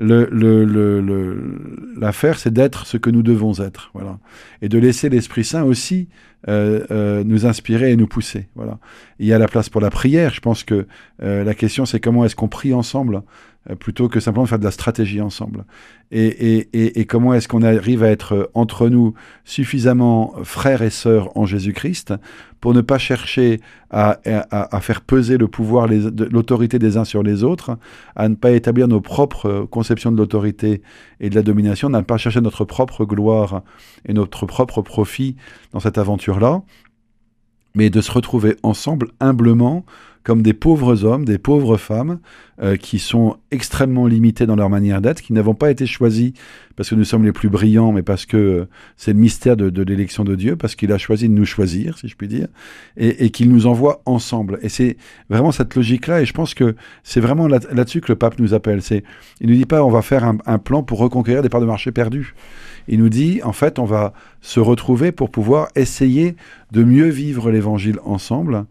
L'affaire, 0.00 0.28
le, 0.30 0.64
le, 0.64 1.00
le, 1.00 2.34
c'est 2.36 2.52
d'être 2.52 2.86
ce 2.86 2.96
que 2.96 3.10
nous 3.10 3.22
devons 3.22 3.60
être. 3.60 3.90
Voilà. 3.94 4.18
Et 4.62 4.68
de 4.68 4.78
laisser 4.78 5.08
l'Esprit 5.08 5.44
Saint 5.44 5.64
aussi 5.64 6.08
euh, 6.48 6.86
euh, 6.90 7.22
nous 7.24 7.44
inspirer 7.44 7.92
et 7.92 7.96
nous 7.96 8.06
pousser. 8.06 8.48
Voilà. 8.54 8.78
Il 9.18 9.26
y 9.26 9.32
a 9.32 9.38
la 9.38 9.46
place 9.46 9.68
pour 9.68 9.80
la 9.80 9.90
prière. 9.90 10.32
Je 10.32 10.40
pense 10.40 10.64
que 10.64 10.86
euh, 11.22 11.44
la 11.44 11.54
question, 11.54 11.84
c'est 11.84 12.00
comment 12.00 12.24
est-ce 12.24 12.34
qu'on 12.34 12.48
prie 12.48 12.72
ensemble 12.72 13.22
euh, 13.68 13.74
plutôt 13.74 14.08
que 14.08 14.20
simplement 14.20 14.44
de 14.44 14.48
faire 14.48 14.58
de 14.58 14.64
la 14.64 14.70
stratégie 14.70 15.20
ensemble. 15.20 15.64
Et, 16.12 16.66
et, 16.72 17.00
et, 17.00 17.04
comment 17.04 17.34
est-ce 17.34 17.46
qu'on 17.46 17.62
arrive 17.62 18.02
à 18.02 18.08
être 18.08 18.50
entre 18.54 18.88
nous 18.88 19.14
suffisamment 19.44 20.34
frères 20.42 20.82
et 20.82 20.90
sœurs 20.90 21.36
en 21.36 21.46
Jésus-Christ 21.46 22.14
pour 22.60 22.74
ne 22.74 22.80
pas 22.80 22.98
chercher 22.98 23.60
à, 23.90 24.18
à, 24.26 24.76
à 24.76 24.80
faire 24.80 25.02
peser 25.02 25.38
le 25.38 25.46
pouvoir, 25.46 25.86
l'autorité 25.88 26.80
des 26.80 26.96
uns 26.96 27.04
sur 27.04 27.22
les 27.22 27.44
autres, 27.44 27.78
à 28.16 28.28
ne 28.28 28.34
pas 28.34 28.50
établir 28.50 28.88
nos 28.88 29.00
propres 29.00 29.68
conceptions 29.70 30.10
de 30.10 30.16
l'autorité 30.16 30.82
et 31.20 31.30
de 31.30 31.34
la 31.36 31.42
domination, 31.42 31.86
à 31.94 31.98
ne 31.98 32.02
pas 32.02 32.18
chercher 32.18 32.40
notre 32.40 32.64
propre 32.64 33.04
gloire 33.04 33.62
et 34.04 34.12
notre 34.12 34.46
propre 34.46 34.82
profit 34.82 35.36
dans 35.72 35.80
cette 35.80 35.96
aventure-là, 35.96 36.62
mais 37.74 37.88
de 37.88 38.00
se 38.00 38.10
retrouver 38.10 38.56
ensemble 38.62 39.08
humblement 39.20 39.84
comme 40.22 40.42
des 40.42 40.52
pauvres 40.52 41.04
hommes, 41.04 41.24
des 41.24 41.38
pauvres 41.38 41.76
femmes, 41.76 42.20
euh, 42.62 42.76
qui 42.76 42.98
sont 42.98 43.36
extrêmement 43.50 44.06
limités 44.06 44.44
dans 44.44 44.56
leur 44.56 44.68
manière 44.68 45.00
d'être, 45.00 45.22
qui 45.22 45.32
n'avons 45.32 45.54
pas 45.54 45.70
été 45.70 45.86
choisis 45.86 46.32
parce 46.76 46.90
que 46.90 46.94
nous 46.94 47.04
sommes 47.04 47.24
les 47.24 47.32
plus 47.32 47.48
brillants, 47.48 47.92
mais 47.92 48.02
parce 48.02 48.26
que 48.26 48.36
euh, 48.36 48.68
c'est 48.96 49.12
le 49.12 49.18
mystère 49.18 49.56
de, 49.56 49.70
de 49.70 49.82
l'élection 49.82 50.24
de 50.24 50.34
Dieu, 50.34 50.56
parce 50.56 50.74
qu'il 50.74 50.92
a 50.92 50.98
choisi 50.98 51.28
de 51.28 51.34
nous 51.34 51.44
choisir, 51.44 51.98
si 51.98 52.08
je 52.08 52.16
puis 52.16 52.28
dire, 52.28 52.48
et, 52.96 53.24
et 53.24 53.30
qu'il 53.30 53.50
nous 53.50 53.66
envoie 53.66 54.02
ensemble. 54.04 54.58
Et 54.62 54.68
c'est 54.68 54.96
vraiment 55.28 55.52
cette 55.52 55.74
logique-là, 55.74 56.22
et 56.22 56.26
je 56.26 56.32
pense 56.32 56.54
que 56.54 56.74
c'est 57.02 57.20
vraiment 57.20 57.48
là-dessus 57.48 58.00
que 58.00 58.12
le 58.12 58.16
pape 58.16 58.38
nous 58.38 58.54
appelle. 58.54 58.82
C'est, 58.82 59.04
il 59.40 59.48
nous 59.48 59.56
dit 59.56 59.66
pas 59.66 59.84
on 59.84 59.90
va 59.90 60.02
faire 60.02 60.24
un, 60.24 60.38
un 60.46 60.58
plan 60.58 60.82
pour 60.82 60.98
reconquérir 60.98 61.42
des 61.42 61.48
parts 61.48 61.60
de 61.60 61.66
marché 61.66 61.92
perdues. 61.92 62.34
Il 62.88 62.98
nous 62.98 63.08
dit, 63.08 63.40
en 63.44 63.52
fait, 63.52 63.78
on 63.78 63.84
va 63.84 64.12
se 64.40 64.58
retrouver 64.58 65.12
pour 65.12 65.30
pouvoir 65.30 65.68
essayer 65.76 66.34
de 66.72 66.82
mieux 66.82 67.08
vivre 67.08 67.50
l'évangile 67.50 67.98
ensemble, 68.04 68.64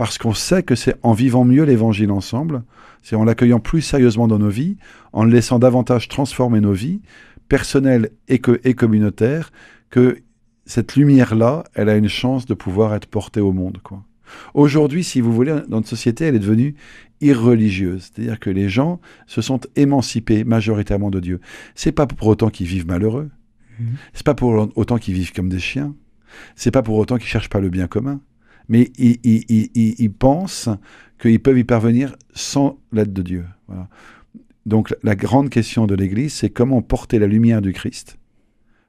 parce 0.00 0.16
qu'on 0.16 0.32
sait 0.32 0.62
que 0.62 0.76
c'est 0.76 0.96
en 1.02 1.12
vivant 1.12 1.44
mieux 1.44 1.64
l'évangile 1.64 2.10
ensemble, 2.10 2.62
c'est 3.02 3.16
en 3.16 3.24
l'accueillant 3.24 3.60
plus 3.60 3.82
sérieusement 3.82 4.28
dans 4.28 4.38
nos 4.38 4.48
vies, 4.48 4.78
en 5.12 5.24
le 5.24 5.30
laissant 5.30 5.58
davantage 5.58 6.08
transformer 6.08 6.62
nos 6.62 6.72
vies, 6.72 7.02
personnelles 7.50 8.08
et, 8.26 8.38
que, 8.38 8.62
et 8.64 8.72
communautaires, 8.72 9.52
que 9.90 10.22
cette 10.64 10.96
lumière-là, 10.96 11.64
elle 11.74 11.90
a 11.90 11.96
une 11.96 12.08
chance 12.08 12.46
de 12.46 12.54
pouvoir 12.54 12.94
être 12.94 13.04
portée 13.04 13.40
au 13.40 13.52
monde. 13.52 13.80
Quoi. 13.82 14.02
Aujourd'hui, 14.54 15.04
si 15.04 15.20
vous 15.20 15.34
voulez, 15.34 15.52
dans 15.68 15.76
notre 15.76 15.88
société, 15.88 16.24
elle 16.24 16.36
est 16.36 16.38
devenue 16.38 16.76
irreligieuse. 17.20 18.10
C'est-à-dire 18.10 18.40
que 18.40 18.48
les 18.48 18.70
gens 18.70 19.02
se 19.26 19.42
sont 19.42 19.60
émancipés 19.76 20.44
majoritairement 20.44 21.10
de 21.10 21.20
Dieu. 21.20 21.40
C'est 21.74 21.92
pas 21.92 22.06
pour 22.06 22.26
autant 22.26 22.48
qu'ils 22.48 22.68
vivent 22.68 22.86
malheureux. 22.86 23.28
Mmh. 23.78 23.84
C'est 24.14 24.24
pas 24.24 24.34
pour 24.34 24.70
autant 24.76 24.96
qu'ils 24.96 25.12
vivent 25.12 25.34
comme 25.34 25.50
des 25.50 25.58
chiens. 25.58 25.94
C'est 26.56 26.70
pas 26.70 26.80
pour 26.80 26.96
autant 26.96 27.18
qu'ils 27.18 27.28
cherchent 27.28 27.50
pas 27.50 27.60
le 27.60 27.68
bien 27.68 27.86
commun 27.86 28.22
mais 28.70 28.92
ils, 28.96 30.12
pensent 30.12 30.68
qu'ils 31.20 31.40
peuvent 31.40 31.58
y 31.58 31.64
parvenir 31.64 32.14
sans 32.32 32.78
l'aide 32.92 33.12
de 33.12 33.20
Dieu. 33.20 33.44
Donc 34.64 34.94
la 35.02 35.16
grande 35.16 35.50
question 35.50 35.86
de 35.86 35.94
l'Église, 35.96 36.32
c'est 36.32 36.50
comment 36.50 36.80
porter 36.80 37.18
la 37.18 37.26
lumière 37.26 37.62
du 37.62 37.72
Christ 37.72 38.16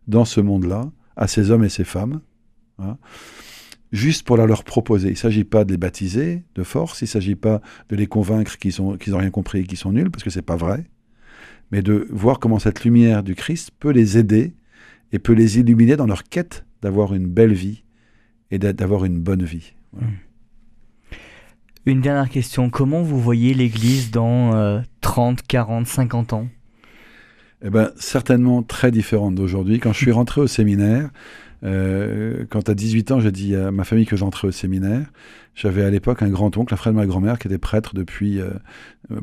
dans 0.08 0.24
ce 0.24 0.40
monde-là, 0.40 0.92
à 1.16 1.28
ces 1.28 1.50
hommes 1.50 1.64
et 1.64 1.70
ces 1.70 1.84
femmes, 1.84 2.22
voilà, 2.78 3.00
juste 3.92 4.24
pour 4.24 4.38
la 4.38 4.46
leur 4.46 4.64
proposer. 4.64 5.08
Il 5.08 5.14
ne 5.14 5.18
s'agit 5.18 5.44
pas 5.44 5.66
de 5.66 5.72
les 5.72 5.78
baptiser 5.78 6.44
de 6.54 6.64
force, 6.64 7.02
il 7.02 7.06
ne 7.06 7.10
s'agit 7.10 7.36
pas 7.36 7.60
de 7.90 7.96
les 7.96 8.06
convaincre 8.06 8.60
qu'ils 8.60 8.76
n'ont 8.80 8.98
rien 9.00 9.32
compris 9.32 9.60
et 9.60 9.64
qu'ils 9.64 9.80
sont 9.80 9.94
nuls, 9.94 10.12
parce 10.12 10.24
que 10.24 10.30
ce 10.30 10.40
n'est 10.40 10.44
pas 10.44 10.58
vrai, 10.58 10.86
mais 11.72 11.82
de 11.82 12.08
voir 12.12 12.40
comment 12.40 12.60
cette 12.60 12.84
lumière 12.84 13.24
du 13.24 13.34
Christ 13.34 13.72
peut 13.80 13.92
les 13.92 14.20
aider 14.20 14.54
et 15.12 15.18
peut 15.18 15.34
les 15.34 15.58
illuminer 15.58 15.96
dans 15.96 16.06
leur 16.06 16.24
quête 16.24 16.66
d'avoir 16.84 17.16
une 17.16 17.28
belle 17.28 17.54
vie 17.54 17.84
et 18.52 18.60
d'avoir 18.60 19.06
une 19.06 19.20
bonne 19.20 19.44
vie. 19.44 19.74
Voilà. 19.94 20.08
Hmm. 20.08 20.16
Une 21.88 22.02
dernière 22.02 22.30
question, 22.30 22.70
comment 22.70 23.02
vous 23.02 23.20
voyez 23.20 23.56
l'Église 23.56 24.12
dans 24.12 24.54
euh, 24.54 24.82
30, 25.02 25.42
40, 25.42 25.88
50 25.88 26.34
ans? 26.34 26.48
Eh 27.64 27.72
ben, 27.72 27.92
certainement 27.96 28.62
très 28.62 28.92
différente 28.92 29.34
d'aujourd'hui. 29.34 29.80
Quand 29.80 29.92
je 29.92 29.98
suis 29.98 30.12
rentré 30.12 30.42
au 30.42 30.48
séminaire, 30.48 31.10
euh, 31.64 32.46
quand 32.50 32.70
à 32.70 32.76
18 32.76 33.12
ans, 33.12 33.20
j'ai 33.20 33.32
dit 33.32 33.56
à 33.56 33.72
ma 33.72 33.84
famille 33.84 34.06
que 34.06 34.16
j'entrais 34.16 34.48
au 34.48 34.52
séminaire, 34.52 35.08
j'avais 35.56 35.84
à 35.84 35.90
l'époque 35.90 36.22
un 36.22 36.30
grand-oncle, 36.30 36.74
un 36.74 36.78
frère 36.78 36.94
de 36.94 36.98
ma 36.98 37.08
grand-mère, 37.08 37.40
qui 37.40 37.48
était 37.48 37.58
prêtre 37.58 37.96
depuis 37.96 38.40
euh, 38.40 38.52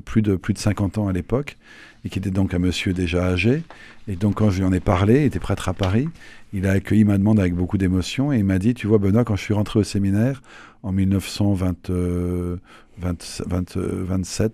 plus, 0.04 0.22
de, 0.22 0.34
plus 0.34 0.54
de 0.54 0.58
50 0.58 0.98
ans 0.98 1.08
à 1.08 1.12
l'époque, 1.12 1.56
et 2.04 2.08
qui 2.08 2.18
était 2.18 2.30
donc 2.30 2.54
un 2.54 2.58
monsieur 2.58 2.92
déjà 2.92 3.24
âgé. 3.24 3.62
Et 4.08 4.16
donc, 4.16 4.36
quand 4.36 4.50
je 4.50 4.58
lui 4.58 4.64
en 4.64 4.72
ai 4.72 4.80
parlé, 4.80 5.20
il 5.20 5.24
était 5.24 5.40
prêtre 5.40 5.68
à 5.68 5.74
Paris, 5.74 6.08
il 6.52 6.66
a 6.66 6.72
accueilli 6.72 7.04
ma 7.04 7.18
demande 7.18 7.38
avec 7.40 7.54
beaucoup 7.54 7.78
d'émotion, 7.78 8.32
et 8.32 8.38
il 8.38 8.44
m'a 8.44 8.58
dit, 8.58 8.74
tu 8.74 8.86
vois, 8.86 8.98
Benoît, 8.98 9.24
quand 9.24 9.36
je 9.36 9.42
suis 9.42 9.54
rentré 9.54 9.78
au 9.78 9.84
séminaire, 9.84 10.42
en 10.82 10.92
1927, 10.92 11.90
euh, 11.90 12.56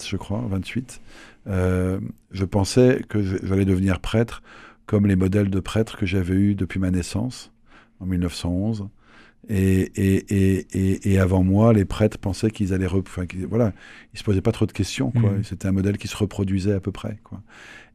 je 0.09 0.17
crois, 0.17 0.45
28, 0.49 1.01
euh, 1.47 2.01
je 2.31 2.45
pensais 2.45 3.03
que 3.09 3.23
j'allais 3.23 3.65
devenir 3.65 4.01
prêtre 4.01 4.43
comme 4.87 5.07
les 5.07 5.17
modèles 5.17 5.51
de 5.51 5.61
prêtres 5.61 5.97
que 5.97 6.07
j'avais 6.07 6.35
eus 6.35 6.55
depuis 6.55 6.79
ma 6.81 6.91
naissance, 6.91 7.53
en 8.01 8.07
1911. 8.07 8.89
Et, 9.49 9.81
et, 9.97 10.67
et, 10.73 11.13
et, 11.13 11.19
avant 11.19 11.43
moi, 11.43 11.73
les 11.73 11.85
prêtres 11.85 12.19
pensaient 12.19 12.51
qu'ils 12.51 12.73
allaient... 12.73 12.87
Enfin, 12.87 13.27
qu 13.27 13.45
voilà, 13.45 13.73
ils 14.13 14.19
se 14.19 14.25
posaient 14.25 14.41
pas 14.41 14.53
trop 14.53 14.67
de 14.67 14.73
questions. 14.73 15.11
quoi. 15.11 15.33
Mmh. 15.33 15.45
C'était 15.45 15.69
un 15.69 15.73
modèle 15.73 15.99
qui 15.99 16.09
se 16.09 16.17
reproduisait 16.17 16.73
à 16.73 16.81
peu 16.81 16.93
près. 16.93 17.19
quoi. 17.25 17.43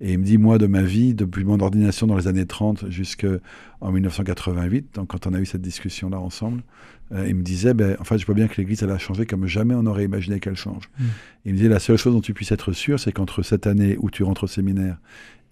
Et 0.02 0.14
il 0.14 0.20
me 0.20 0.24
dit, 0.24 0.38
moi, 0.38 0.58
de 0.58 0.68
ma 0.68 0.82
vie, 0.82 1.14
depuis 1.14 1.44
mon 1.44 1.60
ordination 1.60 2.08
dans 2.08 2.16
les 2.18 2.28
années 2.28 2.46
30 2.46 2.90
jusqu'en 2.90 3.92
1988, 3.92 4.96
donc 4.96 5.10
quand 5.10 5.28
on 5.28 5.34
a 5.34 5.40
eu 5.40 5.46
cette 5.46 5.62
discussion-là 5.62 6.20
ensemble, 6.20 6.62
euh, 7.12 7.26
il 7.28 7.36
me 7.36 7.42
disait, 7.42 7.74
ben, 7.74 7.98
en 8.00 8.04
fait, 8.04 8.20
je 8.20 8.26
vois 8.26 8.36
bien 8.36 8.48
que 8.48 8.56
l'Église, 8.58 8.84
elle 8.84 8.92
a 8.92 9.00
changé 9.00 9.26
comme 9.26 9.48
jamais 9.48 9.74
on 9.74 9.86
aurait 9.88 10.06
imaginé 10.06 10.40
qu'elle 10.40 10.56
change. 10.56 10.90
Mmh. 11.00 11.04
Il 11.46 11.54
me 11.54 11.58
dit, 11.58 11.68
la 11.68 11.80
seule 11.80 11.98
chose 11.98 12.14
dont 12.14 12.22
tu 12.22 12.34
puisses 12.34 12.52
être 12.52 12.72
sûr, 12.72 13.00
c'est 13.00 13.12
qu'entre 13.12 13.42
cette 13.42 13.66
année 13.66 13.98
où 14.00 14.12
tu 14.12 14.24
rentres 14.24 14.44
au 14.44 14.48
séminaire 14.48 14.98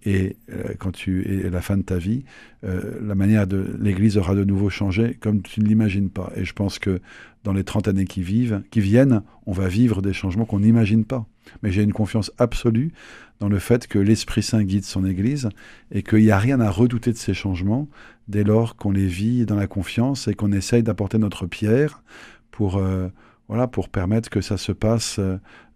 et 0.04 0.38
euh, 0.52 0.74
quand 0.78 0.92
tu 0.92 1.46
es 1.46 1.50
la 1.50 1.62
fin 1.62 1.78
de 1.78 1.82
ta 1.82 1.98
vie, 1.98 2.24
euh, 2.64 3.00
la 3.02 3.16
manière 3.16 3.48
de 3.48 3.76
l'Église 3.80 4.18
aura 4.18 4.36
de 4.36 4.44
nouveau 4.44 4.70
changé 4.70 5.18
comme 5.20 5.42
tu 5.42 5.60
ne 5.60 5.66
l'imagines 5.66 6.10
pas. 6.10 6.32
Et 6.36 6.46
je 6.46 6.54
pense 6.54 6.80
que 6.80 7.02
dans 7.44 7.54
les 7.54 7.64
30 7.64 7.88
années 7.88 8.06
qui 8.06 8.22
vivent, 8.22 8.62
qui 8.72 8.80
viennent, 8.80 9.22
on 9.46 9.52
va 9.52 9.68
vivre 9.68 10.02
des 10.02 10.14
changements 10.14 10.46
qu'on 10.46 10.60
n'imagine 10.60 11.06
pas. 11.06 11.26
Mais 11.64 11.72
j'ai 11.72 11.84
une 11.84 11.94
confiance 11.94 12.32
absolue 12.38 12.92
dans 13.40 13.50
le 13.50 13.60
fait 13.60 13.88
que 13.88 14.00
l'Esprit 14.00 14.44
Saint 14.44 14.64
guide 14.64 14.84
son 14.84 15.06
Église 15.06 15.50
et 15.92 16.04
qu'il 16.04 16.24
n'y 16.24 16.32
a 16.32 16.40
rien 16.40 16.60
à 16.60 16.70
redouter 16.70 17.12
de 17.12 17.18
ces 17.18 17.34
changements 17.34 17.88
dès 18.28 18.44
lors 18.44 18.76
qu'on 18.76 18.92
les 18.92 19.08
vit 19.08 19.46
dans 19.46 19.56
la 19.56 19.68
confiance 19.68 20.28
et 20.28 20.34
qu'on 20.34 20.52
essaye 20.52 20.84
d'apporter 20.84 21.18
notre 21.18 21.46
pierre 21.48 22.04
pour, 22.52 22.78
euh, 22.78 23.08
voilà, 23.48 23.68
pour 23.68 23.90
permettre 23.90 24.30
que 24.30 24.42
ça 24.42 24.58
se 24.58 24.72
passe 24.72 25.20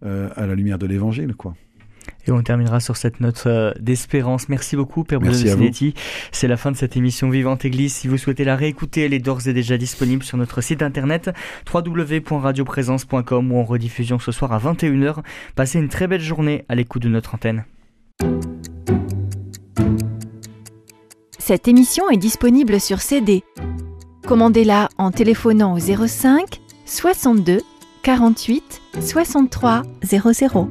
à 0.02 0.46
la 0.46 0.54
lumière 0.54 0.78
de 0.78 0.86
l'Évangile, 0.86 1.34
quoi. 1.34 1.54
Et 2.26 2.30
on 2.30 2.42
terminera 2.42 2.80
sur 2.80 2.96
cette 2.96 3.20
note 3.20 3.44
euh, 3.46 3.72
d'espérance. 3.80 4.48
Merci 4.48 4.76
beaucoup, 4.76 5.04
Père 5.04 5.20
Sinetti. 5.34 5.94
C'est 6.30 6.48
la 6.48 6.56
fin 6.56 6.70
de 6.70 6.76
cette 6.76 6.96
émission 6.96 7.30
Vivante 7.30 7.64
Église. 7.64 7.94
Si 7.94 8.08
vous 8.08 8.18
souhaitez 8.18 8.44
la 8.44 8.56
réécouter, 8.56 9.04
elle 9.04 9.14
est 9.14 9.18
d'ores 9.18 9.48
et 9.48 9.52
déjà 9.52 9.76
disponible 9.76 10.22
sur 10.22 10.38
notre 10.38 10.60
site 10.60 10.82
internet 10.82 11.30
www.radioprésence.com 11.72 13.52
ou 13.52 13.58
en 13.58 13.64
rediffusion 13.64 14.18
ce 14.18 14.32
soir 14.32 14.52
à 14.52 14.58
21h. 14.58 15.16
Passez 15.54 15.78
une 15.78 15.88
très 15.88 16.06
belle 16.06 16.20
journée 16.20 16.64
à 16.68 16.74
l'écoute 16.74 17.02
de 17.02 17.08
notre 17.08 17.34
antenne. 17.34 17.64
Cette 21.38 21.66
émission 21.66 22.08
est 22.08 22.18
disponible 22.18 22.80
sur 22.80 23.00
CD. 23.00 23.42
Commandez-la 24.26 24.88
en 24.96 25.10
téléphonant 25.10 25.74
au 25.74 25.78
05 25.78 26.60
62 26.86 27.58
48 28.02 28.80
63 29.00 29.82
00. 30.04 30.70